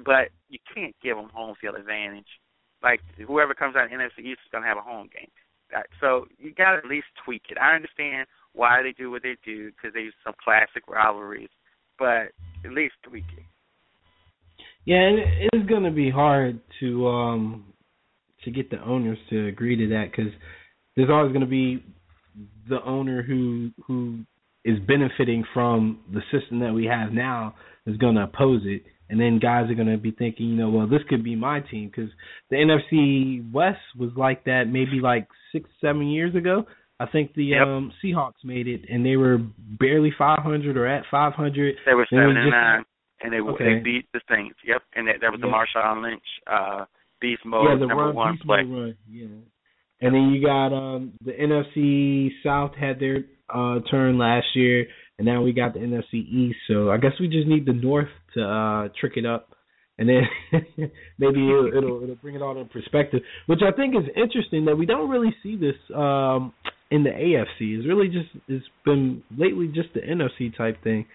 but 0.05 0.31
you 0.49 0.59
can't 0.75 0.95
give 1.03 1.17
them 1.17 1.29
home 1.31 1.55
field 1.57 1.77
advantage. 1.77 2.41
Like 2.83 3.01
whoever 3.27 3.55
comes 3.55 3.77
out 3.77 3.87
of 3.87 3.91
NFC 3.91 4.21
East 4.21 4.41
is 4.45 4.51
going 4.51 4.63
to 4.63 4.69
have 4.69 4.79
a 4.79 4.83
home 4.83 5.09
game. 5.13 5.31
So 6.01 6.27
you 6.39 6.55
got 6.55 6.73
to 6.73 6.79
at 6.79 6.87
least 6.87 7.09
tweak 7.25 7.43
it. 7.51 7.59
I 7.59 7.75
understand 7.75 8.27
why 8.55 8.83
they 8.83 8.93
do 8.93 9.11
what 9.11 9.23
they 9.23 9.37
do 9.45 9.71
because 9.71 9.93
they 9.93 10.01
use 10.01 10.15
some 10.25 10.35
classic 10.43 10.89
rivalries, 10.89 11.51
but 11.99 12.33
at 12.65 12.73
least 12.73 12.95
tweak 13.03 13.25
it. 13.37 13.45
Yeah, 14.85 15.01
and 15.01 15.19
it 15.19 15.51
is 15.53 15.67
going 15.67 15.83
to 15.83 15.91
be 15.91 16.11
hard 16.11 16.61
to 16.81 17.07
um 17.09 17.75
to 18.45 18.51
get 18.51 18.71
the 18.71 18.81
owners 18.83 19.19
to 19.31 19.47
agree 19.49 19.77
to 19.77 19.89
that 19.89 20.11
because 20.11 20.33
there's 20.99 21.11
always 21.11 21.31
going 21.31 21.41
to 21.41 21.47
be 21.47 21.83
the 22.69 22.83
owner 22.85 23.23
who 23.23 23.71
who 23.87 24.19
is 24.65 24.79
benefiting 24.87 25.45
from 25.55 26.01
the 26.13 26.21
system 26.33 26.59
that 26.59 26.73
we 26.75 26.85
have 26.85 27.13
now 27.13 27.55
is 27.87 27.97
going 27.97 28.17
to 28.17 28.25
oppose 28.25 28.63
it, 28.65 28.83
and 29.09 29.19
then 29.19 29.39
guys 29.39 29.71
are 29.71 29.75
going 29.75 29.89
to 29.89 29.97
be 29.97 30.11
thinking, 30.11 30.47
you 30.47 30.57
know, 30.57 30.69
well, 30.69 30.87
this 30.89 31.01
could 31.09 31.23
be 31.25 31.35
my 31.37 31.61
team 31.61 31.89
because 31.89 32.11
the 32.51 32.57
NFC 32.57 33.51
West 33.53 33.79
was 33.99 34.11
like 34.17 34.45
that 34.45 34.65
maybe 34.69 35.01
like 35.01 35.27
six, 35.53 35.71
seven 35.81 36.09
years 36.09 36.35
ago. 36.35 36.67
I 37.01 37.07
think 37.07 37.33
the 37.35 37.45
Yep. 37.45 37.67
um 37.67 37.93
Seahawks 38.03 38.43
made 38.45 38.67
it, 38.67 38.83
and 38.91 39.07
they 39.07 39.17
were 39.17 39.39
barely 39.79 40.11
500 40.19 40.77
or 40.77 40.87
at 40.87 41.05
500. 41.11 41.77
They 41.87 41.95
were 41.95 42.07
seven 42.11 42.37
and 42.37 42.47
just- 42.47 42.51
nine. 42.51 42.85
and 43.23 43.33
they 43.33 43.41
Okay. 43.41 43.75
they 43.75 43.81
beat 43.81 44.07
the 44.13 44.21
Saints. 44.29 44.59
Yep, 44.65 44.83
and 44.97 45.07
that, 45.09 45.21
that 45.23 45.31
was 45.33 45.41
the 45.41 45.47
Yeah. 45.47 45.55
Marshawn 45.55 46.03
Lynch 46.03 46.29
uh, 46.47 46.85
beast 47.21 47.45
mode 47.45 47.69
yeah, 47.69 47.75
the 47.77 47.87
number 47.87 48.05
run, 48.07 48.15
one 48.15 48.33
Beast 48.35 48.45
play. 48.47 48.63
Mode 48.65 48.79
run, 48.83 48.95
yeah. 49.11 49.27
And 50.01 50.15
then 50.15 50.31
you 50.31 50.45
got 50.45 50.69
um 50.69 51.13
the 51.25 51.33
NFC 51.33 52.31
South 52.45 52.75
had 52.75 53.01
their 53.01 53.25
uh 53.53 53.81
turn 53.91 54.19
last 54.19 54.47
year, 54.55 54.87
and 55.19 55.27
now 55.27 55.43
we 55.43 55.53
got 55.53 55.75
the 55.75 55.81
NFC 55.81 56.15
East. 56.15 56.59
So 56.69 56.91
I 56.91 56.99
guess 56.99 57.13
we 57.21 57.29
just 57.29 57.49
need 57.49 57.67
the 57.67 57.73
North 57.73 58.09
to 58.35 58.43
uh 58.43 58.89
trick 59.01 59.15
it 59.17 59.27
up, 59.27 59.49
and 59.99 60.09
then 60.09 60.23
maybe 61.19 61.49
it'll, 61.49 61.71
it'll 61.77 62.03
it'll 62.03 62.17
bring 62.17 62.37
it 62.37 62.43
all 62.43 62.61
in 62.61 62.69
perspective. 62.69 63.23
Which 63.47 63.61
I 63.67 63.75
think 63.77 63.95
is 63.97 64.09
interesting 64.17 64.67
that 64.67 64.77
we 64.77 64.87
don't 64.87 65.11
really 65.11 65.35
see 65.43 65.57
this 65.57 65.77
um 65.95 66.53
in 66.91 67.03
the 67.03 67.11
AFC. 67.11 67.79
It's 67.79 67.87
really 67.87 68.09
just 68.09 68.29
it's 68.47 68.65
been 68.85 69.23
lately 69.37 69.67
just 69.67 69.89
the 69.95 70.01
NFC 70.01 70.57
type 70.57 70.83
thing. 70.85 71.07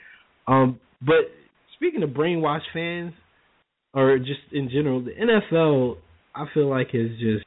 Um, 0.47 0.79
but 1.01 1.31
speaking 1.75 2.03
of 2.03 2.09
brainwashed 2.09 2.71
fans, 2.73 3.13
or 3.93 4.17
just 4.17 4.41
in 4.51 4.69
general, 4.69 5.01
the 5.01 5.11
NFL 5.11 5.97
I 6.35 6.45
feel 6.53 6.69
like 6.69 6.89
is 6.93 7.11
just 7.19 7.45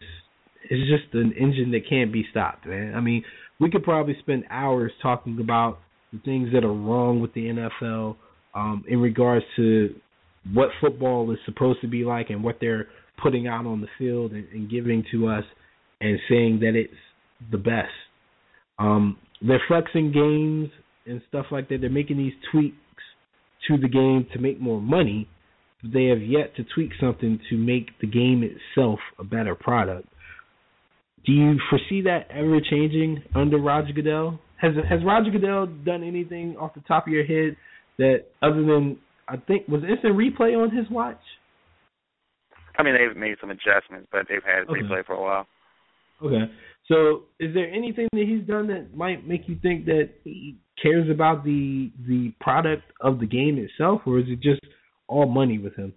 it's 0.70 0.90
just 0.90 1.14
an 1.14 1.32
engine 1.32 1.70
that 1.72 1.88
can't 1.88 2.12
be 2.12 2.24
stopped, 2.30 2.66
man. 2.66 2.94
I 2.94 3.00
mean, 3.00 3.24
we 3.60 3.70
could 3.70 3.82
probably 3.82 4.16
spend 4.20 4.44
hours 4.50 4.92
talking 5.02 5.38
about 5.40 5.78
the 6.12 6.20
things 6.24 6.50
that 6.52 6.64
are 6.64 6.72
wrong 6.72 7.20
with 7.20 7.32
the 7.34 7.68
NFL 7.80 8.16
um, 8.54 8.84
in 8.88 9.00
regards 9.00 9.44
to 9.56 9.94
what 10.52 10.68
football 10.80 11.30
is 11.32 11.38
supposed 11.44 11.80
to 11.80 11.88
be 11.88 12.04
like 12.04 12.30
and 12.30 12.42
what 12.42 12.58
they're 12.60 12.86
putting 13.22 13.48
out 13.48 13.66
on 13.66 13.80
the 13.80 13.88
field 13.98 14.32
and, 14.32 14.46
and 14.52 14.70
giving 14.70 15.04
to 15.10 15.28
us, 15.28 15.44
and 16.00 16.18
saying 16.28 16.60
that 16.60 16.74
it's 16.74 16.92
the 17.50 17.58
best. 17.58 17.88
Um, 18.78 19.16
they're 19.40 19.62
flexing 19.66 20.12
games 20.12 20.70
and 21.06 21.22
stuff 21.28 21.46
like 21.50 21.68
that. 21.68 21.78
They're 21.80 21.90
making 21.90 22.18
these 22.18 22.34
tweaks 22.52 22.76
to 23.68 23.78
the 23.78 23.88
game 23.88 24.26
to 24.32 24.38
make 24.38 24.60
more 24.60 24.80
money. 24.80 25.28
But 25.82 25.92
they 25.92 26.06
have 26.06 26.22
yet 26.22 26.54
to 26.56 26.64
tweak 26.74 26.90
something 27.00 27.40
to 27.50 27.56
make 27.56 27.98
the 28.00 28.06
game 28.06 28.42
itself 28.42 28.98
a 29.18 29.24
better 29.24 29.54
product. 29.54 30.08
Do 31.26 31.32
you 31.32 31.58
foresee 31.68 32.02
that 32.02 32.28
ever 32.30 32.60
changing 32.60 33.22
under 33.34 33.58
Roger 33.58 33.92
Goodell? 33.92 34.38
Has 34.60 34.72
has 34.88 35.00
Roger 35.04 35.30
Goodell 35.30 35.66
done 35.66 36.02
anything 36.02 36.56
off 36.56 36.74
the 36.74 36.80
top 36.82 37.06
of 37.06 37.12
your 37.12 37.24
head 37.24 37.56
that 37.98 38.26
other 38.42 38.62
than 38.62 38.98
I 39.28 39.36
think 39.36 39.66
was 39.68 39.82
instant 39.82 40.16
replay 40.16 40.56
on 40.56 40.74
his 40.74 40.88
watch? 40.90 41.20
I 42.78 42.82
mean, 42.82 42.94
they've 42.94 43.16
made 43.16 43.36
some 43.40 43.50
adjustments, 43.50 44.08
but 44.12 44.26
they've 44.28 44.44
had 44.44 44.68
Okay. 44.68 44.80
replay 44.82 45.04
for 45.04 45.14
a 45.14 45.20
while. 45.20 45.46
Okay. 46.22 46.50
So, 46.88 47.24
is 47.40 47.52
there 47.54 47.68
anything 47.70 48.06
that 48.12 48.24
he's 48.26 48.46
done 48.46 48.68
that 48.68 48.94
might 48.96 49.26
make 49.26 49.48
you 49.48 49.56
think 49.56 49.86
that 49.86 50.10
he 50.24 50.56
cares 50.80 51.10
about 51.10 51.44
the 51.44 51.90
the 52.06 52.32
product 52.40 52.84
of 53.00 53.18
the 53.18 53.26
game 53.26 53.58
itself, 53.58 54.02
or 54.06 54.18
is 54.20 54.26
it 54.28 54.40
just 54.40 54.60
all 55.08 55.26
money 55.26 55.58
with 55.58 55.74
him? 55.74 55.92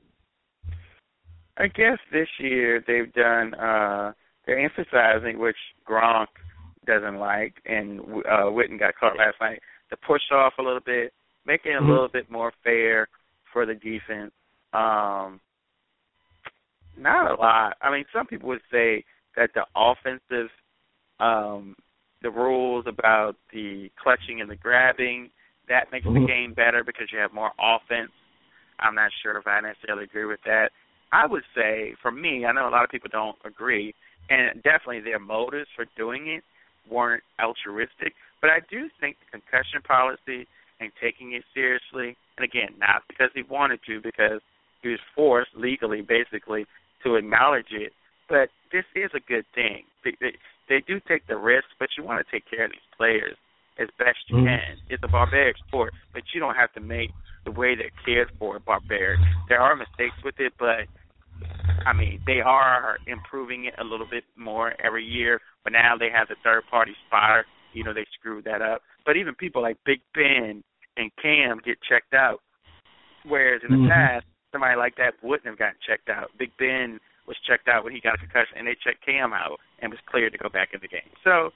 I 1.57 1.67
guess 1.67 1.99
this 2.11 2.27
year 2.39 2.83
they've 2.87 3.13
done. 3.13 3.53
uh 3.53 4.13
They're 4.45 4.59
emphasizing, 4.59 5.39
which 5.39 5.57
Gronk 5.87 6.27
doesn't 6.85 7.17
like, 7.17 7.55
and 7.65 7.99
uh 7.99 8.49
Witten 8.49 8.79
got 8.79 8.95
caught 8.95 9.17
last 9.17 9.35
night. 9.41 9.59
To 9.89 9.97
push 9.97 10.21
off 10.31 10.53
a 10.59 10.63
little 10.63 10.79
bit, 10.79 11.13
making 11.45 11.71
it 11.73 11.75
a 11.75 11.81
Mhm. 11.81 11.89
little 11.89 12.07
bit 12.07 12.29
more 12.29 12.51
fair 12.63 13.07
for 13.51 13.65
the 13.65 13.75
defense. 13.75 14.31
Um 14.73 15.39
Not 16.97 17.31
a 17.31 17.35
lot. 17.35 17.77
I 17.81 17.91
mean, 17.91 18.05
some 18.11 18.27
people 18.27 18.49
would 18.49 18.61
say 18.71 19.03
that 19.35 19.53
the 19.53 19.65
offensive, 19.75 20.51
um 21.19 21.75
the 22.21 22.29
rules 22.29 22.85
about 22.87 23.35
the 23.53 23.89
clutching 23.95 24.41
and 24.41 24.49
the 24.49 24.55
grabbing 24.57 25.29
that 25.69 25.91
makes 25.91 26.05
the 26.05 26.11
Mhm. 26.11 26.27
game 26.27 26.53
better 26.53 26.83
because 26.83 27.11
you 27.11 27.19
have 27.19 27.31
more 27.33 27.53
offense. 27.59 28.11
I'm 28.79 28.95
not 28.95 29.11
sure 29.21 29.37
if 29.37 29.47
I 29.47 29.61
necessarily 29.61 30.03
agree 30.05 30.25
with 30.25 30.41
that. 30.43 30.71
I 31.11 31.25
would 31.25 31.45
say, 31.55 31.95
for 32.01 32.11
me, 32.11 32.45
I 32.45 32.51
know 32.51 32.67
a 32.67 32.69
lot 32.69 32.83
of 32.83 32.89
people 32.89 33.09
don't 33.09 33.37
agree, 33.45 33.93
and 34.29 34.61
definitely 34.63 35.01
their 35.01 35.19
motives 35.19 35.69
for 35.75 35.85
doing 35.97 36.27
it 36.27 36.43
weren't 36.89 37.23
altruistic. 37.41 38.13
But 38.41 38.49
I 38.51 38.59
do 38.69 38.89
think 38.99 39.17
the 39.19 39.39
concussion 39.39 39.81
policy 39.81 40.47
and 40.79 40.91
taking 41.01 41.33
it 41.33 41.43
seriously, 41.53 42.15
and 42.37 42.43
again, 42.43 42.69
not 42.79 43.03
because 43.07 43.29
he 43.35 43.43
wanted 43.43 43.79
to, 43.87 44.01
because 44.01 44.41
he 44.81 44.89
was 44.89 44.99
forced 45.13 45.51
legally, 45.55 46.01
basically, 46.01 46.65
to 47.03 47.15
acknowledge 47.15 47.71
it. 47.71 47.91
But 48.29 48.49
this 48.71 48.85
is 48.95 49.11
a 49.13 49.19
good 49.19 49.45
thing. 49.53 49.83
They, 50.03 50.15
they, 50.21 50.33
they 50.69 50.81
do 50.87 51.01
take 51.07 51.27
the 51.27 51.35
risk, 51.35 51.65
but 51.79 51.89
you 51.97 52.03
want 52.03 52.25
to 52.25 52.31
take 52.31 52.49
care 52.49 52.65
of 52.65 52.71
these 52.71 52.89
players 52.95 53.35
as 53.77 53.89
best 53.97 54.19
you 54.27 54.37
Mhm. 54.37 54.45
can. 54.45 54.77
It's 54.89 55.03
a 55.03 55.07
barbaric 55.07 55.57
sport, 55.67 55.93
but 56.13 56.23
you 56.33 56.39
don't 56.39 56.55
have 56.55 56.71
to 56.73 56.79
make 56.79 57.11
the 57.45 57.51
way 57.51 57.75
they're 57.75 57.91
cared 58.05 58.29
for 58.37 58.59
barbaric. 58.59 59.19
There 59.47 59.59
are 59.59 59.75
mistakes 59.75 60.15
with 60.23 60.39
it, 60.39 60.53
but 60.57 60.87
I 61.85 61.93
mean 61.93 62.21
they 62.25 62.41
are 62.41 62.97
improving 63.07 63.65
it 63.65 63.75
a 63.79 63.83
little 63.83 64.07
bit 64.09 64.23
more 64.35 64.73
every 64.83 65.05
year. 65.05 65.39
But 65.63 65.73
now 65.73 65.95
they 65.97 66.09
have 66.09 66.27
the 66.27 66.35
third 66.43 66.63
party 66.69 66.93
spotter. 67.07 67.45
You 67.73 67.83
know 67.83 67.93
they 67.93 68.05
screwed 68.17 68.45
that 68.45 68.61
up. 68.61 68.81
But 69.05 69.17
even 69.17 69.35
people 69.35 69.61
like 69.61 69.77
Big 69.85 69.99
Ben 70.13 70.63
and 70.97 71.11
Cam 71.21 71.61
get 71.63 71.77
checked 71.87 72.13
out, 72.13 72.41
whereas 73.25 73.61
in 73.63 73.71
the 73.71 73.77
Mhm. 73.77 73.89
past 73.89 74.25
somebody 74.51 74.75
like 74.75 74.95
that 74.95 75.13
wouldn't 75.21 75.45
have 75.45 75.57
gotten 75.57 75.79
checked 75.85 76.09
out. 76.09 76.31
Big 76.37 76.55
Ben 76.57 76.99
was 77.25 77.37
checked 77.47 77.67
out 77.67 77.83
when 77.83 77.93
he 77.93 78.01
got 78.01 78.15
a 78.15 78.17
concussion, 78.17 78.57
and 78.57 78.67
they 78.67 78.75
checked 78.75 79.05
Cam 79.05 79.33
out 79.33 79.59
and 79.79 79.91
was 79.91 80.01
cleared 80.07 80.31
to 80.31 80.37
go 80.37 80.49
back 80.49 80.73
in 80.73 80.79
the 80.81 80.87
game. 80.87 81.13
So 81.23 81.53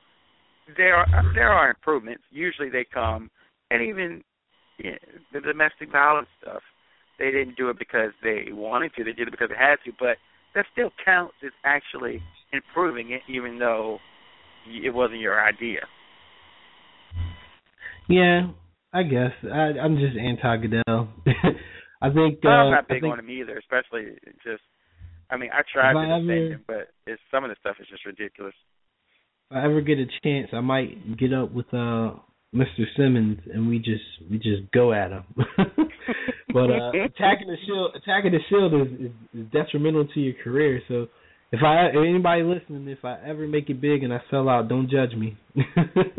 there 0.78 0.96
are 0.96 1.34
there 1.34 1.52
are 1.52 1.70
improvements. 1.70 2.24
Usually 2.30 2.70
they 2.70 2.86
come, 2.86 3.30
and 3.72 3.82
even 3.82 4.24
yeah, 4.78 4.98
the 5.32 5.42
domestic 5.42 5.90
violence 5.92 6.30
stuff, 6.42 6.64
they 7.20 7.32
didn't 7.32 7.56
do 7.56 7.70
it 7.70 7.80
because 7.80 8.12
they 8.24 8.46
wanted 8.52 8.92
to. 8.96 9.04
They 9.04 9.14
did 9.14 9.28
it 9.28 9.32
because 9.32 9.50
they 9.50 9.58
had 9.58 9.78
to. 9.86 9.92
But 10.00 10.18
that 10.56 10.66
still 10.72 10.92
counts 11.04 11.36
as 11.44 11.52
actually 11.64 12.22
improving 12.52 13.12
it, 13.12 13.22
even 13.30 13.60
though 13.60 14.00
it 14.68 14.94
wasn't 14.94 15.20
your 15.20 15.40
idea. 15.40 15.82
Yeah, 18.10 18.52
I 18.94 19.04
guess 19.04 19.32
I, 19.44 19.80
I'm 19.82 19.98
just 19.98 20.18
anti 20.18 20.58
Goodell. 20.58 21.10
I 22.02 22.10
think 22.10 22.40
uh, 22.44 22.50
I'm 22.50 22.72
not 22.72 22.88
big 22.88 23.02
think 23.02 23.12
on 23.14 23.20
him 23.20 23.30
either, 23.30 23.58
especially 23.58 24.18
just. 24.44 24.62
I 25.30 25.38
mean, 25.38 25.50
I 25.52 25.62
tried 25.72 25.94
to 25.94 26.22
defend 26.22 26.30
ever- 26.30 26.54
him, 26.54 26.64
but 26.68 26.88
it's 27.08 27.22
some 27.32 27.44
of 27.44 27.50
the 27.50 27.56
stuff 27.60 27.78
is 27.80 27.88
just 27.90 28.06
ridiculous. 28.06 28.54
if 29.50 29.58
I 29.58 29.66
ever 29.66 29.82
get 29.82 29.98
a 29.98 30.06
chance, 30.24 30.50
I 30.54 30.60
might 30.60 31.18
get 31.18 31.34
up 31.34 31.52
with 31.54 31.74
uh 31.74 32.12
Mr. 32.54 32.86
Simmons 32.96 33.40
and 33.52 33.68
we 33.68 33.80
just 33.80 34.04
we 34.30 34.38
just 34.38 34.72
go 34.74 34.94
at 34.94 35.12
him. 35.12 35.24
but 36.54 36.70
uh 36.70 36.92
attacking 37.06 37.48
the 37.48 37.58
shield 37.66 37.96
attacking 37.96 38.32
the 38.32 38.40
shield 38.50 38.74
is, 38.74 39.00
is, 39.00 39.12
is 39.34 39.52
detrimental 39.52 40.08
to 40.14 40.20
your 40.20 40.36
career. 40.44 40.82
So 40.88 41.08
if 41.54 41.62
I 41.64 41.88
if 41.88 41.96
anybody 41.96 42.42
listening, 42.42 42.88
if 42.88 43.06
I 43.06 43.18
ever 43.26 43.48
make 43.48 43.70
it 43.70 43.80
big 43.80 44.04
and 44.04 44.12
I 44.12 44.20
sell 44.32 44.50
out, 44.50 44.70
don't 44.70 44.90
judge 44.90 45.14
me. 45.16 45.38
exactly. 45.56 46.16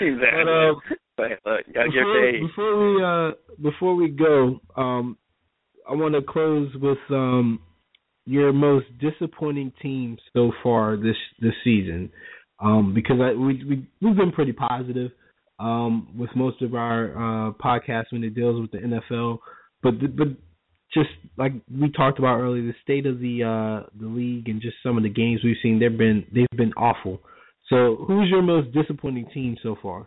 But, 0.00 0.48
um, 0.48 0.80
but 1.16 1.30
look, 1.44 1.60
you 1.66 1.74
gotta 1.74 1.90
get 1.90 2.04
before, 2.04 2.46
before 2.46 2.94
we 2.94 3.04
uh 3.04 3.30
before 3.60 3.94
we 3.96 4.08
go, 4.08 4.60
um 4.76 5.18
I 5.88 5.94
want 5.94 6.14
to 6.14 6.22
close 6.22 6.70
with 6.80 6.98
um 7.10 7.60
your 8.24 8.52
most 8.52 8.86
disappointing 9.00 9.72
team 9.82 10.16
so 10.32 10.52
far 10.62 10.96
this 10.96 11.16
this 11.40 11.54
season. 11.64 12.10
Um 12.60 12.94
because 12.94 13.16
I 13.20 13.32
we 13.32 13.64
we 13.64 13.88
we've 14.00 14.16
been 14.16 14.30
pretty 14.30 14.52
positive 14.52 15.10
um 15.58 16.14
with 16.16 16.30
most 16.36 16.62
of 16.62 16.74
our 16.76 17.10
uh 17.48 17.52
podcasts 17.54 18.12
when 18.12 18.22
it 18.22 18.36
deals 18.36 18.60
with 18.60 18.70
the 18.70 18.78
NFL, 18.78 19.38
but 19.82 19.94
but 20.16 20.28
just 20.92 21.10
like 21.36 21.52
we 21.70 21.90
talked 21.92 22.18
about 22.18 22.38
earlier, 22.38 22.62
the 22.62 22.74
state 22.82 23.06
of 23.06 23.20
the 23.20 23.44
uh 23.44 23.88
the 24.00 24.06
league 24.06 24.48
and 24.48 24.60
just 24.60 24.76
some 24.82 24.96
of 24.96 25.02
the 25.02 25.08
games 25.08 25.40
we've 25.44 25.56
seen, 25.62 25.78
they've 25.78 25.96
been 25.96 26.24
they've 26.34 26.46
been 26.56 26.72
awful. 26.74 27.20
So, 27.68 28.04
who's 28.06 28.30
your 28.30 28.42
most 28.42 28.72
disappointing 28.72 29.28
team 29.32 29.56
so 29.62 29.76
far? 29.82 30.06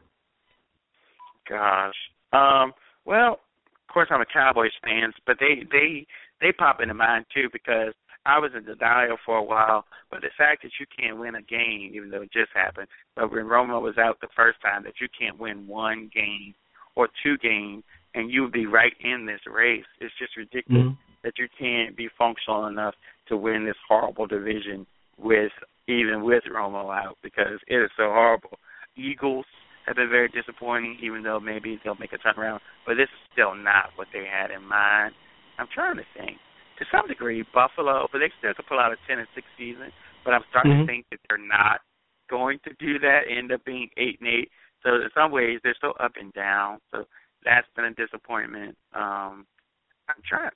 Gosh. 1.48 1.94
Um, 2.34 2.74
well, 3.06 3.34
of 3.34 3.94
course 3.94 4.08
I'm 4.10 4.22
a 4.22 4.26
Cowboys 4.26 4.72
fan, 4.84 5.14
but 5.28 5.38
they 5.40 5.64
they 5.72 6.08
they 6.42 6.52
pop 6.52 6.82
into 6.82 6.94
mind 6.94 7.26
too 7.34 7.50
because 7.54 7.94
I 8.26 8.40
was 8.40 8.52
in 8.56 8.66
denial 8.66 9.18
for 9.26 9.38
a 9.38 9.44
while. 9.44 9.86
But 10.10 10.22
the 10.22 10.30
fact 10.38 10.64
that 10.64 10.72
you 10.80 10.86
can't 10.98 11.20
win 11.20 11.36
a 11.36 11.42
game, 11.42 11.92
even 11.94 12.10
though 12.10 12.22
it 12.22 12.34
just 12.34 12.52
happened, 12.54 12.88
but 13.16 13.32
when 13.32 13.46
Romo 13.46 13.82
was 13.82 13.98
out 13.98 14.20
the 14.22 14.28
first 14.36 14.60
time, 14.62 14.84
that 14.84 15.00
you 15.00 15.08
can't 15.18 15.40
win 15.40 15.68
one 15.68 16.10
game 16.14 16.54
or 16.96 17.08
two 17.24 17.38
games 17.38 17.84
and 18.14 18.32
you 18.32 18.42
would 18.44 18.52
be 18.52 18.66
right 18.66 18.94
in 19.00 19.26
this 19.26 19.42
race, 19.48 19.86
it's 20.00 20.14
just 20.20 20.38
ridiculous 20.38 20.88
that 21.24 21.34
you 21.38 21.48
can't 21.58 21.96
be 21.96 22.10
functional 22.18 22.68
enough 22.68 22.96
to 23.28 23.38
win 23.38 23.66
this 23.66 23.76
horrible 23.88 24.28
division 24.28 24.86
with 25.18 25.52
even 25.88 26.24
with 26.24 26.44
Romo 26.52 26.94
out 26.94 27.18
because 27.24 27.60
it 27.68 27.76
is 27.76 27.90
so 27.98 28.04
horrible. 28.04 28.60
Eagles 28.96 29.46
have 29.86 29.96
been 29.96 30.10
very 30.10 30.30
disappointing, 30.30 30.98
even 31.02 31.24
though 31.24 31.40
maybe 31.40 31.80
they'll 31.84 31.96
make 31.96 32.14
a 32.14 32.18
turnaround. 32.18 32.60
But 32.86 32.96
this 32.96 33.10
is 33.10 33.30
still 33.34 33.56
not 33.56 33.92
what 33.96 34.08
they 34.14 34.26
had 34.26 34.52
in 34.52 34.64
mind. 34.64 35.14
I'm 35.58 35.68
trying 35.74 35.98
to 35.98 36.06
think. 36.18 36.38
To 36.80 36.86
some 36.92 37.08
degree, 37.08 37.44
Buffalo, 37.54 38.08
but 38.12 38.20
they 38.20 38.32
still 38.40 38.54
could 38.54 38.66
pull 38.66 38.80
out 38.80 38.92
a 38.92 38.98
ten 39.08 39.20
and 39.20 39.28
six 39.36 39.46
season. 39.58 39.92
But 40.24 40.34
I'm 40.34 40.44
starting 40.50 40.74
Mhm. 40.74 40.80
to 40.82 40.86
think 40.86 41.06
that 41.10 41.20
they're 41.30 41.38
not 41.38 41.82
going 42.30 42.60
to 42.60 42.74
do 42.74 43.00
that. 43.00 43.28
End 43.28 43.52
up 43.52 43.64
being 43.66 43.90
eight 43.98 44.20
and 44.20 44.30
eight. 44.30 44.52
So 44.84 44.96
in 44.96 45.10
some 45.14 45.32
ways, 45.32 45.60
they're 45.64 45.76
so 45.82 45.92
up 46.00 46.16
and 46.18 46.34
down. 46.34 46.80
So 46.92 47.06
that's 47.44 47.68
been 47.76 47.86
a 47.86 47.94
disappointment. 47.94 48.78
Um, 48.94 49.46
I'm 50.10 50.22
trying. 50.28 50.52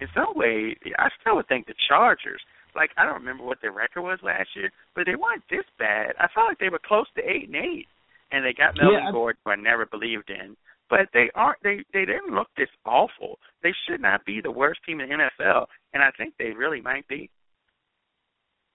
In 0.00 0.08
some 0.14 0.34
way, 0.34 0.76
I 0.98 1.08
still 1.20 1.36
would 1.36 1.48
think 1.48 1.66
the 1.66 1.74
Chargers. 1.88 2.40
Like 2.74 2.90
I 2.96 3.04
don't 3.04 3.20
remember 3.20 3.44
what 3.44 3.58
their 3.60 3.72
record 3.72 4.02
was 4.02 4.18
last 4.22 4.48
year, 4.56 4.70
but 4.94 5.04
they 5.06 5.14
weren't 5.14 5.44
this 5.50 5.66
bad. 5.78 6.14
I 6.18 6.26
felt 6.34 6.48
like 6.48 6.58
they 6.58 6.70
were 6.70 6.80
close 6.84 7.06
to 7.16 7.22
eight 7.22 7.48
and 7.48 7.56
eight, 7.56 7.86
and 8.32 8.44
they 8.44 8.54
got 8.54 8.76
Melvin 8.76 9.04
yeah, 9.04 9.12
Gordon, 9.12 9.38
who 9.44 9.50
I 9.50 9.56
never 9.56 9.86
believed 9.86 10.30
in. 10.30 10.56
But 10.88 11.08
they 11.12 11.30
aren't. 11.34 11.62
They 11.62 11.84
they 11.92 12.04
didn't 12.04 12.34
look 12.34 12.48
this 12.56 12.72
awful. 12.84 13.38
They 13.62 13.72
should 13.86 14.00
not 14.00 14.24
be 14.24 14.40
the 14.40 14.50
worst 14.50 14.80
team 14.86 15.00
in 15.00 15.08
the 15.08 15.14
NFL, 15.14 15.66
and 15.92 16.02
I 16.02 16.10
think 16.16 16.34
they 16.38 16.50
really 16.50 16.80
might 16.80 17.06
be. 17.08 17.30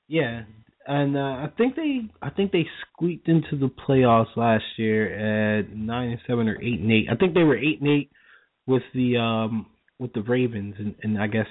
Yeah, 0.07 0.43
and 0.88 1.17
uh, 1.17 1.19
I 1.19 1.47
think 1.57 1.75
they 1.75 1.99
I 2.21 2.29
think 2.29 2.51
they 2.51 2.65
squeaked 2.81 3.27
into 3.27 3.57
the 3.57 3.69
playoffs 3.88 4.35
last 4.35 4.63
year 4.77 5.59
at 5.59 5.75
nine 5.75 6.11
and 6.11 6.19
seven 6.25 6.47
or 6.47 6.59
eight 6.61 6.79
and 6.79 6.91
eight. 6.91 7.07
I 7.11 7.15
think 7.15 7.33
they 7.33 7.43
were 7.43 7.57
eight 7.57 7.81
and 7.81 7.89
eight 7.89 8.09
with 8.65 8.83
the 8.93 9.17
um 9.17 9.65
with 9.99 10.13
the 10.13 10.21
Ravens, 10.21 10.75
and, 10.79 10.95
and 11.03 11.21
I 11.21 11.27
guess 11.27 11.47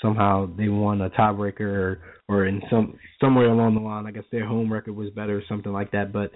somehow 0.00 0.48
they 0.56 0.68
won 0.68 1.02
a 1.02 1.10
tiebreaker 1.10 1.60
or 1.60 2.00
or 2.28 2.46
in 2.46 2.62
some 2.70 2.98
somewhere 3.20 3.50
along 3.50 3.74
the 3.74 3.80
line. 3.80 4.06
I 4.06 4.10
guess 4.10 4.24
their 4.32 4.46
home 4.46 4.72
record 4.72 4.96
was 4.96 5.10
better 5.10 5.36
or 5.36 5.42
something 5.48 5.72
like 5.72 5.92
that. 5.92 6.12
But 6.12 6.30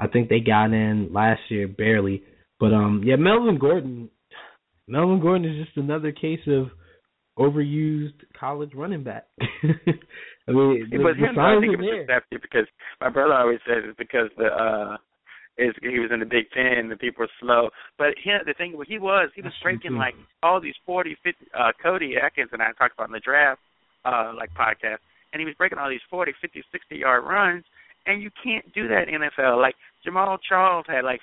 I 0.00 0.08
think 0.08 0.28
they 0.28 0.40
got 0.40 0.72
in 0.72 1.12
last 1.12 1.40
year 1.48 1.68
barely. 1.68 2.24
But 2.58 2.74
um 2.74 3.02
yeah, 3.04 3.16
Melvin 3.16 3.58
Gordon 3.58 4.10
Melvin 4.88 5.20
Gordon 5.20 5.48
is 5.48 5.64
just 5.64 5.76
another 5.76 6.10
case 6.10 6.40
of 6.48 6.68
overused 7.38 8.14
college 8.38 8.70
running 8.74 9.02
back. 9.02 9.26
I 9.40 10.52
mean, 10.52 10.88
the, 10.90 10.98
but 10.98 11.16
the 11.16 11.26
him, 11.26 11.38
I 11.38 11.58
think 11.60 11.72
it 11.74 11.80
was 11.80 12.04
deceptive 12.06 12.42
because 12.42 12.66
my 13.00 13.08
brother 13.08 13.34
always 13.34 13.60
says 13.66 13.82
it's 13.84 13.98
because 13.98 14.28
the 14.36 14.46
uh 14.46 14.96
is 15.56 15.72
he 15.82 16.00
was 16.00 16.10
in 16.12 16.18
the 16.18 16.26
Big 16.26 16.50
Ten 16.52 16.90
and 16.90 16.98
people 16.98 17.22
were 17.22 17.30
slow. 17.40 17.70
But 17.96 18.18
him, 18.22 18.40
the 18.44 18.54
thing 18.54 18.74
he 18.88 18.98
was 18.98 19.30
he 19.34 19.42
was 19.42 19.52
That's 19.54 19.62
breaking 19.62 19.92
true. 19.92 19.98
like 19.98 20.14
all 20.42 20.60
these 20.60 20.74
forty, 20.84 21.16
fifty. 21.22 21.46
Uh, 21.58 21.72
Cody 21.82 22.14
Atkins 22.22 22.50
and 22.52 22.60
I 22.62 22.72
talked 22.78 22.94
about 22.94 23.08
in 23.08 23.12
the 23.12 23.20
draft, 23.24 23.60
uh, 24.04 24.32
like 24.36 24.50
podcast, 24.54 24.98
and 25.32 25.40
he 25.40 25.46
was 25.46 25.54
breaking 25.56 25.78
all 25.78 25.88
these 25.88 26.04
forty, 26.10 26.32
fifty, 26.40 26.62
sixty 26.72 26.96
yard 26.98 27.24
runs, 27.24 27.64
and 28.06 28.20
you 28.22 28.30
can't 28.42 28.66
do 28.74 28.86
that 28.88 29.08
in 29.08 29.22
NFL. 29.22 29.60
Like 29.60 29.76
Jamaal 30.06 30.38
Charles 30.46 30.84
had 30.88 31.04
like 31.04 31.20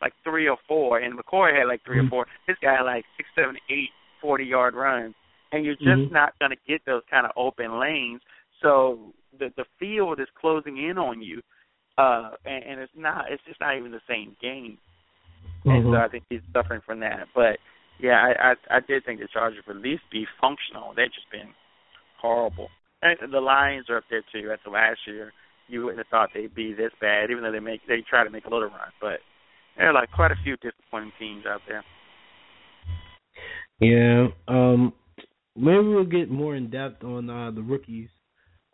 like 0.00 0.12
three 0.24 0.48
or 0.48 0.56
four, 0.66 0.98
and 0.98 1.18
McCoy 1.18 1.56
had 1.56 1.68
like 1.68 1.80
3 1.84 1.98
Mhm. 2.00 2.06
or 2.06 2.10
four. 2.10 2.26
This 2.48 2.56
guy 2.60 2.74
had 2.74 2.82
like 2.82 3.04
six, 3.16 3.28
seven, 3.36 3.54
eight, 3.70 3.90
forty 4.20 4.44
yard 4.44 4.74
runs, 4.74 5.14
and 5.52 5.64
you're 5.64 5.74
just 5.76 6.08
Mhm. 6.08 6.10
not 6.10 6.38
going 6.38 6.50
to 6.50 6.56
get 6.66 6.84
those 6.86 7.02
kind 7.10 7.26
of 7.26 7.32
open 7.36 7.78
lanes. 7.78 8.20
So 8.60 9.12
the 9.38 9.52
the 9.56 9.64
field 9.78 10.20
is 10.20 10.28
closing 10.40 10.76
in 10.78 10.98
on 10.98 11.22
you 11.22 11.42
uh 11.98 12.30
and, 12.44 12.64
and 12.64 12.80
it's 12.80 12.92
not 12.96 13.26
it's 13.30 13.42
just 13.46 13.60
not 13.60 13.76
even 13.76 13.90
the 13.90 14.00
same 14.08 14.36
game 14.40 14.78
and 15.66 15.84
so 15.84 15.96
Mhm. 15.96 16.04
i 16.04 16.08
think 16.08 16.24
he's 16.28 16.40
suffering 16.52 16.80
from 16.84 17.00
that 17.00 17.26
but 17.34 17.58
yeah 17.98 18.24
i 18.24 18.52
i 18.52 18.76
i 18.76 18.80
did 18.80 19.04
think 19.04 19.20
the 19.20 19.28
chargers 19.28 19.62
would 19.66 19.76
at 19.76 19.82
least 19.82 20.02
be 20.10 20.26
functional 20.40 20.92
they've 20.94 21.12
just 21.12 21.30
been 21.30 21.52
horrible 22.20 22.70
and 23.02 23.18
the 23.32 23.40
lions 23.40 23.86
are 23.90 23.98
up 23.98 24.04
there 24.10 24.22
too 24.32 24.50
after 24.52 24.70
last 24.70 25.00
year 25.06 25.32
you 25.68 25.82
wouldn't 25.82 25.98
have 25.98 26.08
thought 26.08 26.30
they'd 26.34 26.54
be 26.54 26.72
this 26.72 26.92
bad 27.00 27.30
even 27.30 27.42
though 27.42 27.52
they 27.52 27.60
make 27.60 27.80
they 27.86 28.02
try 28.08 28.24
to 28.24 28.30
make 28.30 28.46
a 28.46 28.50
little 28.50 28.68
run 28.68 28.92
but 29.00 29.20
there 29.76 29.88
are 29.88 29.94
like 29.94 30.10
quite 30.12 30.30
a 30.30 30.36
few 30.42 30.56
disappointing 30.56 31.12
teams 31.18 31.44
out 31.46 31.60
there 31.68 31.84
Yeah. 33.80 34.28
Um 34.48 34.92
maybe 35.56 35.78
we'll 35.88 36.04
get 36.04 36.30
more 36.30 36.56
in 36.56 36.70
depth 36.70 37.04
on 37.04 37.28
uh 37.28 37.50
the 37.50 37.62
rookies 37.62 38.08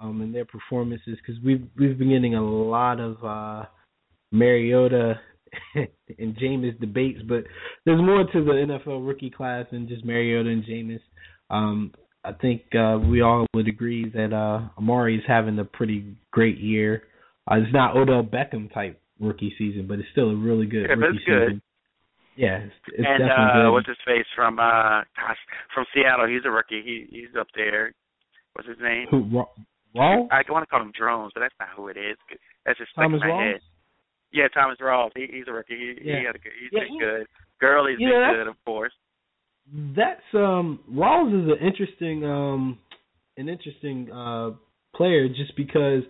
um 0.00 0.20
and 0.20 0.34
their 0.34 0.44
performances 0.44 1.16
because 1.18 1.42
we've 1.44 1.66
we've 1.78 1.98
been 1.98 2.10
getting 2.10 2.34
a 2.34 2.42
lot 2.44 3.00
of 3.00 3.16
uh 3.24 3.66
Mariota 4.30 5.18
and 5.74 6.36
Jameis 6.36 6.78
debates, 6.78 7.20
but 7.26 7.44
there's 7.86 8.00
more 8.02 8.24
to 8.24 8.44
the 8.44 8.52
NFL 8.52 9.06
rookie 9.06 9.30
class 9.30 9.64
than 9.72 9.88
just 9.88 10.04
Mariota 10.04 10.50
and 10.50 10.64
Jameis. 10.64 11.00
Um 11.50 11.92
I 12.24 12.32
think 12.32 12.62
uh 12.74 12.98
we 12.98 13.22
all 13.22 13.46
would 13.54 13.68
agree 13.68 14.08
that 14.10 14.32
uh 14.32 14.68
Amari 14.78 15.16
is 15.16 15.24
having 15.26 15.58
a 15.58 15.64
pretty 15.64 16.16
great 16.30 16.58
year. 16.58 17.04
Uh, 17.50 17.56
it's 17.56 17.72
not 17.72 17.96
Odell 17.96 18.22
Beckham 18.22 18.72
type 18.72 19.00
rookie 19.18 19.54
season, 19.56 19.86
but 19.88 19.98
it's 19.98 20.08
still 20.12 20.30
a 20.30 20.36
really 20.36 20.66
good 20.66 20.82
Yeah, 20.88 20.94
rookie 20.96 21.18
season. 21.24 21.62
Yeah, 22.38 22.62
it's, 22.70 22.74
it's 22.94 23.02
and 23.02 23.18
definitely 23.26 23.50
uh 23.50 23.62
good. 23.66 23.72
what's 23.74 23.88
his 23.90 24.02
face 24.06 24.28
from 24.38 24.58
uh 24.62 25.02
gosh 25.18 25.40
from 25.74 25.84
seattle 25.92 26.28
he's 26.30 26.46
a 26.46 26.50
rookie 26.54 26.82
he 26.86 26.94
he's 27.10 27.34
up 27.34 27.48
there 27.58 27.90
what's 28.54 28.68
his 28.68 28.78
name 28.80 29.06
Who, 29.10 29.26
Ra- 29.34 29.54
Raw? 29.94 30.26
I 30.30 30.46
want 30.48 30.62
to 30.62 30.70
call 30.70 30.80
him 30.82 30.92
Drones, 30.96 31.32
but 31.34 31.40
that's 31.40 31.58
not 31.58 31.70
who 31.74 31.88
it 31.88 31.96
is. 31.96 32.16
That's 32.64 32.78
just 32.78 32.92
stuck 32.92 33.04
Thomas 33.04 33.20
in 33.22 33.28
my 33.28 33.34
Rawls? 33.34 33.52
head. 33.52 33.60
Yeah, 34.30 34.46
Thomas 34.52 34.76
Rawls. 34.80 35.10
He, 35.16 35.26
he's 35.32 35.48
a 35.48 35.52
rookie. 35.52 35.74
He, 35.74 36.06
Yeah. 36.08 36.20
he 36.20 36.24
had 36.26 36.36
a 36.36 36.38
good. 36.38 36.52
He's 36.60 36.70
Yeah, 36.70 36.80
been 36.84 36.92
he- 36.92 36.98
good. 37.00 37.26
Gurley's 37.60 37.96
you 37.98 38.08
been 38.10 38.34
good, 38.36 38.46
of 38.48 38.56
course. 38.64 38.92
That's 39.96 40.22
um 40.34 40.80
Rawls 40.92 41.32
is 41.34 41.50
an 41.50 41.66
interesting 41.66 42.24
um 42.24 42.78
an 43.36 43.48
interesting 43.48 44.10
uh 44.12 44.50
player 44.94 45.28
just 45.28 45.56
because 45.56 46.02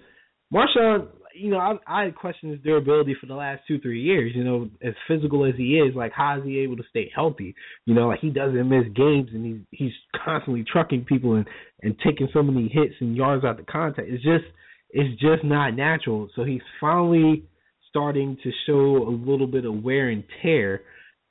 Marshawn, 0.53 1.09
you 1.39 1.51
know, 1.51 1.59
I 1.59 1.77
I 1.87 2.11
questioned 2.11 2.53
his 2.53 2.61
durability 2.63 3.17
for 3.21 3.27
the 3.27 3.35
last 3.35 3.63
two 3.67 3.79
three 3.81 4.03
years. 4.03 4.33
You 4.35 4.45
know, 4.45 4.71
as 4.83 4.95
physical 5.07 5.45
as 5.45 5.55
he 5.57 5.79
is, 5.79 5.95
like 5.95 6.13
how 6.13 6.39
is 6.39 6.45
he 6.45 6.59
able 6.61 6.77
to 6.77 6.83
stay 6.91 7.11
healthy? 7.15 7.55
You 7.87 7.95
know, 7.95 8.09
like 8.09 8.21
he 8.21 8.31
doesn't 8.31 8.69
miss 8.69 8.85
games 8.95 9.31
and 9.33 9.45
he's 9.45 9.61
he's 9.71 9.93
constantly 10.25 10.65
trucking 10.71 11.05
people 11.05 11.35
and 11.35 11.47
and 11.83 11.97
taking 12.05 12.29
so 12.33 12.43
many 12.43 12.69
hits 12.69 12.95
and 13.01 13.17
yards 13.17 13.45
out 13.45 13.57
the 13.57 13.65
contact. 13.65 14.09
It's 14.09 14.23
just 14.23 14.45
it's 14.91 15.21
just 15.21 15.45
not 15.45 15.75
natural. 15.75 16.29
So 16.35 16.45
he's 16.45 16.63
finally 16.81 17.45
starting 17.91 18.37
to 18.43 18.51
show 18.67 19.09
a 19.09 19.11
little 19.11 19.47
bit 19.47 19.65
of 19.65 19.83
wear 19.83 20.09
and 20.09 20.25
tear, 20.43 20.83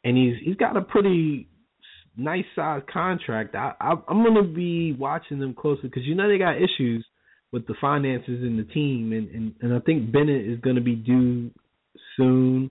and 0.04 0.18
he's 0.18 0.36
he's 0.44 0.56
got 0.56 0.78
a 0.78 0.82
pretty 0.82 1.48
nice 2.16 2.46
size 2.56 2.82
contract. 2.92 3.56
I, 3.56 3.74
I 3.80 3.94
I'm 4.08 4.24
gonna 4.24 4.44
be 4.44 4.94
watching 4.94 5.40
them 5.40 5.54
closely 5.54 5.90
because 5.90 6.04
you 6.04 6.16
know 6.16 6.28
they 6.28 6.38
got 6.38 6.56
issues 6.58 7.06
with 7.52 7.66
the 7.68 7.76
finances 7.80 8.42
and 8.44 8.60
the 8.60 8.64
team, 8.74 9.12
and 9.14 9.30
and 9.30 9.54
and 9.62 9.74
I 9.74 9.80
think 9.80 10.12
Bennett 10.12 10.46
is 10.48 10.60
gonna 10.60 10.82
be 10.82 10.96
due 10.96 11.52
soon, 12.16 12.70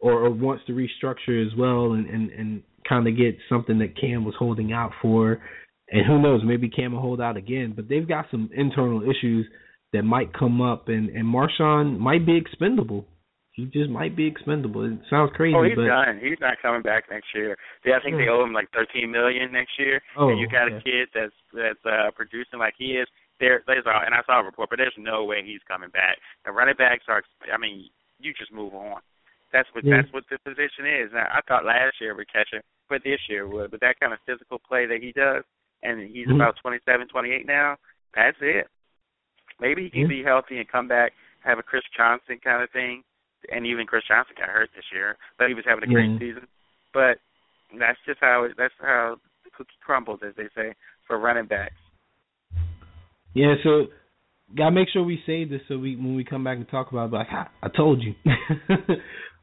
or, 0.00 0.12
or 0.12 0.30
wants 0.30 0.64
to 0.66 0.72
restructure 0.72 1.44
as 1.46 1.52
well, 1.56 1.92
and 1.92 2.06
and 2.08 2.30
and 2.30 2.62
kind 2.88 3.06
of 3.08 3.16
get 3.16 3.36
something 3.48 3.78
that 3.80 3.98
Cam 4.00 4.24
was 4.24 4.34
holding 4.38 4.72
out 4.72 4.92
for, 5.02 5.40
and 5.90 6.06
who 6.06 6.20
knows, 6.20 6.42
maybe 6.44 6.68
Cam 6.68 6.92
will 6.92 7.00
hold 7.00 7.20
out 7.20 7.36
again. 7.36 7.72
But 7.74 7.88
they've 7.88 8.06
got 8.06 8.26
some 8.30 8.50
internal 8.54 9.02
issues 9.02 9.46
that 9.92 10.02
might 10.02 10.32
come 10.32 10.60
up, 10.60 10.88
and 10.88 11.08
and 11.10 11.24
Marshawn 11.26 11.98
might 11.98 12.26
be 12.26 12.36
expendable. 12.36 13.06
He 13.52 13.64
just 13.72 13.88
might 13.88 14.14
be 14.14 14.26
expendable. 14.26 14.84
It 14.84 14.98
sounds 15.08 15.30
crazy, 15.34 15.56
Oh, 15.56 15.62
he's 15.64 15.74
but 15.76 15.86
done. 15.86 16.20
He's 16.22 16.36
not 16.42 16.60
coming 16.60 16.82
back 16.82 17.04
next 17.10 17.28
year. 17.34 17.56
They, 17.86 17.92
I 17.92 18.00
think 18.04 18.18
they 18.18 18.28
owe 18.28 18.44
him 18.44 18.52
like 18.52 18.68
thirteen 18.70 19.10
million 19.10 19.50
next 19.50 19.78
year. 19.78 20.02
oh, 20.18 20.28
and 20.28 20.38
you 20.38 20.46
got 20.46 20.68
a 20.68 20.78
kid 20.82 21.08
that's 21.14 21.32
that's 21.54 21.80
uh 21.86 22.10
producing 22.14 22.58
like 22.58 22.74
he 22.76 22.98
is. 23.00 23.08
There, 23.38 23.62
there's 23.66 23.84
a, 23.84 23.92
and 24.04 24.14
I 24.14 24.22
saw 24.24 24.40
a 24.40 24.44
report, 24.44 24.70
but 24.70 24.76
there's 24.78 24.96
no 24.96 25.24
way 25.24 25.42
he's 25.44 25.60
coming 25.68 25.90
back. 25.90 26.16
The 26.44 26.52
running 26.52 26.76
backs 26.76 27.04
are. 27.08 27.22
I 27.52 27.58
mean, 27.58 27.88
you 28.18 28.32
just 28.32 28.52
move 28.52 28.74
on. 28.74 29.00
That's 29.52 29.68
what 29.72 29.84
Yeah. 29.84 30.00
that's 30.00 30.12
what 30.12 30.24
the 30.30 30.38
position 30.38 30.86
is. 30.86 31.12
Now, 31.12 31.28
I 31.30 31.40
thought 31.46 31.64
last 31.64 32.00
year 32.00 32.14
we'd 32.14 32.32
catch 32.32 32.48
him, 32.52 32.62
but 32.88 33.04
this 33.04 33.20
year 33.28 33.46
would. 33.46 33.70
But 33.70 33.80
that 33.80 34.00
kind 34.00 34.12
of 34.12 34.18
physical 34.26 34.58
play 34.58 34.86
that 34.86 35.02
he 35.02 35.12
does, 35.12 35.44
and 35.82 36.00
he's 36.00 36.26
Mhm. 36.28 36.36
about 36.36 36.56
27, 36.56 37.08
28 37.08 37.46
now. 37.46 37.76
That's 38.14 38.40
it. 38.40 38.68
Maybe 39.60 39.84
he 39.84 39.90
can 39.90 40.00
Yeah. 40.02 40.06
be 40.08 40.22
healthy 40.22 40.58
and 40.58 40.68
come 40.68 40.88
back, 40.88 41.12
have 41.40 41.58
a 41.58 41.62
Chris 41.62 41.84
Johnson 41.96 42.38
kind 42.40 42.62
of 42.62 42.70
thing. 42.70 43.04
And 43.50 43.66
even 43.66 43.86
Chris 43.86 44.04
Johnson 44.04 44.34
got 44.36 44.48
hurt 44.48 44.72
this 44.72 44.90
year, 44.90 45.16
but 45.38 45.48
he 45.48 45.54
was 45.54 45.64
having 45.64 45.84
a 45.84 45.92
great 45.92 46.10
Yeah. 46.10 46.18
season. 46.18 46.48
But 46.92 47.20
that's 47.74 48.00
just 48.04 48.20
how 48.20 48.44
it, 48.44 48.56
that's 48.56 48.74
how 48.80 49.20
the 49.44 49.50
cookie 49.50 49.76
crumbles, 49.80 50.22
as 50.22 50.34
they 50.34 50.48
say, 50.48 50.74
for 51.06 51.18
running 51.18 51.44
backs. 51.46 51.76
Yeah, 53.36 53.56
so 53.62 53.88
gotta 54.56 54.70
make 54.70 54.88
sure 54.90 55.02
we 55.02 55.20
save 55.26 55.50
this 55.50 55.60
so 55.68 55.76
we 55.76 55.94
when 55.94 56.16
we 56.16 56.24
come 56.24 56.42
back 56.42 56.56
and 56.56 56.66
talk 56.66 56.90
about 56.90 57.12
it, 57.12 57.12
like 57.12 57.26
I, 57.30 57.48
I 57.62 57.68
told 57.68 58.02
you. 58.02 58.14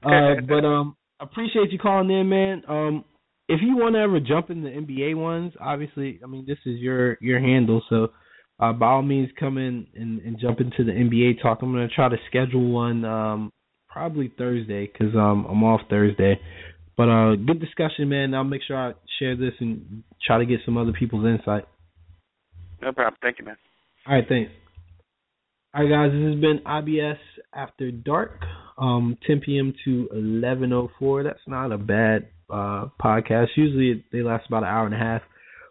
uh, 0.03 0.41
but 0.47 0.65
um, 0.65 0.97
appreciate 1.19 1.71
you 1.71 1.77
calling 1.77 2.09
in, 2.09 2.27
man. 2.27 2.63
Um, 2.67 3.05
if 3.47 3.59
you 3.61 3.77
want 3.77 3.93
to 3.93 3.99
ever 3.99 4.19
jump 4.19 4.49
in 4.49 4.63
the 4.63 4.69
NBA 4.69 5.15
ones, 5.15 5.53
obviously, 5.61 6.19
I 6.23 6.27
mean 6.27 6.45
this 6.47 6.57
is 6.65 6.79
your 6.79 7.19
your 7.21 7.39
handle, 7.39 7.83
so 7.87 8.07
uh, 8.59 8.73
by 8.73 8.87
all 8.87 9.03
means 9.03 9.29
come 9.39 9.59
in 9.59 9.85
and, 9.93 10.21
and 10.21 10.39
jump 10.39 10.59
into 10.59 10.83
the 10.83 10.91
NBA 10.91 11.43
talk. 11.43 11.59
I'm 11.61 11.71
gonna 11.71 11.87
try 11.87 12.09
to 12.09 12.17
schedule 12.27 12.71
one 12.71 13.05
um 13.05 13.51
probably 13.87 14.33
Thursday 14.39 14.87
'cause 14.87 15.13
um 15.13 15.45
I'm 15.47 15.63
off 15.63 15.81
Thursday. 15.87 16.39
But 16.97 17.09
uh, 17.09 17.35
good 17.35 17.59
discussion, 17.59 18.09
man. 18.09 18.33
I'll 18.33 18.43
make 18.43 18.61
sure 18.67 18.75
I 18.77 18.93
share 19.19 19.35
this 19.35 19.53
and 19.59 20.01
try 20.25 20.39
to 20.39 20.47
get 20.47 20.61
some 20.65 20.77
other 20.77 20.93
people's 20.93 21.25
insight. 21.27 21.65
No 22.81 22.91
problem. 22.91 23.17
Thank 23.21 23.37
you, 23.37 23.45
man. 23.45 23.57
All 24.05 24.15
right, 24.15 24.25
thanks. 24.27 24.51
All 25.73 25.83
right, 25.83 25.89
guys, 25.89 26.11
this 26.11 26.33
has 26.33 26.41
been 26.41 26.59
IBS 26.65 27.17
After 27.53 27.89
Dark, 27.89 28.41
um, 28.77 29.17
10 29.25 29.41
p.m. 29.45 29.73
to 29.85 30.09
11:04. 30.13 31.23
That's 31.23 31.39
not 31.47 31.71
a 31.71 31.77
bad 31.77 32.27
uh, 32.49 32.87
podcast. 33.01 33.47
Usually 33.55 34.03
they 34.11 34.21
last 34.21 34.45
about 34.47 34.63
an 34.63 34.69
hour 34.69 34.85
and 34.85 34.93
a 34.93 34.97
half, 34.97 35.21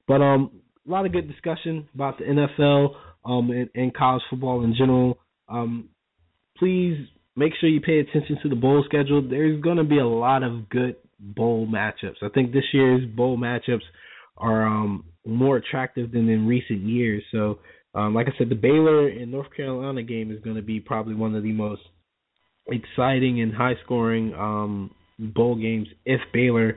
but 0.09 0.23
um, 0.23 0.51
a 0.87 0.91
lot 0.91 1.07
of 1.07 1.13
good 1.13 1.29
discussion 1.29 1.89
about 1.95 2.19
the 2.19 2.25
NFL 2.25 2.95
um, 3.25 3.51
and, 3.51 3.69
and 3.75 3.95
college 3.95 4.23
football 4.31 4.65
in 4.65 4.75
general. 4.77 5.19
Um, 5.49 5.91
please 6.59 6.97
make 7.37 7.53
sure 7.61 7.69
you 7.69 7.81
pay 7.81 8.01
attention 8.01 8.39
to 8.43 8.49
the 8.49 8.57
bowl 8.57 8.83
schedule. 8.87 9.27
There's 9.29 9.61
going 9.61 9.77
to 9.77 9.85
be 9.85 9.99
a 9.99 10.07
lot 10.07 10.43
of 10.43 10.69
good 10.69 10.97
bowl 11.19 11.67
matchups. 11.67 12.23
I 12.23 12.29
think 12.31 12.53
this 12.53 12.65
year's 12.73 13.05
bowl 13.07 13.39
matchups 13.39 13.83
are 14.37 14.67
um, 14.67 15.05
more 15.27 15.59
attractive 15.59 16.13
than 16.13 16.29
in 16.29 16.47
recent 16.47 16.81
years. 16.81 17.23
So, 17.31 17.59
um, 17.95 18.15
like 18.15 18.27
I 18.27 18.37
said, 18.39 18.49
the 18.49 18.55
Baylor 18.55 19.09
and 19.09 19.31
North 19.31 19.55
Carolina 19.55 20.03
game 20.03 20.31
is 20.31 20.41
going 20.41 20.57
to 20.57 20.63
be 20.63 20.81
probably 20.81 21.15
one 21.15 21.35
of 21.35 21.43
the 21.43 21.53
most 21.53 21.83
exciting 22.67 23.41
and 23.41 23.53
high 23.53 23.75
scoring 23.85 24.35
um, 24.35 24.91
bowl 25.19 25.57
games 25.57 25.89
if 26.05 26.21
Baylor 26.33 26.77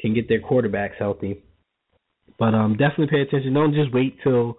can 0.00 0.14
get 0.14 0.28
their 0.28 0.40
quarterbacks 0.40 0.96
healthy. 0.98 1.42
But 2.38 2.54
um, 2.54 2.76
definitely 2.76 3.08
pay 3.08 3.20
attention. 3.22 3.54
Don't 3.54 3.74
just 3.74 3.92
wait 3.92 4.16
till 4.22 4.58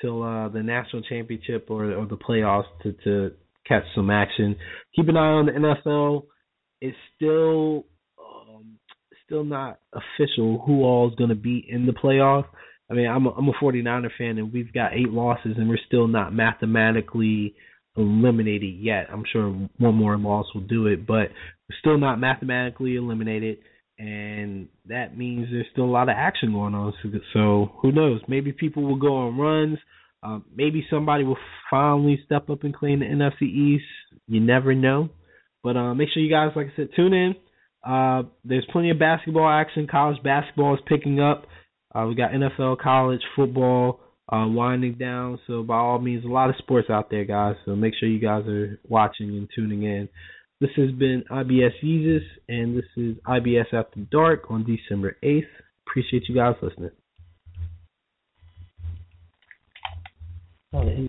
till 0.00 0.22
uh, 0.22 0.48
the 0.48 0.62
national 0.62 1.02
championship 1.02 1.66
or 1.68 1.92
or 1.92 2.06
the 2.06 2.16
playoffs 2.16 2.64
to 2.82 2.92
to 3.04 3.32
catch 3.66 3.84
some 3.94 4.10
action. 4.10 4.56
Keep 4.96 5.08
an 5.08 5.16
eye 5.16 5.20
on 5.20 5.46
the 5.46 5.52
NFL. 5.52 6.24
It's 6.80 6.96
still 7.16 7.86
um, 8.18 8.78
still 9.26 9.44
not 9.44 9.80
official 9.92 10.62
who 10.64 10.82
all 10.82 11.08
is 11.08 11.14
going 11.16 11.30
to 11.30 11.36
be 11.36 11.64
in 11.68 11.86
the 11.86 11.92
playoff. 11.92 12.46
I 12.90 12.94
mean, 12.94 13.06
I'm 13.06 13.26
a, 13.26 13.30
I'm 13.30 13.48
a 13.48 13.52
49er 13.52 14.10
fan, 14.18 14.38
and 14.38 14.52
we've 14.52 14.72
got 14.72 14.94
eight 14.94 15.10
losses, 15.10 15.54
and 15.56 15.68
we're 15.68 15.78
still 15.86 16.08
not 16.08 16.34
mathematically 16.34 17.54
eliminated 17.96 18.74
yet. 18.78 19.06
I'm 19.12 19.24
sure 19.32 19.50
one 19.78 19.94
more 19.94 20.16
loss 20.18 20.46
will 20.54 20.62
do 20.62 20.86
it, 20.86 21.06
but 21.06 21.28
we're 21.68 21.78
still 21.78 21.98
not 21.98 22.18
mathematically 22.18 22.96
eliminated, 22.96 23.58
and 23.98 24.68
that 24.86 25.16
means 25.16 25.48
there's 25.50 25.66
still 25.72 25.84
a 25.84 25.86
lot 25.86 26.08
of 26.08 26.16
action 26.18 26.52
going 26.52 26.74
on. 26.74 26.92
So, 27.02 27.08
so 27.32 27.72
who 27.80 27.92
knows? 27.92 28.20
Maybe 28.28 28.52
people 28.52 28.82
will 28.82 28.98
go 28.98 29.16
on 29.16 29.38
runs. 29.38 29.78
Um, 30.22 30.44
maybe 30.54 30.86
somebody 30.90 31.24
will 31.24 31.38
finally 31.70 32.20
step 32.26 32.50
up 32.50 32.64
and 32.64 32.74
claim 32.74 33.00
the 33.00 33.06
NFC 33.06 33.42
East. 33.42 33.84
You 34.26 34.40
never 34.40 34.74
know. 34.74 35.10
But 35.62 35.76
uh, 35.76 35.94
make 35.94 36.08
sure 36.12 36.22
you 36.22 36.30
guys, 36.30 36.50
like 36.56 36.68
I 36.72 36.76
said, 36.76 36.88
tune 36.96 37.12
in. 37.12 37.34
Uh, 37.84 38.22
there's 38.44 38.66
plenty 38.72 38.90
of 38.90 38.98
basketball 38.98 39.48
action. 39.48 39.86
College 39.90 40.22
basketball 40.22 40.74
is 40.74 40.80
picking 40.86 41.20
up. 41.20 41.46
Uh, 41.94 42.06
we 42.06 42.14
got 42.14 42.30
NFL, 42.30 42.78
college 42.78 43.20
football 43.34 44.00
uh, 44.32 44.46
winding 44.46 44.94
down. 44.94 45.38
So 45.46 45.62
by 45.62 45.76
all 45.76 45.98
means, 45.98 46.24
a 46.24 46.28
lot 46.28 46.50
of 46.50 46.56
sports 46.58 46.88
out 46.88 47.10
there, 47.10 47.24
guys. 47.24 47.56
So 47.64 47.74
make 47.74 47.94
sure 47.98 48.08
you 48.08 48.20
guys 48.20 48.46
are 48.46 48.78
watching 48.88 49.30
and 49.30 49.48
tuning 49.54 49.82
in. 49.82 50.08
This 50.60 50.70
has 50.76 50.90
been 50.92 51.24
IBS 51.30 51.72
Jesus, 51.80 52.22
and 52.48 52.76
this 52.76 52.84
is 52.96 53.16
IBS 53.26 53.72
After 53.72 54.00
Dark 54.10 54.50
on 54.50 54.64
December 54.64 55.16
8th. 55.22 55.42
Appreciate 55.88 56.28
you 56.28 56.34
guys 56.34 56.54
listening. 56.62 56.90
Oh, 60.72 61.06